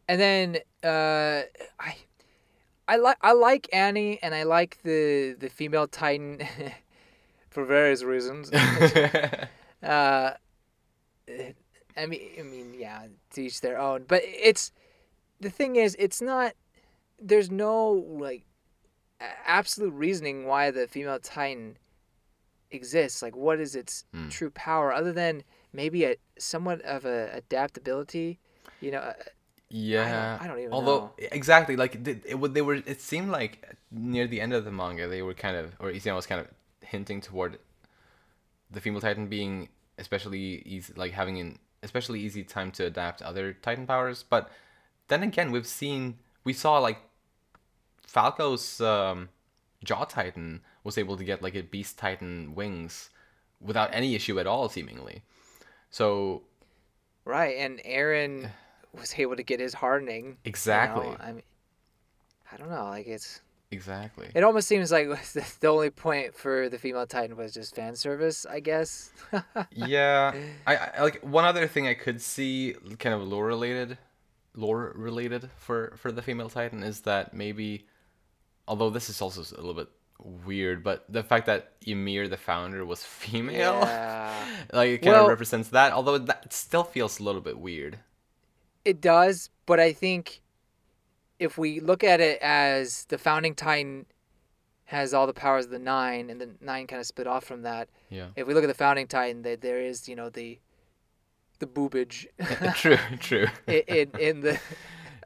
And 0.10 0.20
then 0.20 0.58
uh, 0.84 1.44
I 1.80 1.96
I 2.88 2.98
like 2.98 3.18
I 3.22 3.32
like 3.32 3.70
Annie 3.72 4.20
and 4.22 4.36
I 4.36 4.44
like 4.44 4.80
the 4.84 5.36
the 5.40 5.48
female 5.50 5.88
Titan 5.88 6.42
for 7.50 7.64
various 7.64 8.04
reasons. 8.04 8.52
uh, 9.84 10.32
I 11.96 12.06
mean, 12.08 12.22
I 12.40 12.42
mean, 12.44 12.74
yeah, 12.78 13.04
to 13.34 13.42
each 13.42 13.62
their 13.62 13.80
own. 13.80 14.04
But 14.08 14.22
it's 14.26 14.72
the 15.40 15.50
thing 15.50 15.76
is, 15.76 15.96
it's 16.00 16.22
not. 16.22 16.54
There's 17.22 17.52
no 17.52 17.92
like 17.92 18.46
absolute 19.46 19.94
reasoning 19.94 20.46
why 20.46 20.72
the 20.72 20.88
female 20.88 21.20
Titan 21.20 21.78
exists. 22.72 23.22
Like, 23.22 23.36
what 23.36 23.60
is 23.60 23.76
its 23.76 24.06
Hmm. 24.14 24.30
true 24.30 24.50
power 24.52 24.94
other 24.94 25.12
than 25.12 25.44
maybe 25.74 26.06
a 26.06 26.16
somewhat 26.38 26.82
of 26.82 27.06
a 27.06 27.30
adaptability? 27.34 28.40
You 28.82 28.92
know, 28.92 29.00
uh, 29.00 29.14
Yeah. 29.70 30.38
I 30.42 30.48
don't 30.48 30.60
even 30.60 30.72
Although 30.72 31.00
know. 31.00 31.12
exactly 31.32 31.76
like 31.76 31.96
it, 31.96 32.24
it 32.26 32.40
would 32.40 32.54
they 32.54 32.62
were 32.62 32.76
it 32.76 33.02
seemed 33.02 33.30
like 33.30 33.76
near 33.92 34.28
the 34.28 34.42
end 34.42 34.54
of 34.54 34.66
the 34.66 34.72
manga 34.72 35.08
they 35.08 35.22
were 35.22 35.34
kind 35.34 35.56
of 35.56 35.76
or 35.80 35.92
Isayama 35.92 36.16
was 36.16 36.26
kind 36.26 36.42
of 36.42 36.48
hinting 36.82 37.22
toward 37.22 37.60
the 38.72 38.82
female 38.82 39.02
titan 39.02 39.28
being 39.28 39.70
especially 39.98 40.62
easy 40.66 40.94
like 40.96 41.12
having 41.12 41.40
an 41.40 41.60
especially 41.84 42.20
easy 42.20 42.44
time 42.44 42.72
to 42.72 42.86
adapt 42.86 43.22
other 43.22 43.54
titan 43.54 43.86
powers 43.86 44.24
but 44.28 44.50
then 45.10 45.22
again 45.24 45.52
we've 45.52 45.68
seen 45.68 46.18
we 46.44 46.54
saw 46.54 46.80
like 46.80 47.00
Falco's 48.08 48.82
um, 48.82 49.30
jaw 49.84 50.06
titan 50.06 50.62
was 50.84 50.98
able 50.98 51.16
to 51.18 51.24
get 51.24 51.44
like 51.44 51.56
a 51.56 51.62
beast 51.62 51.98
titan 51.98 52.56
wings 52.56 53.10
without 53.62 53.90
any 53.94 54.16
issue 54.16 54.40
at 54.40 54.48
all 54.48 54.70
seemingly 54.70 55.22
so 55.90 56.44
right. 57.26 57.58
And 57.58 57.80
Eren 57.84 58.50
was 58.94 59.14
able 59.18 59.36
to 59.36 59.44
get 59.44 59.60
his 59.60 59.74
hardening. 59.74 60.26
you 60.26 60.30
know? 60.32 60.38
exactly 60.46 61.16
I 61.20 61.32
mean, 61.34 61.44
I 62.52 62.58
don't 62.58 62.70
know. 62.70 62.86
Like 62.86 63.08
it's. 63.08 63.42
exactly 63.72 64.30
It 64.34 64.44
almost 64.44 64.68
seems 64.68 64.92
like 64.92 65.08
the, 65.34 65.46
the 65.60 65.68
only 65.68 65.90
point 65.90 66.36
for 66.36 66.70
the 66.70 66.78
female 66.78 67.06
Titan 67.06 67.38
was 67.38 67.54
just 67.54 67.76
fan 67.76 67.96
service, 67.96 68.46
I 68.46 68.60
guess. 68.60 69.12
yeah 69.72 70.34
I, 70.66 70.76
I 70.76 71.04
like 71.04 71.22
one 71.22 71.46
other 71.46 71.68
thing 71.68 71.88
i 71.88 71.94
could 71.94 72.22
see 72.22 72.76
kind 72.98 73.14
of 73.14 73.22
lore 73.22 73.46
related 73.46 73.98
lore 74.60 74.94
related 74.96 75.50
for 75.58 75.94
for 75.98 76.12
the 76.12 76.22
female 76.22 76.50
titan 76.50 76.84
is 76.84 77.02
that 77.02 77.34
maybe 77.34 77.86
although 78.68 78.90
this 78.90 79.10
is 79.10 79.22
also 79.22 79.42
a 79.56 79.62
little 79.62 79.74
bit 79.74 79.90
weird, 80.46 80.84
but 80.84 81.06
the 81.08 81.24
fact 81.24 81.46
that 81.46 81.62
Ymir, 81.88 82.28
the 82.28 82.38
founder, 82.38 82.86
was 82.86 83.04
female, 83.24 83.80
Yeah. 83.82 84.34
like 84.74 84.90
it 84.90 84.98
kind 85.02 85.14
Well- 85.14 85.24
of 85.24 85.30
represents 85.30 85.70
that. 85.70 85.94
Although 85.94 86.18
that 86.18 86.52
still 86.54 86.84
feels 86.84 87.20
a 87.20 87.24
little 87.24 87.42
bit 87.42 87.58
weird. 87.58 88.00
It 88.86 89.00
does, 89.02 89.50
but 89.66 89.80
I 89.80 89.94
think 89.94 90.42
if 91.40 91.58
we 91.58 91.80
look 91.80 92.04
at 92.04 92.20
it 92.20 92.38
as 92.42 93.06
the 93.06 93.18
founding 93.18 93.56
titan 93.56 94.06
has 94.86 95.14
all 95.14 95.28
the 95.28 95.34
powers 95.34 95.66
of 95.66 95.72
the 95.72 95.80
nine, 95.80 96.30
and 96.30 96.42
the 96.42 96.50
nine 96.62 96.86
kind 96.88 97.00
of 97.00 97.06
split 97.06 97.28
off 97.28 97.44
from 97.46 97.62
that. 97.62 97.88
Yeah. 98.10 98.28
If 98.36 98.48
we 98.48 98.54
look 98.54 98.64
at 98.64 98.68
the 98.68 98.74
founding 98.86 99.08
titan, 99.08 99.44
that 99.44 99.62
there 99.62 99.80
is 99.80 100.10
you 100.10 100.16
know 100.16 100.30
the 100.30 100.60
the 101.60 101.68
boobage 101.68 102.28
true. 102.76 102.98
True. 103.20 103.48
in, 103.68 103.82
in 103.88 104.12
in 104.20 104.42
the 104.42 104.60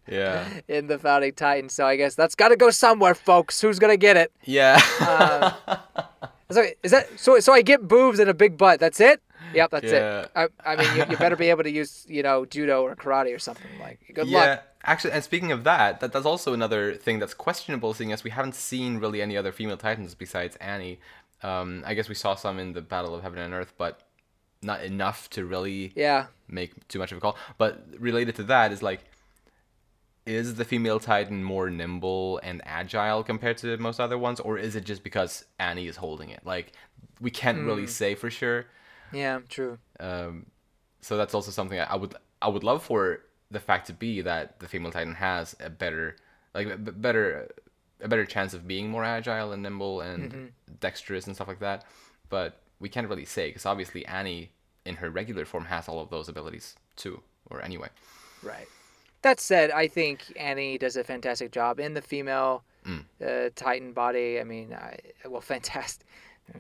Yeah. 0.08 0.48
in 0.68 0.88
the 0.88 0.98
founding 1.00 1.34
titan. 1.34 1.70
So 1.70 1.86
I 1.86 1.96
guess 1.96 2.16
that's 2.16 2.36
got 2.36 2.50
to 2.50 2.56
go 2.56 2.70
somewhere, 2.72 3.16
folks. 3.16 3.62
Who's 3.62 3.80
gonna 3.80 3.98
get 3.98 4.18
it? 4.18 4.32
Yeah. 4.44 4.78
So 6.50 6.64
is 6.84 6.92
that 6.92 7.08
so? 7.20 7.40
So 7.40 7.54
I 7.54 7.62
get 7.62 7.88
boobs 7.88 8.20
and 8.20 8.30
a 8.30 8.34
big 8.34 8.58
butt. 8.58 8.80
That's 8.80 9.00
it. 9.00 9.22
Yep, 9.54 9.72
that's 9.72 9.92
Yeah. 9.92 10.22
it. 10.22 10.32
I, 10.36 10.48
I 10.66 10.76
mean, 10.76 10.98
you, 10.98 11.06
you 11.12 11.18
better 11.18 11.36
be 11.36 11.50
able 11.50 11.64
to 11.64 11.72
use 11.72 12.06
you 12.08 12.22
know 12.24 12.46
judo 12.46 12.84
or 12.84 12.96
karate 12.96 13.34
or 13.36 13.40
something 13.40 13.70
like. 13.80 14.00
Good 14.14 14.28
yeah. 14.28 14.40
luck. 14.40 14.64
Actually, 14.86 15.14
and 15.14 15.24
speaking 15.24 15.52
of 15.52 15.64
that, 15.64 16.00
that 16.02 16.12
that's 16.12 16.26
also 16.26 16.54
another 16.54 16.94
thing 16.96 17.18
that's 17.20 17.34
questionable, 17.34 17.94
seeing 17.94 18.12
as 18.12 18.24
we 18.24 18.30
haven't 18.32 18.56
seen 18.56 18.98
really 18.98 19.22
any 19.22 19.38
other 19.38 19.52
female 19.52 19.78
titans 19.78 20.14
besides 20.16 20.56
Annie. 20.58 21.00
Um, 21.42 21.84
I 21.86 21.94
guess 21.94 22.08
we 22.10 22.16
saw 22.16 22.36
some 22.36 22.60
in 22.60 22.74
the 22.74 22.82
Battle 22.82 23.16
of 23.16 23.22
Heaven 23.22 23.40
and 23.40 23.54
Earth, 23.54 23.74
but 23.78 24.02
not 24.64 24.84
enough 24.84 25.30
to 25.32 25.46
really 25.46 25.92
Yeah. 25.96 26.28
make 26.48 26.88
too 26.88 27.00
much 27.00 27.12
of 27.12 27.18
a 27.18 27.22
call. 27.22 27.38
But 27.58 27.86
related 28.00 28.36
to 28.38 28.44
that 28.44 28.72
is 28.72 28.82
like, 28.84 29.02
is 30.26 30.56
the 30.56 30.64
female 30.66 31.00
Titan 31.00 31.44
more 31.44 31.70
nimble 31.70 32.40
and 32.44 32.62
agile 32.66 33.24
compared 33.24 33.58
to 33.60 33.76
most 33.78 34.00
other 34.00 34.18
ones, 34.18 34.40
or 34.40 34.58
is 34.58 34.76
it 34.76 34.86
just 34.86 35.04
because 35.04 35.46
Annie 35.60 35.88
is 35.88 35.98
holding 35.98 36.30
it? 36.30 36.42
Like, 36.46 36.72
we 37.20 37.30
can't 37.30 37.66
really 37.66 37.88
say 37.88 38.16
for 38.16 38.30
sure. 38.30 38.66
Yeah. 39.12 39.40
True. 39.50 39.78
Um, 40.00 40.46
so 41.02 41.18
that's 41.18 41.34
also 41.34 41.52
something 41.52 41.78
I, 41.80 41.96
would 41.96 42.16
I 42.42 42.48
would 42.48 42.64
love 42.64 42.84
for 42.84 43.20
the 43.52 43.60
fact 43.60 43.88
to 43.88 43.94
be 43.94 44.22
that 44.22 44.60
the 44.60 44.68
female 44.68 44.92
Titan 44.92 45.16
has 45.16 45.56
a 45.60 45.70
better 45.70 46.16
like 46.56 46.68
a 46.68 46.78
better 46.78 47.50
a 48.02 48.08
better 48.08 48.26
chance 48.26 48.54
of 48.54 48.68
being 48.68 48.90
more 48.90 49.04
agile 49.04 49.52
and 49.52 49.62
nimble 49.62 50.02
and 50.02 50.52
dexterous 50.80 51.28
and 51.28 51.36
stuff 51.36 51.48
like 51.48 51.60
that. 51.60 51.86
But 52.30 52.60
we 52.80 52.90
can't 52.90 53.08
really 53.08 53.26
say 53.26 53.50
because 53.50 53.66
obviously 53.66 54.06
Annie 54.06 54.52
in 54.86 54.96
her 54.98 55.10
regular 55.10 55.46
form 55.46 55.66
has 55.66 55.88
all 55.88 56.00
of 56.02 56.10
those 56.10 56.28
abilities 56.30 56.76
too. 56.96 57.22
Or 57.50 57.62
anyway, 57.62 57.90
Right. 58.42 58.68
That 59.22 59.40
said, 59.40 59.72
I 59.72 59.88
think 59.88 60.34
Annie 60.36 60.78
does 60.78 60.98
a 60.98 61.04
fantastic 61.04 61.52
job 61.52 61.80
in 61.80 61.94
the 61.94 62.02
female 62.02 62.64
Mm. 62.86 63.06
uh, 63.26 63.50
Titan 63.56 63.94
body. 63.94 64.42
I 64.42 64.44
mean, 64.44 64.74
I, 64.74 64.98
well, 65.26 65.40
fantastic. 65.54 66.06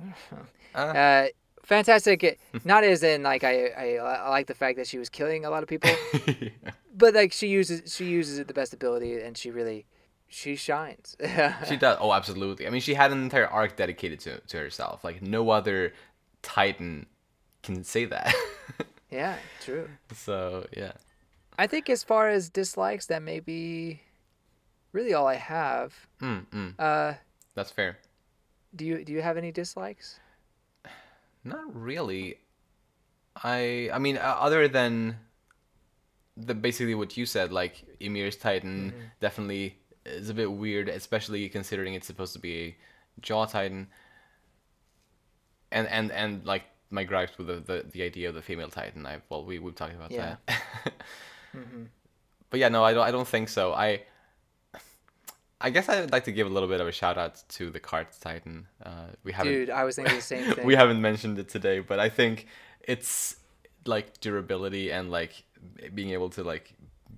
Uh. 0.76 0.78
Uh, 0.80 1.28
fantastic. 1.62 2.40
Not 2.64 2.84
as 2.84 3.04
in 3.04 3.22
like 3.22 3.44
I, 3.44 3.68
I 3.68 3.96
I 3.98 4.30
like 4.30 4.48
the 4.48 4.56
fact 4.56 4.78
that 4.78 4.88
she 4.88 4.98
was 4.98 5.10
killing 5.10 5.46
a 5.46 5.50
lot 5.52 5.62
of 5.62 5.70
people, 5.70 5.92
but 6.96 7.14
like 7.14 7.32
she 7.32 7.48
uses 7.48 7.94
she 7.94 8.06
uses 8.06 8.40
it 8.40 8.48
the 8.48 8.54
best 8.56 8.74
ability 8.74 9.20
and 9.22 9.38
she 9.38 9.52
really 9.52 9.86
she 10.34 10.56
shines. 10.56 11.16
she 11.70 11.78
does. 11.78 11.98
Oh, 12.02 12.12
absolutely. 12.12 12.66
I 12.66 12.72
mean, 12.72 12.82
she 12.82 12.96
had 12.96 13.12
an 13.12 13.22
entire 13.22 13.48
arc 13.48 13.76
dedicated 13.76 14.20
to 14.22 14.40
to 14.40 14.58
herself. 14.58 15.04
Like 15.04 15.22
no 15.22 15.50
other 15.52 15.94
Titan 16.42 17.06
can 17.62 17.84
say 17.84 18.06
that. 18.06 18.34
yeah, 19.12 19.38
true. 19.62 19.88
so 20.14 20.66
yeah. 20.76 20.94
I 21.58 21.68
think 21.68 21.88
as 21.90 22.04
far 22.04 22.30
as 22.30 22.50
dislikes, 22.50 23.06
that 23.08 23.22
may 23.22 23.40
be 23.40 24.02
really 24.92 25.14
all 25.14 25.28
I 25.28 25.36
have. 25.36 25.94
Mm, 26.20 26.46
mm, 26.48 26.74
Uh, 26.80 27.14
that's 27.54 27.70
fair. 27.72 27.98
do 28.76 28.84
you 28.86 29.06
do 29.06 29.14
you 29.14 29.22
have 29.22 29.38
any 29.38 29.52
dislikes? 29.52 30.20
Not 31.44 31.70
really. 31.76 32.38
I 33.44 33.90
I 33.94 34.00
mean, 34.00 34.18
uh, 34.18 34.38
other 34.40 34.68
than 34.68 35.18
the 36.36 36.56
basically 36.56 36.96
what 36.96 37.16
you 37.18 37.26
said, 37.28 37.52
like 37.54 37.84
Ymir's 38.02 38.36
Titan 38.36 38.94
definitely 39.22 39.78
is 40.06 40.30
a 40.30 40.34
bit 40.34 40.52
weird, 40.52 40.90
especially 40.90 41.48
considering 41.50 41.94
it's 41.94 42.08
supposed 42.08 42.34
to 42.34 42.40
be 42.40 42.56
a 42.62 42.76
Jaw 43.22 43.46
Titan. 43.46 43.88
And 45.72 45.88
and 45.88 46.12
and 46.12 46.46
like 46.46 46.64
my 46.92 47.04
gripes 47.04 47.38
with 47.38 47.48
the 47.48 47.56
the, 47.56 47.86
the 47.92 48.04
idea 48.04 48.30
of 48.30 48.36
the 48.36 48.42
female 48.42 48.70
Titan. 48.70 49.06
I 49.06 49.20
well 49.30 49.44
we 49.44 49.60
we've 49.60 49.76
talked 49.76 49.96
about 49.96 50.12
Yeah. 50.12 50.36
that. 50.48 50.94
But 52.50 52.60
yeah, 52.60 52.70
no, 52.70 52.84
I 52.84 52.94
don't 52.94 53.04
I 53.08 53.12
don't 53.12 53.28
think 53.28 53.50
so. 53.50 53.74
I 53.74 54.02
I 55.60 55.70
guess 55.70 55.88
I'd 55.90 56.12
like 56.12 56.26
to 56.26 56.32
give 56.32 56.46
a 56.46 56.50
little 56.50 56.70
bit 56.70 56.82
of 56.82 56.88
a 56.88 56.92
shout 56.92 57.18
out 57.18 57.42
to 57.50 57.70
the 57.72 57.80
Cart 57.80 58.10
Titan. 58.20 58.68
Uh, 58.86 59.08
we 59.24 59.32
haven't 59.32 59.54
Dude, 59.54 59.70
I 59.70 59.84
was 59.86 59.96
thinking 59.96 60.16
the 60.18 60.22
same 60.22 60.52
thing. 60.56 60.66
we 60.66 60.76
haven't 60.76 61.02
mentioned 61.02 61.40
it 61.40 61.50
today, 61.50 61.80
but 61.80 62.00
I 62.00 62.10
think 62.10 62.48
it's 62.82 63.38
like 63.86 64.20
durability 64.22 64.92
and 64.92 65.10
like 65.10 65.44
being 65.96 66.12
able 66.12 66.30
to 66.32 66.44
like 66.44 66.74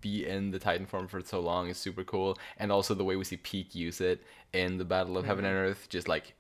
be 0.06 0.24
in 0.28 0.51
the 0.51 0.60
Titan 0.60 0.86
form 0.86 1.08
for 1.08 1.20
so 1.22 1.39
long 1.39 1.68
is 1.68 1.78
super 1.78 2.03
cool, 2.03 2.38
and 2.58 2.72
also 2.72 2.93
the 2.93 3.03
way 3.03 3.16
we 3.16 3.24
see 3.24 3.38
Pieck 3.38 3.74
use 3.74 3.99
it 4.01 4.22
in 4.53 4.78
the 4.78 4.86
Battle 4.86 5.18
of 5.18 5.26
Heaven 5.26 5.45
and 5.45 5.56
Earth, 5.56 5.88
just 5.89 6.08
like 6.08 6.36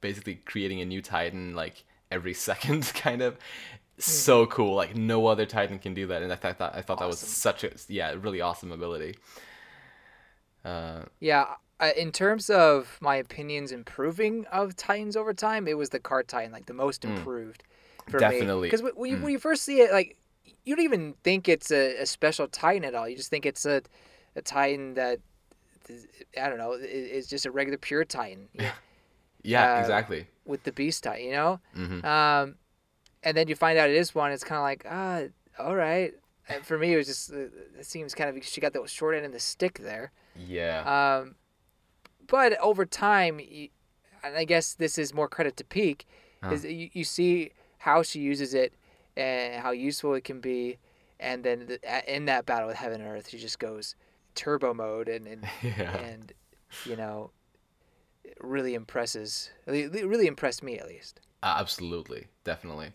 basically 0.00 0.36
creating 0.46 0.80
a 0.80 0.86
new 0.86 1.02
Titan 1.02 1.54
like 1.54 1.84
every 2.10 2.32
second, 2.48 2.90
kind 2.94 3.20
of. 3.20 3.36
So 3.98 4.46
cool! 4.46 4.74
Like 4.74 4.96
no 4.96 5.26
other 5.26 5.44
Titan 5.44 5.78
can 5.78 5.92
do 5.92 6.06
that, 6.06 6.22
and 6.22 6.32
I 6.32 6.36
thought 6.36 6.58
that 6.58 6.74
I 6.74 6.80
thought 6.80 7.00
that 7.00 7.08
was 7.08 7.18
such 7.18 7.64
a 7.64 7.72
yeah 7.88 8.14
really 8.18 8.40
awesome 8.40 8.72
ability. 8.72 9.16
Uh, 10.64 11.02
Yeah, 11.20 11.54
in 11.96 12.12
terms 12.12 12.48
of 12.48 12.96
my 13.00 13.16
opinions 13.16 13.72
improving 13.72 14.46
of 14.46 14.74
Titans 14.76 15.16
over 15.16 15.34
time, 15.34 15.68
it 15.68 15.76
was 15.76 15.90
the 15.90 15.98
Cart 15.98 16.28
Titan, 16.28 16.50
like 16.52 16.66
the 16.66 16.72
most 16.72 17.04
improved 17.04 17.64
for 18.08 18.18
me. 18.18 18.24
Hmm. 18.24 18.30
Definitely. 18.32 18.68
Because 18.68 18.82
when 18.82 19.10
you, 19.10 19.18
when 19.18 19.32
you 19.32 19.38
first 19.38 19.64
see 19.64 19.80
it, 19.80 19.92
like 19.92 20.16
you 20.64 20.76
don't 20.76 20.84
even 20.84 21.14
think 21.24 21.48
it's 21.48 21.70
a, 21.70 21.96
a 22.02 22.06
special 22.06 22.46
Titan 22.48 22.84
at 22.84 22.94
all. 22.94 23.08
You 23.08 23.16
just 23.16 23.30
think 23.30 23.46
it's 23.46 23.64
a 23.66 23.82
a 24.36 24.42
Titan 24.42 24.94
that 24.94 25.18
I 26.40 26.48
don't 26.48 26.58
know 26.58 26.72
is 26.72 27.26
just 27.26 27.44
a 27.46 27.50
regular 27.50 27.76
pure 27.78 28.04
Titan 28.04 28.48
know, 28.54 28.70
yeah, 29.42 29.76
Uh, 29.76 29.80
exactly. 29.80 30.26
with 30.44 30.62
the 30.62 30.72
Beast 30.72 31.02
Titan, 31.04 31.26
you 31.26 31.32
know. 31.32 31.60
hmm 31.74 32.04
Um, 32.04 32.56
and 33.24 33.36
then 33.36 33.46
you 33.48 33.54
find 33.54 33.78
out 33.78 33.88
it 33.90 33.96
is 33.96 34.14
one. 34.14 34.32
It's 34.32 34.44
kind 34.44 34.58
of 34.58 34.62
like 34.62 34.84
ah, 34.88 35.22
all 35.58 35.74
right. 35.76 36.14
And 36.48 36.64
for 36.66 36.76
me, 36.78 36.92
it 36.94 36.96
was 36.96 37.06
just 37.06 37.32
uh, 37.32 37.36
it 37.78 37.86
seems 37.86 38.14
kind 38.14 38.36
of 38.36 38.44
she 38.44 38.60
got 38.60 38.72
the 38.72 38.86
short 38.86 39.14
end 39.14 39.26
of 39.26 39.32
the 39.32 39.40
stick 39.40 39.78
there. 39.78 40.12
Yeah. 40.36 40.80
Um, 41.20 41.36
but 42.26 42.58
over 42.58 42.84
time, 42.86 43.38
you, 43.40 43.68
and 44.24 44.36
I 44.36 44.44
guess 44.44 44.74
this 44.74 44.98
is 44.98 45.12
more 45.14 45.28
credit 45.28 45.56
to 45.58 45.64
Pieck, 45.64 46.02
is 46.50 46.64
you, 46.64 46.88
you 46.92 47.04
see 47.04 47.50
how 47.78 48.02
she 48.02 48.20
uses 48.20 48.54
it 48.54 48.72
and 49.16 49.62
how 49.62 49.70
useful 49.70 50.14
it 50.14 50.24
can 50.24 50.40
be, 50.40 50.78
and 51.20 51.44
then 51.44 51.66
the, 51.66 52.14
in 52.14 52.26
that 52.26 52.46
battle 52.46 52.68
with 52.68 52.76
Heaven 52.76 53.00
and 53.00 53.10
Earth, 53.10 53.28
she 53.28 53.38
just 53.38 53.58
goes 53.58 53.94
turbo 54.34 54.72
mode 54.74 55.08
and 55.08 55.26
and, 55.26 55.44
yeah. 55.62 55.96
and 55.98 56.32
you 56.86 56.96
know, 56.96 57.30
really 58.40 58.74
impresses. 58.74 59.50
Really 59.66 60.26
impressed 60.26 60.62
me 60.62 60.78
at 60.78 60.86
least. 60.88 61.20
Uh, 61.42 61.56
absolutely, 61.58 62.28
definitely, 62.44 62.92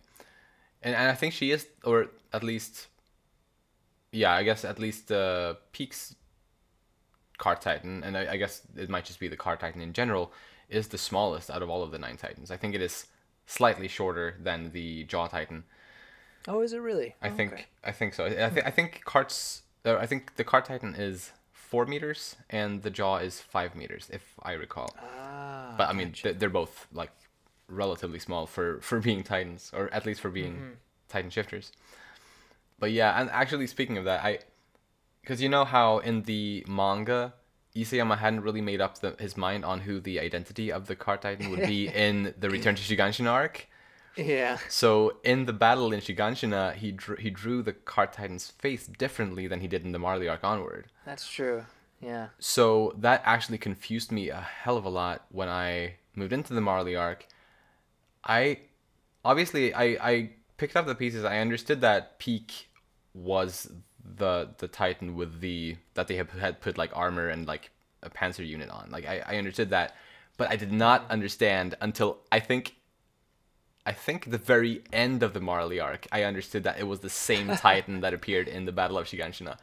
and 0.82 0.96
and 0.96 1.10
I 1.10 1.16
think 1.16 1.34
she 1.34 1.52
is, 1.52 1.68
or 1.84 2.08
at 2.34 2.44
least, 2.44 2.88
yeah, 4.12 4.34
I 4.34 4.44
guess 4.44 4.64
at 4.64 4.80
least 4.80 5.12
uh, 5.12 5.56
Pieck's 5.74 6.16
Cart 7.38 7.62
Titan, 7.62 8.04
and 8.04 8.18
I, 8.18 8.34
I 8.34 8.38
guess 8.38 8.62
it 8.76 8.90
might 8.90 9.06
just 9.06 9.20
be 9.20 9.28
the 9.28 9.38
Cart 9.38 9.60
Titan 9.60 9.82
in 9.82 9.94
general, 9.94 10.32
is 10.70 10.88
the 10.88 10.98
smallest 10.98 11.50
out 11.50 11.62
of 11.62 11.70
all 11.70 11.84
of 11.84 11.92
the 11.92 12.00
nine 12.00 12.18
Titans. 12.18 12.52
I 12.52 12.58
think 12.58 12.74
it 12.74 12.82
is 12.82 13.06
slightly 13.46 13.88
shorter 13.88 14.36
than 14.42 14.72
the 14.72 15.04
Jaw 15.06 15.28
Titan. 15.28 15.64
Oh, 16.48 16.62
is 16.62 16.74
it 16.74 16.78
really? 16.80 17.16
I 17.22 17.30
Oh, 17.30 17.36
think 17.36 17.54
okay. 17.54 17.66
I 17.84 17.92
think 17.92 18.14
so. 18.14 18.26
I 18.26 18.50
think 18.50 18.66
I 18.66 18.72
think 18.72 19.02
Cart's 19.06 19.64
uh, 19.86 19.96
I 19.98 20.06
think 20.06 20.36
the 20.36 20.44
Cart 20.44 20.66
Titan 20.66 20.96
is 20.96 21.32
four 21.52 21.86
meters 21.86 22.36
and 22.50 22.82
the 22.84 22.90
Jaw 22.90 23.18
is 23.18 23.42
five 23.42 23.76
meters, 23.76 24.10
if 24.12 24.24
I 24.42 24.54
recall. 24.54 24.96
Ah, 25.02 25.76
but 25.78 25.90
I 25.90 25.94
mean 25.94 26.12
th- 26.14 26.38
they're 26.40 26.50
both 26.50 26.88
like 26.94 27.12
relatively 27.68 28.20
small 28.20 28.46
for 28.48 28.80
for 28.82 29.00
being 29.00 29.24
titans 29.24 29.72
or 29.76 29.94
at 29.94 30.06
least 30.06 30.22
for 30.22 30.30
being 30.30 30.54
Mm-hmm. 30.56 30.74
titan 31.10 31.30
shifters 31.30 31.72
but 32.80 32.92
yeah 32.92 33.20
and 33.20 33.30
actually 33.32 33.68
speaking 33.68 33.98
of 33.98 34.06
that 34.06 34.24
i 34.24 34.40
because 35.22 35.42
you 35.42 35.50
know 35.50 35.66
how 35.66 35.98
in 36.00 36.24
the 36.24 36.64
manga 36.68 37.34
Isayama 37.76 38.18
hadn't 38.18 38.42
really 38.42 38.62
made 38.62 38.80
up 38.82 39.00
the, 39.00 39.16
his 39.20 39.36
mind 39.36 39.64
on 39.66 39.82
who 39.82 40.00
the 40.00 40.18
identity 40.20 40.72
of 40.72 40.88
the 40.88 40.96
cart 40.96 41.22
titan 41.24 41.50
would 41.50 41.66
be 41.66 41.88
in 42.06 42.34
the 42.40 42.50
return 42.50 42.76
to 42.76 42.82
shiganshina 42.82 43.30
arc 43.32 43.68
yeah. 44.18 44.58
so 44.70 45.18
in 45.24 45.46
the 45.46 45.54
battle 45.54 45.94
in 45.94 46.00
shiganshina 46.02 46.74
he 46.74 46.92
drew, 46.92 47.16
he 47.16 47.30
drew 47.30 47.62
the 47.62 47.74
cart 47.74 48.14
titan's 48.14 48.50
face 48.52 48.88
differently 48.88 49.48
than 49.48 49.62
he 49.62 49.68
did 49.68 49.84
in 49.86 49.92
the 49.92 50.00
marley 50.00 50.28
arc 50.28 50.44
onward 50.44 50.88
That's 51.06 51.28
true. 51.30 51.64
Yeah. 52.02 52.28
so 52.38 52.94
that 53.00 53.22
actually 53.26 53.58
confused 53.58 54.12
me 54.12 54.30
a 54.30 54.42
hell 54.42 54.78
of 54.78 54.86
a 54.86 54.90
lot 54.90 55.26
when 55.30 55.50
I 55.50 55.96
moved 56.18 56.34
into 56.34 56.54
the 56.54 56.62
Marley 56.62 56.96
arc. 56.96 57.26
I 58.24 58.60
obviously 59.24 59.74
I 59.74 59.84
I 60.02 60.30
picked 60.58 60.76
up 60.76 60.86
the 60.86 60.96
pieces. 60.96 61.24
I 61.24 61.40
understood 61.40 61.82
that 61.82 62.20
Pieck 62.20 62.66
was 63.14 63.72
the 64.04 64.50
the 64.58 64.68
Titan 64.68 65.16
with 65.16 65.40
the 65.40 65.78
that 65.94 66.08
they 66.08 66.16
had 66.16 66.30
had 66.32 66.60
put 66.60 66.78
like 66.78 66.92
armor 66.96 67.30
and 67.30 67.48
like 67.48 67.72
a 68.04 68.10
panzer 68.10 68.46
unit 68.46 68.70
on. 68.70 68.90
Like 68.92 69.08
I, 69.08 69.24
I 69.26 69.38
understood 69.38 69.70
that, 69.70 69.96
but 70.38 70.50
I 70.50 70.56
did 70.56 70.72
not 70.72 71.10
understand 71.10 71.76
until 71.80 72.20
I 72.32 72.40
think 72.40 72.76
I 73.88 73.94
think 73.94 74.30
the 74.30 74.38
very 74.38 74.82
end 74.92 75.24
of 75.24 75.34
the 75.34 75.40
Marley 75.40 75.80
arc, 75.80 76.08
I 76.12 76.24
understood 76.24 76.64
that 76.66 76.78
it 76.78 76.84
was 76.84 77.00
the 77.00 77.10
same 77.10 77.48
Titan 77.56 78.02
that 78.02 78.14
appeared 78.14 78.50
in 78.50 78.66
the 78.66 78.74
Battle 78.74 78.98
of 78.98 79.08
Shiganshina. 79.08 79.56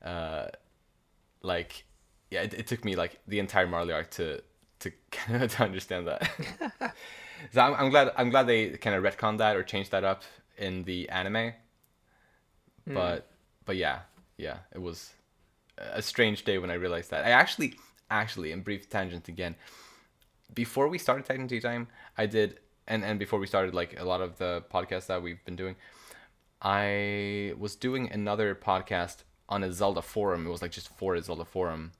Uh, 0.00 0.46
like, 1.42 1.84
yeah, 2.30 2.42
it, 2.42 2.54
it, 2.54 2.66
took 2.68 2.84
me 2.84 2.94
like 2.94 3.18
the 3.26 3.40
entire 3.40 3.66
Marley 3.66 3.92
arc 3.92 4.10
to 4.12 4.40
to 4.78 4.92
to 5.48 5.62
understand 5.62 6.06
that. 6.06 6.30
so 7.52 7.60
I'm, 7.60 7.74
I'm 7.74 7.90
glad 7.90 8.12
I'm 8.16 8.30
glad 8.30 8.46
they 8.46 8.70
kind 8.70 8.94
of 8.94 9.02
retconned 9.02 9.38
that 9.38 9.56
or 9.56 9.64
changed 9.64 9.90
that 9.90 10.04
up 10.04 10.22
in 10.56 10.84
the 10.84 11.08
anime. 11.08 11.52
Mm. 12.88 12.94
But 12.94 13.26
but 13.64 13.76
yeah, 13.76 14.02
yeah, 14.36 14.58
it 14.72 14.80
was 14.80 15.14
a 15.78 16.00
strange 16.00 16.44
day 16.44 16.58
when 16.58 16.70
I 16.70 16.74
realized 16.74 17.10
that. 17.10 17.26
I 17.26 17.30
actually 17.30 17.74
actually 18.08 18.52
in 18.52 18.60
brief 18.60 18.88
tangent 18.88 19.26
again. 19.26 19.56
Before 20.54 20.86
we 20.86 20.96
started 20.96 21.26
Titan 21.26 21.48
Tea 21.48 21.60
Time, 21.60 21.88
I 22.16 22.26
did 22.26 22.60
and 22.88 23.04
and 23.04 23.18
before 23.18 23.38
we 23.38 23.46
started 23.46 23.74
like 23.74 23.98
a 24.00 24.04
lot 24.04 24.20
of 24.20 24.38
the 24.38 24.64
podcasts 24.74 25.06
that 25.06 25.22
we've 25.22 25.44
been 25.44 25.56
doing 25.56 25.76
i 26.60 27.52
was 27.56 27.76
doing 27.76 28.10
another 28.10 28.54
podcast 28.54 29.18
on 29.48 29.64
a 29.64 29.72
zelda 29.72 30.02
forum. 30.02 30.46
It 30.46 30.50
was 30.50 30.62
like 30.62 30.72
just 30.72 30.88
for 30.96 31.14
a 31.14 31.22
zelda 31.22 31.44
forum. 31.44 31.92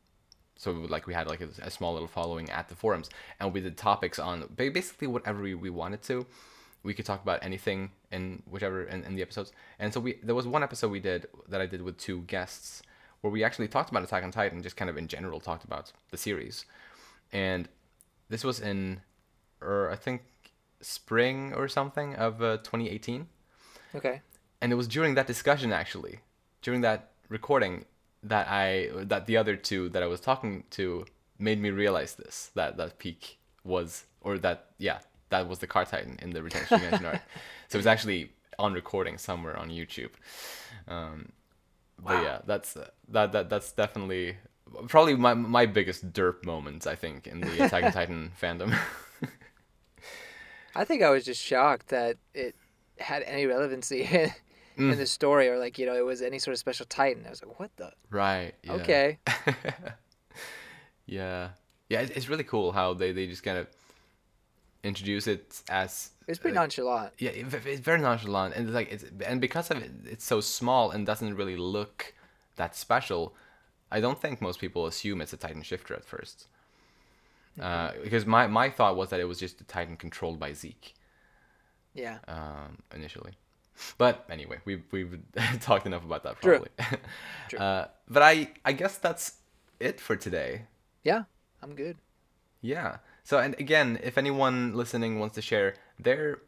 So 0.57 0.73
we 0.73 0.81
would, 0.81 0.91
like 0.91 1.07
we 1.07 1.15
had 1.15 1.29
like 1.29 1.41
a, 1.41 1.49
a, 1.63 1.71
small 1.71 1.93
little 1.93 2.09
following 2.09 2.51
at 2.51 2.69
the 2.69 2.75
forums. 2.75 3.09
And 3.39 3.55
we 3.55 3.61
did 3.61 3.77
topics 3.77 4.19
on 4.19 4.53
basically 4.57 5.07
whatever 5.07 5.41
we, 5.41 5.55
we 5.55 5.71
wanted 5.71 6.03
to. 6.03 6.27
We 6.83 6.95
could 6.95 7.07
talk 7.07 7.23
about 7.23 7.45
anything 7.45 7.93
in 8.11 8.43
whichever 8.49 8.83
in, 8.83 9.05
in 9.05 9.15
the 9.15 9.23
episodes. 9.23 9.53
And 9.79 9.93
so 9.95 10.01
we 10.01 10.19
there 10.23 10.35
was 10.35 10.47
one 10.47 10.63
episode 10.63 10.91
we 10.91 11.01
did 11.01 11.27
that 11.49 11.61
i 11.61 11.67
did 11.67 11.83
with 11.83 11.97
two 11.99 12.23
guests 12.23 12.83
where 13.21 13.33
we 13.33 13.43
actually 13.45 13.69
talked 13.69 13.91
about 13.91 14.03
attack 14.03 14.23
on 14.23 14.31
titan 14.31 14.63
just 14.63 14.77
kind 14.77 14.89
of 14.89 14.97
in 14.97 15.09
general 15.09 15.41
talked 15.41 15.65
about 15.65 15.93
the 16.11 16.17
series. 16.17 16.65
And 17.33 17.69
this 18.29 18.45
was 18.45 18.61
in 18.61 19.01
or 19.61 19.91
i 19.91 19.97
think 19.97 20.23
spring 20.81 21.53
or 21.55 21.69
something 21.69 22.15
of 22.15 22.43
uh, 22.43 22.59
2018. 22.59 23.27
Okay. 23.95 24.23
And 24.61 24.73
it 24.73 24.75
was 24.75 24.89
during 24.89 25.15
that 25.15 25.27
discussion, 25.27 25.73
actually, 25.73 26.21
during 26.63 26.81
that 26.83 27.11
recording, 27.29 27.85
that 28.23 28.49
I 28.49 28.91
that 28.95 29.27
the 29.27 29.37
other 29.37 29.57
two 29.57 29.89
that 29.91 30.03
I 30.03 30.07
was 30.07 30.21
talking 30.21 30.65
to 30.71 31.07
made 31.39 31.61
me 31.61 31.71
realize 31.71 32.15
this 32.15 32.51
that 32.55 32.77
that 32.77 32.99
Pieck 32.99 33.37
was 33.63 34.05
or 34.21 34.39
that 34.39 34.67
yeah 34.79 34.99
that 35.29 35.49
was 35.49 35.61
the 35.61 35.67
car 35.67 35.85
titan 35.85 36.19
in 36.21 36.31
the 36.31 36.43
retention 36.43 36.79
dimension 36.81 37.07
arc. 37.07 37.23
So 37.69 37.79
it's 37.79 37.87
actually 37.87 38.33
on 38.59 38.73
recording 38.73 39.19
somewhere 39.19 39.57
on 39.57 39.71
YouTube. 39.71 40.11
Um, 40.89 41.31
wow. 42.03 42.15
But 42.15 42.23
yeah, 42.25 42.39
that's 42.45 42.77
uh, 42.77 42.89
that 43.09 43.33
that 43.33 43.49
that's 43.49 43.73
definitely 43.73 44.37
probably 44.89 45.15
my 45.15 45.35
my 45.35 45.67
biggest 45.67 46.13
derp 46.13 46.45
moment 46.45 46.87
I 46.87 46.97
think 46.97 47.27
in 47.27 47.41
the 47.41 47.65
Attack 47.65 47.85
on 47.85 47.93
Titan 47.93 48.33
fandom. 48.41 48.77
I 50.79 50.85
think 50.85 51.03
I 51.03 51.11
was 51.11 51.25
just 51.25 51.43
shocked 51.43 51.89
that 51.89 52.17
it 52.35 52.55
had 52.99 53.25
any 53.25 53.47
relevancy 53.47 54.03
in, 54.13 54.31
mm. 54.79 54.93
in 54.93 54.97
the 54.97 55.07
story 55.07 55.49
or 55.49 55.59
like 55.59 55.77
you 55.77 55.87
know 55.87 55.97
it 55.97 56.05
was 56.05 56.23
any 56.23 56.39
sort 56.39 56.53
of 56.53 56.59
special 56.59 56.87
titan. 56.87 57.25
I 57.27 57.31
was 57.31 57.43
like, 57.45 57.59
what 57.59 57.71
the? 57.77 57.93
Right. 58.11 58.53
Yeah. 58.63 58.73
Okay. 58.75 59.19
yeah. 61.07 61.49
Yeah. 61.89 62.01
It's 62.01 62.29
really 62.29 62.45
cool 62.45 62.71
how 62.71 62.95
they 62.95 63.11
they 63.11 63.27
just 63.27 63.43
kind 63.43 63.59
of 63.59 63.67
introduce 64.85 65.27
it 65.27 65.61
as 65.69 66.11
it's 66.29 66.39
pretty 66.39 66.55
nonchalant. 66.55 67.13
Yeah, 67.19 67.31
it's 67.31 67.81
very 67.81 68.01
nonchalant, 68.01 68.55
and 68.55 68.69
it's 68.69 68.75
like 68.75 68.93
it's 68.93 69.05
and 69.27 69.41
because 69.41 69.71
of 69.73 69.79
it, 69.79 69.91
it's 70.05 70.25
so 70.25 70.41
small 70.41 70.93
and 70.93 71.05
doesn't 71.05 71.35
really 71.35 71.57
look 71.57 72.15
that 72.55 72.77
special. 72.77 73.35
I 73.91 74.01
don't 74.01 74.21
think 74.21 74.41
most 74.41 74.61
people 74.61 74.87
assume 74.87 75.23
it's 75.23 75.33
a 75.33 75.39
Titan 75.39 75.63
shifter 75.63 75.95
at 75.95 76.05
first. 76.05 76.47
Uh, 77.61 77.93
because 78.03 78.27
my, 78.27 78.47
my 78.47 78.71
thought 78.71 78.97
was 78.97 79.11
that 79.11 79.21
it 79.21 79.25
was 79.25 79.39
just 79.39 79.61
a 79.61 79.65
Titan 79.65 79.97
controlled 79.97 80.39
by 80.39 80.53
Zeke. 80.53 80.95
Yeah. 81.95 82.19
Um, 82.29 82.79
initially, 82.95 83.33
but 83.97 84.25
anyway, 84.31 84.59
we've 84.65 84.85
we've 84.93 85.19
talked 85.61 85.87
enough 85.87 86.05
about 86.05 86.23
that 86.25 86.41
probably. 86.41 86.69
True. 86.79 86.99
True. 87.49 87.59
Uh, 87.59 87.89
but 88.09 88.23
I 88.23 88.51
I 88.65 88.73
guess 88.73 88.99
that's 88.99 89.35
it 89.81 90.01
for 90.01 90.17
today. 90.17 90.63
Yeah, 91.05 91.25
I'm 91.63 91.75
good. 91.75 91.97
Yeah. 92.61 92.99
So 93.25 93.39
and 93.39 93.55
again, 93.59 93.99
if 94.03 94.19
anyone 94.19 94.75
listening 94.75 95.19
wants 95.19 95.35
to 95.37 95.43
share 95.43 95.75
their 95.99 96.41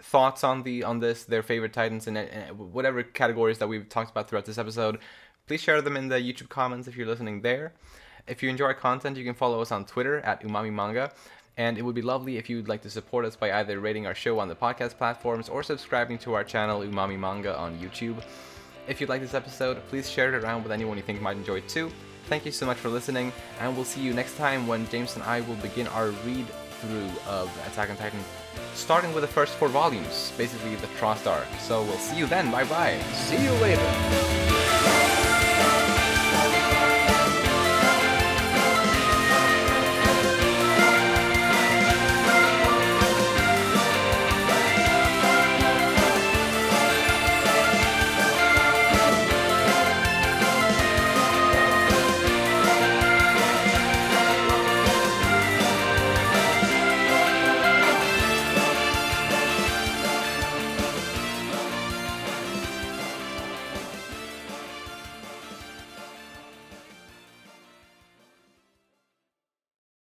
thoughts 0.00 0.44
on 0.44 0.62
the 0.62 0.84
on 0.84 1.00
this, 1.00 1.24
their 1.24 1.42
favorite 1.42 1.72
Titans 1.72 2.06
and 2.06 2.18
whatever 2.56 3.02
categories 3.02 3.58
that 3.58 3.68
we've 3.68 3.88
talked 3.88 4.10
about 4.10 4.28
throughout 4.28 4.44
this 4.44 4.58
episode, 4.58 4.98
please 5.46 5.60
share 5.60 5.80
them 5.82 5.96
in 5.96 6.08
the 6.08 6.16
YouTube 6.16 6.48
comments 6.48 6.88
if 6.88 6.96
you're 6.96 7.06
listening 7.06 7.42
there. 7.42 7.72
If 8.26 8.42
you 8.42 8.50
enjoy 8.50 8.66
our 8.66 8.74
content, 8.74 9.16
you 9.16 9.24
can 9.24 9.34
follow 9.34 9.60
us 9.60 9.70
on 9.70 9.84
Twitter 9.84 10.18
at 10.20 10.42
Umami 10.42 10.72
Manga. 10.72 11.12
And 11.56 11.78
it 11.78 11.82
would 11.82 11.94
be 11.94 12.02
lovely 12.02 12.36
if 12.36 12.50
you'd 12.50 12.68
like 12.68 12.82
to 12.82 12.90
support 12.90 13.24
us 13.24 13.34
by 13.34 13.52
either 13.52 13.80
rating 13.80 14.06
our 14.06 14.14
show 14.14 14.38
on 14.38 14.48
the 14.48 14.54
podcast 14.54 14.98
platforms 14.98 15.48
or 15.48 15.62
subscribing 15.62 16.18
to 16.18 16.34
our 16.34 16.44
channel 16.44 16.80
Umami 16.80 17.18
Manga 17.18 17.56
on 17.56 17.78
YouTube. 17.78 18.22
If 18.88 19.00
you 19.00 19.06
like 19.06 19.20
this 19.20 19.34
episode, 19.34 19.78
please 19.88 20.10
share 20.10 20.34
it 20.34 20.44
around 20.44 20.64
with 20.64 20.72
anyone 20.72 20.96
you 20.96 21.02
think 21.02 21.20
might 21.22 21.36
enjoy 21.36 21.56
it 21.58 21.68
too. 21.68 21.90
Thank 22.26 22.44
you 22.44 22.52
so 22.52 22.66
much 22.66 22.76
for 22.76 22.88
listening, 22.88 23.32
and 23.60 23.74
we'll 23.74 23.84
see 23.84 24.00
you 24.00 24.12
next 24.12 24.36
time 24.36 24.66
when 24.66 24.88
James 24.88 25.14
and 25.14 25.24
I 25.24 25.40
will 25.42 25.54
begin 25.56 25.86
our 25.88 26.08
read 26.08 26.46
through 26.80 27.08
of 27.28 27.50
Attack 27.68 27.90
on 27.90 27.96
Titan, 27.96 28.20
starting 28.74 29.14
with 29.14 29.22
the 29.22 29.28
first 29.28 29.54
four 29.54 29.68
volumes, 29.68 30.32
basically 30.36 30.74
the 30.76 30.88
Trost 30.98 31.30
arc. 31.30 31.46
So 31.60 31.82
we'll 31.84 31.98
see 31.98 32.18
you 32.18 32.26
then. 32.26 32.50
Bye 32.50 32.64
bye. 32.64 33.00
See 33.12 33.42
you 33.42 33.52
later. 33.52 34.45